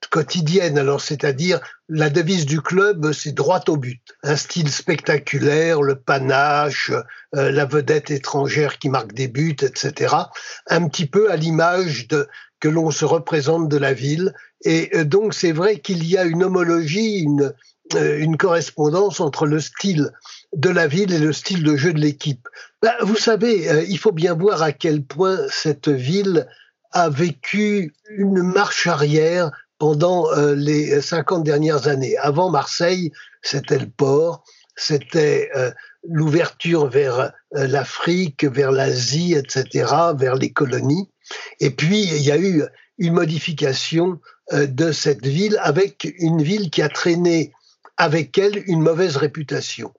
quotidienne. 0.07 0.79
Alors, 0.79 1.01
c'est-à-dire, 1.01 1.61
la 1.89 2.11
devise 2.11 2.47
du 2.47 2.61
club, 2.61 3.13
c'est 3.13 3.33
droit 3.33 3.63
au 3.69 3.77
but. 3.77 4.03
Un 4.23 4.37
style 4.37 4.71
spectaculaire, 4.71 5.83
le 5.83 5.97
panache, 5.97 6.93
euh, 7.35 7.51
la 7.51 7.65
vedette 7.65 8.11
étrangère 8.11 8.79
qui 8.79 8.89
marque 8.89 9.13
des 9.13 9.29
buts, 9.29 9.57
etc. 9.63 10.15
Un 10.69 10.89
petit 10.89 11.07
peu 11.07 11.31
à 11.31 11.37
l'image 11.37 12.09
de 12.09 12.29
que 12.61 12.69
l'on 12.69 12.91
se 12.91 13.05
représente 13.05 13.69
de 13.69 13.77
la 13.77 13.93
ville. 13.93 14.35
Et 14.63 14.91
euh, 14.95 15.05
donc, 15.05 15.35
c'est 15.35 15.53
vrai 15.53 15.79
qu'il 15.79 16.05
y 16.05 16.17
a 16.17 16.25
une 16.25 16.43
homologie, 16.43 17.21
une, 17.21 17.53
euh, 17.95 18.19
une 18.19 18.37
correspondance 18.37 19.21
entre 19.21 19.47
le 19.47 19.61
style 19.61 20.11
de 20.57 20.71
la 20.71 20.87
ville 20.89 21.13
et 21.13 21.19
le 21.19 21.33
style 21.33 21.63
de 21.63 21.77
jeu 21.77 21.93
de 21.93 22.01
l'équipe. 22.01 22.49
Ben, 22.83 22.95
vous 23.03 23.17
savez, 23.17 23.87
il 23.89 23.99
faut 23.99 24.13
bien 24.13 24.35
voir 24.35 24.63
à 24.63 24.73
quel 24.73 25.05
point 25.05 25.39
cette 25.51 25.89
ville 25.89 26.47
a 26.93 27.11
vécu 27.11 27.93
une 28.09 28.43
marche 28.43 28.87
arrière 28.87 29.51
pendant 29.79 30.31
euh, 30.33 30.55
les 30.55 31.01
50 31.01 31.45
dernières 31.45 31.89
années. 31.89 32.17
Avant 32.19 32.51
Marseille, 32.51 33.13
c'était 33.43 33.79
le 33.79 33.89
port, 33.89 34.45
c'était 34.77 35.51
euh, 35.57 35.71
l'ouverture 36.09 36.89
vers 36.89 37.33
euh, 37.57 37.67
l'Afrique, 37.67 38.45
vers 38.45 38.73
l'Asie, 38.73 39.35
etc., 39.35 39.93
vers 40.17 40.35
les 40.35 40.53
colonies. 40.53 41.09
Et 41.61 41.71
puis, 41.71 42.03
il 42.03 42.23
y 42.23 42.33
a 42.33 42.39
eu 42.39 42.65
une 42.99 43.15
modification 43.15 44.19
de 44.51 44.93
cette 44.93 45.27
ville 45.27 45.59
avec 45.61 46.11
une 46.19 46.43
ville 46.43 46.71
qui 46.71 46.81
a 46.81 46.89
traîné 46.89 47.53
avec 47.99 48.39
elle 48.39 48.63
une 48.67 48.81
mauvaise 48.81 49.19
réputation 49.19 49.93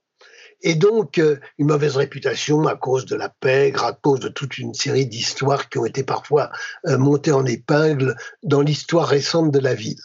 et 0.61 0.75
donc 0.75 1.17
euh, 1.17 1.39
une 1.57 1.67
mauvaise 1.67 1.95
réputation 1.95 2.67
à 2.67 2.75
cause 2.75 3.05
de 3.05 3.15
la 3.15 3.29
pègre, 3.29 3.85
à 3.85 3.93
cause 3.93 4.19
de 4.19 4.29
toute 4.29 4.57
une 4.57 4.73
série 4.73 5.05
d'histoires 5.05 5.69
qui 5.69 5.77
ont 5.77 5.85
été 5.85 6.03
parfois 6.03 6.51
euh, 6.87 6.97
montées 6.97 7.31
en 7.31 7.45
épingle 7.45 8.15
dans 8.43 8.61
l'histoire 8.61 9.07
récente 9.07 9.51
de 9.51 9.59
la 9.59 9.73
ville. 9.73 10.01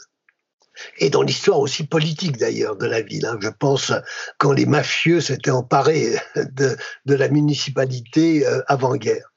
Et 0.98 1.08
dans 1.08 1.22
l'histoire 1.22 1.60
aussi 1.60 1.86
politique 1.86 2.36
d'ailleurs 2.36 2.76
de 2.76 2.86
la 2.86 3.00
ville. 3.00 3.26
Hein. 3.26 3.38
Je 3.40 3.48
pense 3.48 3.92
quand 4.38 4.52
les 4.52 4.66
mafieux 4.66 5.20
s'étaient 5.20 5.50
emparés 5.50 6.16
de, 6.34 6.76
de, 7.06 7.14
la 7.14 7.28
municipalité 7.28 8.46
euh, 8.46 8.60
avant-guerre 8.66 9.30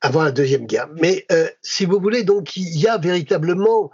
avant 0.00 0.22
la 0.22 0.32
deuxième 0.32 0.66
guerre. 0.66 0.88
Mais 1.00 1.26
si 1.62 1.86
vous 1.86 1.98
voulez, 1.98 2.24
donc 2.24 2.58
il 2.58 2.78
y 2.78 2.86
a 2.86 2.98
véritablement 2.98 3.90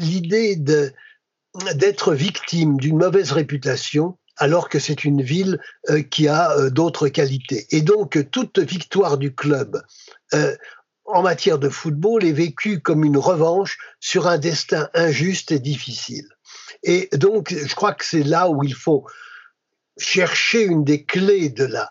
l'idée 0.00 0.56
d'être 0.56 2.14
victime 2.14 2.78
d'une 2.78 2.98
mauvaise 2.98 3.30
réputation 3.30 4.18
alors 4.42 4.68
que 4.68 4.80
c'est 4.80 5.04
une 5.04 5.22
ville 5.22 5.60
euh, 5.88 6.02
qui 6.02 6.26
a 6.26 6.50
euh, 6.56 6.68
d'autres 6.68 7.06
qualités. 7.06 7.64
Et 7.70 7.80
donc, 7.80 8.28
toute 8.32 8.58
victoire 8.58 9.16
du 9.16 9.32
club 9.32 9.80
euh, 10.34 10.56
en 11.04 11.22
matière 11.22 11.60
de 11.60 11.68
football 11.68 12.24
est 12.24 12.32
vécue 12.32 12.80
comme 12.80 13.04
une 13.04 13.18
revanche 13.18 13.78
sur 14.00 14.26
un 14.26 14.38
destin 14.38 14.88
injuste 14.94 15.52
et 15.52 15.60
difficile. 15.60 16.26
Et 16.82 17.08
donc, 17.12 17.54
je 17.54 17.72
crois 17.76 17.94
que 17.94 18.04
c'est 18.04 18.24
là 18.24 18.50
où 18.50 18.64
il 18.64 18.74
faut 18.74 19.06
chercher 19.96 20.64
une 20.64 20.82
des 20.82 21.04
clés 21.04 21.48
de 21.48 21.64
la, 21.64 21.88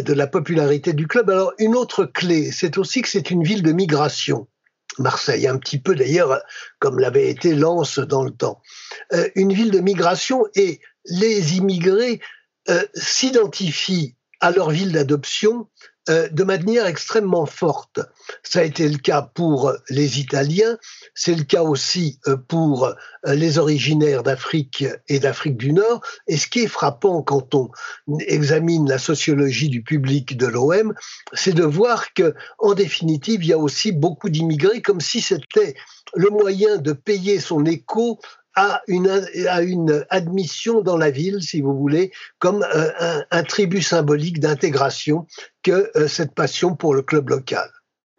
de 0.00 0.14
la 0.14 0.26
popularité 0.26 0.94
du 0.94 1.06
club. 1.06 1.28
Alors, 1.28 1.52
une 1.58 1.76
autre 1.76 2.06
clé, 2.06 2.50
c'est 2.50 2.78
aussi 2.78 3.02
que 3.02 3.10
c'est 3.10 3.30
une 3.30 3.44
ville 3.44 3.62
de 3.62 3.72
migration. 3.72 4.48
Marseille, 4.98 5.46
un 5.46 5.58
petit 5.58 5.78
peu 5.78 5.94
d'ailleurs 5.94 6.40
comme 6.78 6.98
l'avait 6.98 7.28
été 7.28 7.54
Lens 7.54 7.98
dans 7.98 8.24
le 8.24 8.30
temps. 8.30 8.60
une 9.34 9.52
ville 9.52 9.70
de 9.70 9.80
migration 9.80 10.46
et 10.54 10.80
les 11.06 11.56
immigrés 11.56 12.20
euh, 12.68 12.84
s'identifient 12.94 14.16
à 14.40 14.50
leur 14.50 14.70
ville 14.70 14.92
d'adoption 14.92 15.68
euh, 16.08 16.28
de 16.30 16.44
manière 16.44 16.86
extrêmement 16.86 17.44
forte. 17.44 18.00
Ça 18.42 18.60
a 18.60 18.62
été 18.62 18.88
le 18.88 18.96
cas 18.96 19.20
pour 19.20 19.72
les 19.90 20.18
Italiens, 20.18 20.78
c'est 21.14 21.34
le 21.34 21.44
cas 21.44 21.62
aussi 21.62 22.18
euh, 22.26 22.36
pour 22.36 22.90
les 23.24 23.58
originaires 23.58 24.22
d'Afrique 24.22 24.84
et 25.08 25.18
d'Afrique 25.18 25.58
du 25.58 25.72
Nord. 25.72 26.00
Et 26.26 26.38
ce 26.38 26.46
qui 26.46 26.60
est 26.60 26.68
frappant 26.68 27.22
quand 27.22 27.54
on 27.54 27.70
examine 28.20 28.88
la 28.88 28.98
sociologie 28.98 29.68
du 29.68 29.82
public 29.82 30.38
de 30.38 30.46
l'OM, 30.46 30.94
c'est 31.34 31.52
de 31.52 31.64
voir 31.64 32.14
que, 32.14 32.34
en 32.58 32.72
définitive, 32.72 33.44
il 33.44 33.50
y 33.50 33.52
a 33.52 33.58
aussi 33.58 33.92
beaucoup 33.92 34.30
d'immigrés, 34.30 34.80
comme 34.80 35.00
si 35.00 35.20
c'était 35.20 35.74
le 36.14 36.30
moyen 36.30 36.78
de 36.78 36.92
payer 36.92 37.40
son 37.40 37.64
écho 37.66 38.18
à 38.60 38.82
une, 38.88 40.04
admission 40.10 40.82
dans 40.82 40.96
la 40.96 41.10
ville, 41.10 41.40
si 41.40 41.62
vous 41.62 41.74
voulez, 41.76 42.12
comme 42.38 42.62
euh, 42.74 42.90
un, 42.98 43.24
un 43.30 43.42
tribut 43.42 43.82
symbolique 43.82 44.38
d'intégration 44.38 45.26
que 45.62 45.90
euh, 45.96 46.08
cette 46.08 46.34
passion 46.34 46.76
pour 46.76 46.94
le 46.94 47.02
club 47.02 47.30
local. 47.30 47.70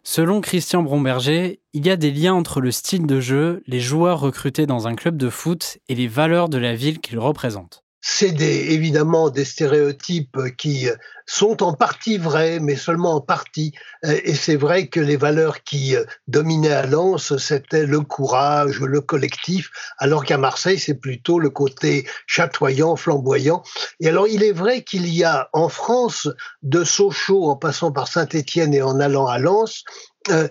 Selon 0.03 0.41
Christian 0.41 0.81
Bromberger, 0.81 1.59
il 1.73 1.85
y 1.85 1.91
a 1.91 1.95
des 1.95 2.09
liens 2.09 2.33
entre 2.33 2.59
le 2.59 2.71
style 2.71 3.05
de 3.05 3.19
jeu, 3.19 3.61
les 3.67 3.79
joueurs 3.79 4.19
recrutés 4.19 4.65
dans 4.65 4.87
un 4.87 4.95
club 4.95 5.15
de 5.15 5.29
foot 5.29 5.77
et 5.89 5.95
les 5.95 6.07
valeurs 6.07 6.49
de 6.49 6.57
la 6.57 6.73
ville 6.73 6.99
qu'ils 6.99 7.19
représentent 7.19 7.83
c'est 8.01 8.31
des, 8.31 8.73
évidemment 8.73 9.29
des 9.29 9.45
stéréotypes 9.45 10.37
qui 10.57 10.87
sont 11.27 11.61
en 11.61 11.73
partie 11.73 12.17
vrais, 12.17 12.59
mais 12.59 12.75
seulement 12.75 13.15
en 13.15 13.21
partie. 13.21 13.73
Et 14.03 14.33
c'est 14.33 14.55
vrai 14.55 14.87
que 14.87 14.99
les 14.99 15.17
valeurs 15.17 15.63
qui 15.63 15.95
dominaient 16.27 16.73
à 16.73 16.87
Lens, 16.87 17.37
c'était 17.37 17.85
le 17.85 18.01
courage, 18.01 18.79
le 18.79 19.01
collectif, 19.01 19.69
alors 19.99 20.25
qu'à 20.25 20.39
Marseille, 20.39 20.79
c'est 20.79 20.95
plutôt 20.95 21.37
le 21.37 21.51
côté 21.51 22.07
chatoyant, 22.25 22.95
flamboyant. 22.95 23.61
Et 23.99 24.09
alors, 24.09 24.27
il 24.27 24.43
est 24.43 24.51
vrai 24.51 24.81
qu'il 24.83 25.07
y 25.07 25.23
a 25.23 25.49
en 25.53 25.69
France, 25.69 26.27
de 26.63 26.83
Sochaux 26.83 27.49
en 27.49 27.55
passant 27.55 27.91
par 27.91 28.07
Saint-Étienne 28.07 28.73
et 28.73 28.81
en 28.81 28.99
allant 28.99 29.27
à 29.27 29.37
Lens, 29.37 29.83
euh, 30.29 30.47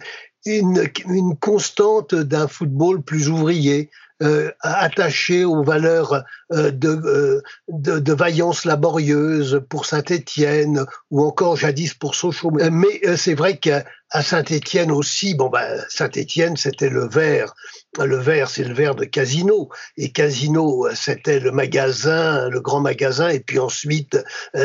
une, 0.46 0.88
une 1.06 1.36
constante 1.36 2.14
d'un 2.14 2.48
football 2.48 3.02
plus 3.02 3.28
ouvrier, 3.28 3.90
euh, 4.22 4.50
attaché 4.60 5.46
aux 5.46 5.62
valeurs 5.62 6.24
euh, 6.52 6.70
de, 6.70 6.88
euh, 6.90 7.42
de, 7.68 7.98
de, 7.98 8.12
vaillance 8.12 8.66
laborieuse 8.66 9.62
pour 9.70 9.86
Saint-Étienne 9.86 10.84
ou 11.10 11.24
encore 11.24 11.56
jadis 11.56 11.94
pour 11.94 12.14
Sochaux. 12.14 12.50
Mais 12.50 13.00
c'est 13.16 13.32
vrai 13.32 13.56
qu'à 13.56 13.82
Saint-Étienne 14.20 14.90
aussi, 14.90 15.34
bon 15.34 15.48
ben 15.48 15.82
Saint-Étienne 15.88 16.58
c'était 16.58 16.90
le 16.90 17.08
verre. 17.08 17.54
Le 17.98 18.18
verre, 18.18 18.50
c'est 18.50 18.64
le 18.64 18.74
verre 18.74 18.94
de 18.94 19.06
Casino. 19.06 19.70
Et 19.96 20.12
Casino, 20.12 20.86
c'était 20.94 21.40
le 21.40 21.50
magasin, 21.50 22.50
le 22.50 22.60
grand 22.60 22.80
magasin. 22.80 23.30
Et 23.30 23.40
puis 23.40 23.58
ensuite, 23.58 24.18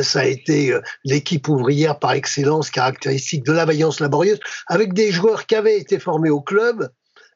ça 0.03 0.20
a 0.20 0.26
été 0.26 0.78
l'équipe 1.06 1.47
ouvrière 1.47 1.97
par 1.97 2.12
excellence, 2.12 2.70
caractéristique 2.70 3.45
de 3.45 3.53
la 3.53 3.64
vaillance 3.64 4.01
laborieuse, 4.01 4.39
avec 4.68 4.93
des 4.93 5.12
joueurs 5.12 5.45
qui 5.45 5.56
avaient 5.56 5.80
été 5.80 5.97
formés 5.97 6.30
au 6.30 6.41
club, 6.41 6.89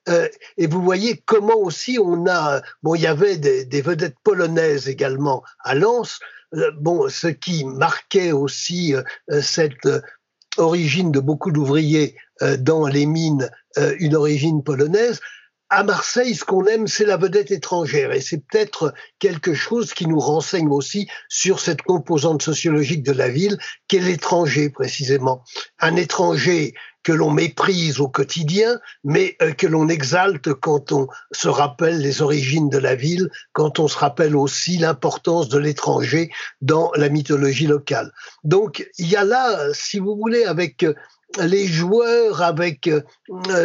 euh, 0.07 0.27
et 0.57 0.67
vous 0.67 0.81
voyez 0.81 1.21
comment 1.25 1.57
aussi 1.57 1.99
on 2.01 2.25
a, 2.27 2.61
bon, 2.83 2.95
il 2.95 3.01
y 3.01 3.07
avait 3.07 3.37
des, 3.37 3.81
vedettes 3.81 4.17
polonaises 4.23 4.87
également 4.87 5.43
à 5.63 5.75
Lens. 5.75 6.19
Euh, 6.55 6.71
bon, 6.79 7.09
ce 7.09 7.27
qui 7.27 7.65
marquait 7.65 8.31
aussi 8.31 8.95
euh, 8.95 9.41
cette 9.41 9.87
origine 10.57 11.11
de 11.11 11.19
beaucoup 11.19 11.51
d'ouvriers 11.51 12.15
dans 12.59 12.87
les 12.87 13.05
mines, 13.05 13.49
une 13.99 14.15
origine 14.15 14.63
polonaise. 14.63 15.19
À 15.69 15.83
Marseille, 15.83 16.35
ce 16.35 16.43
qu'on 16.43 16.65
aime, 16.65 16.87
c'est 16.87 17.05
la 17.05 17.17
vedette 17.17 17.51
étrangère. 17.51 18.11
Et 18.13 18.21
c'est 18.21 18.43
peut-être 18.45 18.93
quelque 19.19 19.53
chose 19.53 19.93
qui 19.93 20.07
nous 20.07 20.19
renseigne 20.19 20.69
aussi 20.69 21.07
sur 21.27 21.59
cette 21.59 21.81
composante 21.81 22.41
sociologique 22.41 23.03
de 23.03 23.11
la 23.11 23.29
ville, 23.29 23.57
qu'est 23.87 23.99
l'étranger 23.99 24.69
précisément. 24.69 25.43
Un 25.79 25.95
étranger 25.95 26.73
que 27.09 27.13
l'on 27.15 27.31
méprise 27.31 27.99
au 27.99 28.07
quotidien, 28.07 28.79
mais 29.03 29.35
euh, 29.41 29.51
que 29.51 29.65
l'on 29.65 29.89
exalte 29.89 30.53
quand 30.53 30.91
on 30.91 31.07
se 31.31 31.47
rappelle 31.47 31.99
les 32.01 32.21
origines 32.21 32.69
de 32.69 32.77
la 32.77 32.93
ville, 32.93 33.31
quand 33.51 33.79
on 33.79 33.87
se 33.87 33.97
rappelle 33.97 34.35
aussi 34.35 34.77
l'importance 34.77 35.49
de 35.49 35.57
l'étranger 35.57 36.29
dans 36.61 36.91
la 36.93 37.09
mythologie 37.09 37.65
locale. 37.65 38.11
Donc 38.43 38.87
il 38.99 39.07
y 39.07 39.15
a 39.15 39.23
là, 39.23 39.73
si 39.73 39.97
vous 39.97 40.15
voulez, 40.15 40.43
avec 40.43 40.83
euh, 40.83 40.93
les 41.43 41.67
joueurs, 41.67 42.41
avec 42.41 42.87
euh, 42.87 43.01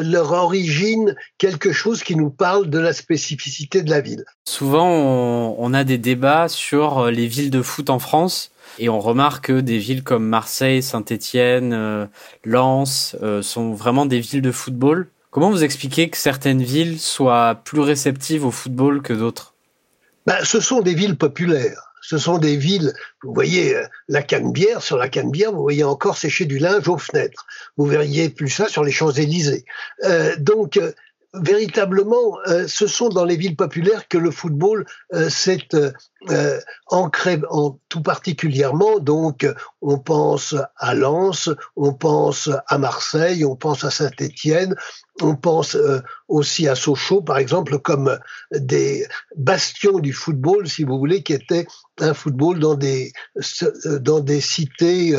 leur 0.03 0.33
origine, 0.33 1.15
quelque 1.39 1.73
chose 1.73 2.03
qui 2.03 2.17
nous 2.17 2.31
parle 2.31 2.69
de 2.69 2.79
la 2.79 2.93
spécificité 2.93 3.83
de 3.83 3.91
la 3.91 4.01
ville. 4.01 4.25
Souvent, 4.47 4.89
on, 4.89 5.57
on 5.59 5.75
a 5.75 5.85
des 5.85 5.99
débats 5.99 6.49
sur 6.49 7.11
les 7.11 7.27
villes 7.27 7.51
de 7.51 7.63
foot 7.63 7.91
en 7.91 7.99
France. 7.99 8.51
Et 8.79 8.89
on 8.89 8.99
remarque 8.99 9.47
que 9.47 9.61
des 9.61 9.79
villes 9.79 10.03
comme 10.03 10.27
Marseille, 10.27 10.83
Saint-Étienne, 10.83 11.73
euh, 11.73 12.07
Lens 12.45 13.17
euh, 13.23 13.41
sont 13.43 13.73
vraiment 13.73 14.07
des 14.07 14.21
villes 14.21 14.43
de 14.43 14.51
football. 14.53 15.09
Comment 15.31 15.51
vous 15.51 15.65
expliquez 15.65 16.11
que 16.11 16.17
certaines 16.17 16.63
villes 16.63 16.99
soient 16.99 17.61
plus 17.65 17.81
réceptives 17.81 18.45
au 18.45 18.51
football 18.51 19.03
que 19.03 19.13
d'autres? 19.13 19.55
Ben, 20.27 20.39
Ce 20.43 20.61
sont 20.61 20.81
des 20.81 20.95
villes 20.95 21.17
populaires. 21.17 21.84
Ce 22.07 22.19
sont 22.19 22.37
des 22.37 22.59
villes, 22.59 22.93
vous 23.23 23.33
voyez 23.33 23.75
euh, 23.75 23.87
la 24.09 24.23
Canebière, 24.23 24.83
sur 24.83 24.99
la 24.99 25.09
Canebière, 25.09 25.53
vous 25.53 25.63
voyez 25.63 25.85
encore 25.85 26.19
sécher 26.19 26.45
du 26.45 26.59
linge 26.59 26.87
aux 26.87 26.99
fenêtres. 26.99 27.47
Vous 27.79 27.87
verriez 27.87 28.29
plus 28.29 28.51
ça 28.51 28.69
sur 28.69 28.85
les 28.85 28.93
Champs-Élysées. 28.93 29.65
Euh, 30.05 30.37
donc, 30.37 30.79
véritablement, 31.35 32.39
euh, 32.47 32.67
ce 32.69 32.87
sont 32.87 33.09
dans 33.09 33.25
les 33.25 33.37
villes 33.37 33.57
populaires 33.57 34.09
que 34.09 34.19
le 34.19 34.31
football 34.31 34.87
euh, 35.13 35.29
s'est 35.29 35.69
euh, 36.31 36.61
ancré 36.87 37.41
en, 37.51 37.79
tout 37.89 38.03
particulièrement. 38.03 38.99
Donc, 38.99 39.47
on 39.83 39.99
pense 39.99 40.55
à 40.77 40.95
Lens, 40.95 41.51
on 41.77 41.93
pense 41.93 42.49
à 42.67 42.79
Marseille, 42.79 43.45
on 43.45 43.57
pense 43.57 43.85
à 43.85 43.91
Saint-Étienne, 43.91 44.75
on 45.21 45.37
pense 45.37 45.77
aussi 46.29 46.67
à 46.69 46.75
Sochaux, 46.75 47.23
par 47.23 47.39
exemple, 47.39 47.79
comme 47.79 48.19
des 48.53 49.07
bastions 49.37 49.99
du 49.99 50.13
football, 50.13 50.69
si 50.69 50.85
vous 50.85 50.99
voulez, 50.99 51.23
qui 51.23 51.35
étaient 51.35 51.67
un 52.01 52.15
football 52.15 52.59
dans 52.59 52.75
des 52.75 53.13
dans 53.85 54.21
des 54.21 54.41
cités 54.41 55.17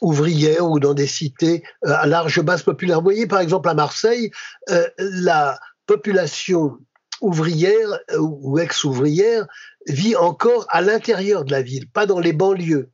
ouvrières 0.00 0.68
ou 0.68 0.80
dans 0.80 0.94
des 0.94 1.06
cités 1.06 1.62
euh, 1.84 1.94
à 1.96 2.06
large 2.06 2.40
base 2.42 2.62
populaire. 2.62 2.98
Vous 2.98 3.04
voyez, 3.04 3.26
par 3.26 3.40
exemple, 3.40 3.68
à 3.68 3.74
Marseille, 3.74 4.30
euh, 4.70 4.86
la 4.98 5.58
population 5.86 6.78
ouvrière 7.20 7.98
euh, 8.10 8.18
ou 8.18 8.58
ex-ouvrière 8.58 9.46
vit 9.86 10.16
encore 10.16 10.66
à 10.70 10.80
l'intérieur 10.80 11.44
de 11.44 11.52
la 11.52 11.62
ville, 11.62 11.88
pas 11.90 12.06
dans 12.06 12.20
les 12.20 12.32
banlieues. 12.32 12.90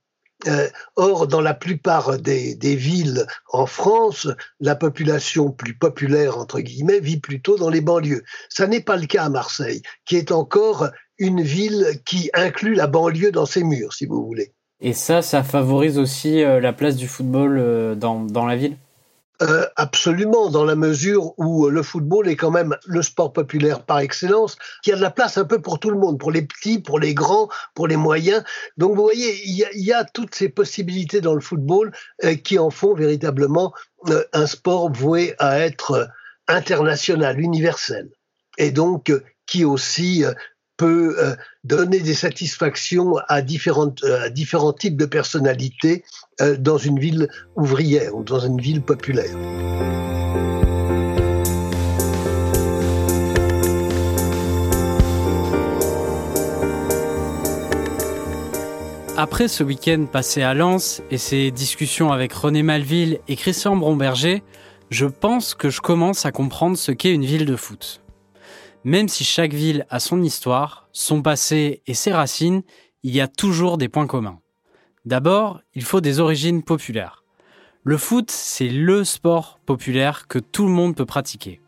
or, 0.97 1.27
dans 1.27 1.43
la 1.43 1.53
plupart 1.53 2.19
des, 2.19 2.55
des, 2.55 2.75
villes 2.75 3.27
en 3.53 3.67
France, 3.67 4.27
la 4.59 4.75
population 4.75 5.51
plus 5.53 5.77
populaire, 5.77 6.39
entre 6.39 6.61
guillemets, 6.61 6.99
vit 6.99 7.21
plutôt 7.21 7.59
dans 7.59 7.69
les 7.69 7.83
banlieues. 7.83 8.25
Ça 8.49 8.67
n'est 8.67 8.81
pas 8.81 8.97
le 8.97 9.07
cas 9.07 9.25
à 9.25 9.29
Marseille, 9.29 9.83
qui 10.07 10.17
est 10.17 10.33
encore 10.33 10.89
une 11.19 11.43
ville 11.43 12.01
qui 12.07 12.31
inclut 12.33 12.75
la 12.75 12.87
banlieue 12.87 13.33
dans 13.33 13.45
ses 13.45 13.63
murs, 13.63 13.93
si 13.93 14.07
vous 14.07 14.25
voulez. 14.25 14.55
Et 14.83 14.95
ça, 14.95 15.21
ça 15.21 15.43
favorise 15.43 15.99
aussi 15.99 16.43
euh, 16.43 16.61
la 16.61 16.73
place 16.73 16.97
du 16.97 17.07
football 17.07 17.59
euh, 17.59 17.95
dans, 17.95 18.21
dans 18.21 18.47
la 18.47 18.57
ville? 18.57 18.77
Euh, 19.43 19.67
absolument, 19.77 20.51
dans 20.51 20.65
la 20.65 20.75
mesure 20.75 21.33
où 21.39 21.69
le 21.69 21.83
football 21.83 22.29
est 22.29 22.37
quand 22.37 22.51
même 22.51 22.77
le 22.87 23.01
sport 23.01 23.33
populaire 23.33 23.83
par 23.83 24.01
excellence, 24.01 24.57
qui 24.83 24.93
a 24.93 24.97
de 24.97 25.01
la 25.01 25.11
place 25.11 25.39
un 25.39 25.47
peu 25.47 25.63
pour 25.63 25.79
tout 25.81 25.91
le 25.91 25.99
monde, 25.99 26.19
pour 26.19 26.31
les 26.31 26.43
petits, 26.43 26.79
pour 26.79 26.99
les 26.99 27.15
grands, 27.15 27.49
pour 27.75 27.89
les 27.89 27.97
moyens. 27.97 28.43
Donc 28.77 28.97
vous 28.97 29.03
voyez, 29.03 29.41
il 29.47 29.83
y 29.83 29.93
a, 29.93 30.05
toutes 30.05 30.35
ces 30.35 30.51
possibilités 30.51 31.23
dans 31.23 31.35
le 31.35 31.41
football 31.41 31.91
qui 32.45 32.59
en 32.59 32.69
font 32.69 32.95
véritablement 32.95 33.73
un 34.35 34.47
sport 34.47 34.93
voué 34.93 35.35
à 35.39 35.59
être 35.61 36.11
international, 36.47 37.41
universel, 37.41 38.11
et 38.59 38.71
donc 38.71 39.11
qui 39.47 39.65
aussi 39.65 40.25
peut 40.81 41.15
euh, 41.19 41.37
donner 41.63 42.01
des 42.01 42.15
satisfactions 42.15 43.19
euh, 43.19 43.23
à 43.29 43.43
différents 43.43 44.73
types 44.73 44.97
de 44.97 45.05
personnalités 45.05 46.05
euh, 46.41 46.57
dans 46.57 46.79
une 46.79 46.99
ville 46.99 47.29
ouvrière 47.55 48.17
ou 48.17 48.25
dans 48.25 48.41
une 48.41 48.59
ville 48.59 48.81
populaire. 48.81 49.37
Après 59.19 59.49
ce 59.49 59.63
week-end 59.63 60.07
passé 60.11 60.41
à 60.41 60.55
Lens 60.55 61.03
et 61.11 61.19
ces 61.19 61.51
discussions 61.51 62.11
avec 62.11 62.33
René 62.33 62.63
Malville 62.63 63.19
et 63.29 63.37
Christian 63.37 63.77
Bromberger, 63.77 64.43
je 64.89 65.05
pense 65.05 65.55
que 65.55 65.69
je 65.69 65.83
commence 65.83 66.25
à 66.25 66.33
comprendre 66.33 66.79
ce 66.79 66.91
qu'est 66.91 67.13
une 67.13 67.27
ville 67.27 67.45
de 67.45 67.57
foot. 67.57 68.01
Même 68.85 69.09
si 69.09 69.25
chaque 69.25 69.53
ville 69.53 69.87
a 69.91 70.01
son 70.01 70.23
histoire, 70.23 70.89
son 70.93 71.21
passé 71.21 71.83
et 71.87 71.95
ses 71.95 72.13
racines, 72.13 72.63
il 73.03 73.15
y 73.15 73.21
a 73.21 73.29
toujours 73.29 73.77
des 73.77 73.89
points 73.89 74.07
communs. 74.07 74.41
D'abord, 75.05 75.61
il 75.75 75.83
faut 75.83 76.01
des 76.01 76.19
origines 76.19 76.63
populaires. 76.63 77.25
Le 77.85 77.97
foot, 77.97 78.31
c'est 78.31 78.69
le 78.69 79.05
sport 79.05 79.59
populaire 79.67 80.29
que 80.29 80.39
tout 80.39 80.65
le 80.65 80.73
monde 80.73 80.95
peut 80.95 81.07
pratiquer. 81.07 81.61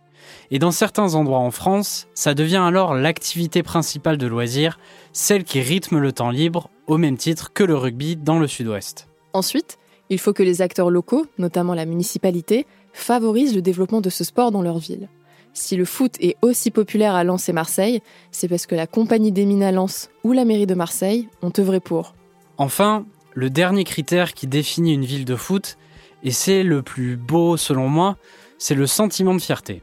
Et 0.51 0.59
dans 0.59 0.71
certains 0.71 1.15
endroits 1.15 1.39
en 1.39 1.51
France, 1.51 2.09
ça 2.15 2.35
devient 2.35 2.63
alors 2.65 2.95
l'activité 2.95 3.63
principale 3.63 4.19
de 4.19 4.27
loisir, 4.27 4.79
celle 5.13 5.45
qui 5.45 5.61
rythme 5.61 5.99
le 5.99 6.13
temps 6.13 6.31
libre, 6.31 6.71
au 6.87 6.97
même 6.97 7.17
titre 7.17 7.53
que 7.53 7.65
le 7.65 7.77
rugby 7.77 8.17
dans 8.17 8.39
le 8.39 8.47
sud-ouest. 8.47 9.09
Ensuite, 9.33 9.79
il 10.11 10.19
faut 10.19 10.33
que 10.33 10.43
les 10.43 10.63
acteurs 10.63 10.91
locaux, 10.91 11.27
notamment 11.39 11.75
la 11.75 11.87
municipalité, 11.87 12.67
favorisent 12.93 13.55
le 13.55 13.63
développement 13.63 14.01
de 14.01 14.11
ce 14.11 14.25
sport 14.25 14.51
dans 14.51 14.63
leur 14.63 14.79
ville. 14.79 15.09
Si 15.55 15.77
le 15.77 15.85
foot 15.85 16.17
est 16.21 16.37
aussi 16.43 16.71
populaire 16.71 17.15
à 17.15 17.25
Lens 17.25 17.49
et 17.49 17.53
Marseille, 17.53 18.03
c'est 18.31 18.49
parce 18.49 18.67
que 18.67 18.75
la 18.75 18.87
compagnie 18.87 19.33
des 19.33 19.45
mines 19.45 19.63
à 19.63 19.73
Lens 19.73 20.11
ou 20.25 20.33
la 20.33 20.45
mairie 20.45 20.67
de 20.67 20.75
Marseille 20.75 21.29
ont 21.43 21.53
œuvré 21.59 21.81
pour. 21.81 22.15
Enfin, 22.57 23.05
le 23.35 23.51
dernier 23.51 23.85
critère 23.85 24.33
qui 24.33 24.47
définit 24.47 24.95
une 24.95 25.05
ville 25.05 25.25
de 25.25 25.37
foot, 25.37 25.77
et 26.23 26.31
c'est 26.31 26.63
le 26.63 26.83
plus 26.83 27.17
beau 27.17 27.57
selon 27.57 27.89
moi, 27.89 28.17
c'est 28.59 28.75
le 28.75 28.87
sentiment 28.87 29.35
de 29.35 29.41
fierté. 29.41 29.83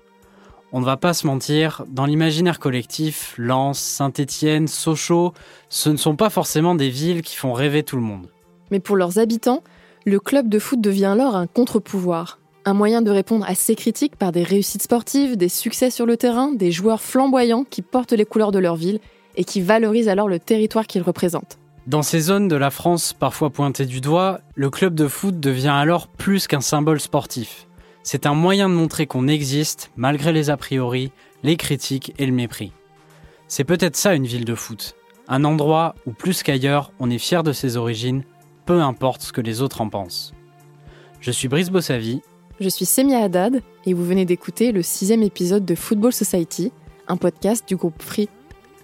On 0.71 0.79
ne 0.79 0.85
va 0.85 0.97
pas 0.97 1.13
se 1.13 1.25
mentir, 1.25 1.83
dans 1.89 2.05
l'imaginaire 2.05 2.59
collectif, 2.59 3.33
Lens, 3.37 3.79
Saint-Étienne, 3.79 4.67
Sochaux, 4.67 5.33
ce 5.67 5.89
ne 5.89 5.97
sont 5.97 6.15
pas 6.15 6.29
forcément 6.29 6.75
des 6.75 6.89
villes 6.89 7.23
qui 7.23 7.35
font 7.35 7.53
rêver 7.53 7.83
tout 7.83 7.95
le 7.95 8.03
monde. 8.03 8.29
Mais 8.69 8.79
pour 8.79 8.95
leurs 8.95 9.17
habitants, 9.17 9.63
le 10.05 10.19
club 10.19 10.47
de 10.47 10.59
foot 10.59 10.79
devient 10.79 11.05
alors 11.05 11.35
un 11.35 11.47
contre-pouvoir, 11.47 12.38
un 12.69 12.73
moyen 12.73 13.01
de 13.01 13.09
répondre 13.09 13.45
à 13.47 13.55
ces 13.55 13.75
critiques 13.75 14.15
par 14.15 14.31
des 14.31 14.43
réussites 14.43 14.83
sportives, 14.83 15.35
des 15.35 15.49
succès 15.49 15.89
sur 15.89 16.05
le 16.05 16.17
terrain, 16.17 16.53
des 16.53 16.71
joueurs 16.71 17.01
flamboyants 17.01 17.65
qui 17.67 17.81
portent 17.81 18.13
les 18.13 18.25
couleurs 18.25 18.51
de 18.51 18.59
leur 18.59 18.75
ville 18.75 18.99
et 19.35 19.43
qui 19.43 19.59
valorisent 19.59 20.07
alors 20.07 20.29
le 20.29 20.39
territoire 20.39 20.85
qu'ils 20.85 21.01
représentent. 21.01 21.57
Dans 21.87 22.03
ces 22.03 22.19
zones 22.19 22.47
de 22.47 22.55
la 22.55 22.69
France 22.69 23.13
parfois 23.13 23.49
pointées 23.49 23.87
du 23.87 24.01
doigt, 24.01 24.41
le 24.53 24.69
club 24.69 24.93
de 24.93 25.07
foot 25.07 25.39
devient 25.39 25.73
alors 25.73 26.07
plus 26.07 26.45
qu'un 26.45 26.61
symbole 26.61 26.99
sportif. 26.99 27.67
C'est 28.03 28.27
un 28.27 28.35
moyen 28.35 28.69
de 28.69 28.75
montrer 28.75 29.07
qu'on 29.07 29.27
existe 29.27 29.91
malgré 29.95 30.31
les 30.31 30.51
a 30.51 30.57
priori, 30.57 31.11
les 31.41 31.57
critiques 31.57 32.13
et 32.19 32.27
le 32.27 32.33
mépris. 32.33 32.71
C'est 33.47 33.63
peut-être 33.63 33.95
ça 33.95 34.13
une 34.13 34.27
ville 34.27 34.45
de 34.45 34.55
foot. 34.55 34.95
Un 35.27 35.43
endroit 35.43 35.95
où 36.05 36.11
plus 36.11 36.43
qu'ailleurs 36.43 36.91
on 36.99 37.09
est 37.09 37.17
fier 37.17 37.41
de 37.41 37.51
ses 37.51 37.77
origines, 37.77 38.23
peu 38.67 38.79
importe 38.79 39.23
ce 39.23 39.33
que 39.33 39.41
les 39.41 39.63
autres 39.63 39.81
en 39.81 39.89
pensent. 39.89 40.33
Je 41.19 41.31
suis 41.31 41.47
Brice 41.47 41.71
Bossavi. 41.71 42.21
Je 42.59 42.67
suis 42.67 42.85
Semia 42.85 43.19
Haddad 43.19 43.61
et 43.85 43.93
vous 43.93 44.03
venez 44.03 44.25
d'écouter 44.25 44.73
le 44.73 44.81
sixième 44.81 45.23
épisode 45.23 45.63
de 45.63 45.75
Football 45.75 46.11
Society, 46.11 46.73
un 47.07 47.15
podcast 47.15 47.63
du 47.65 47.77
groupe 47.77 48.01
Free. 48.01 48.27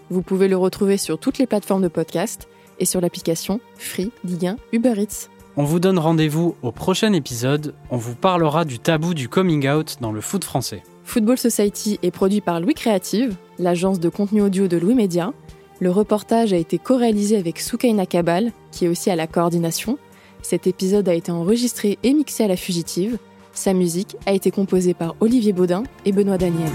Vous 0.10 0.22
pouvez 0.22 0.48
le 0.48 0.56
retrouver 0.56 0.96
sur 0.96 1.20
toutes 1.20 1.40
les 1.40 1.46
plateformes 1.46 1.82
de 1.82 1.90
podcast 1.90 2.48
et 2.80 2.86
sur 2.86 3.02
l'application 3.02 3.60
Free, 3.78 4.14
Ligue 4.24 4.46
1, 4.48 4.56
Uber 4.72 4.94
Eats. 5.02 5.28
On 5.58 5.66
vous 5.66 5.82
donne 5.82 6.00
rendez-vous 6.00 6.56
au 6.62 6.72
prochain 6.72 7.12
épisode. 7.12 7.74
On 7.90 7.98
vous 7.98 8.16
parlera 8.16 8.64
du 8.64 8.80
tabou 8.80 9.14
du 9.14 9.28
coming 9.28 9.68
out 9.68 9.98
dans 10.00 10.14
le 10.14 10.22
foot 10.22 10.46
français. 10.46 10.82
Football 11.04 11.38
Society 11.38 12.00
est 12.02 12.12
produit 12.12 12.40
par 12.40 12.62
Louis 12.62 12.76
Creative, 12.76 13.36
l'agence 13.60 14.00
de 14.00 14.08
contenu 14.08 14.42
audio 14.42 14.70
de 14.70 14.78
Louis 14.78 14.96
Média. 14.96 15.34
Le 15.82 15.92
reportage 15.92 16.54
a 16.54 16.58
été 16.58 16.78
co-réalisé 16.78 17.36
avec 17.36 17.60
Soukaina 17.60 18.06
Kabal, 18.06 18.54
qui 18.72 18.86
est 18.86 18.88
aussi 18.88 19.10
à 19.10 19.18
la 19.18 19.28
coordination. 19.28 19.98
Cet 20.42 20.66
épisode 20.66 21.10
a 21.10 21.14
été 21.14 21.34
enregistré 21.34 22.00
et 22.04 22.14
mixé 22.14 22.46
à 22.46 22.48
la 22.48 22.56
fugitive. 22.56 23.18
Sa 23.56 23.74
musique 23.74 24.18
a 24.26 24.34
été 24.34 24.52
composée 24.52 24.94
par 24.94 25.16
Olivier 25.22 25.54
Baudin 25.54 25.84
et 26.04 26.12
Benoît 26.12 26.38
Daniel. 26.38 26.70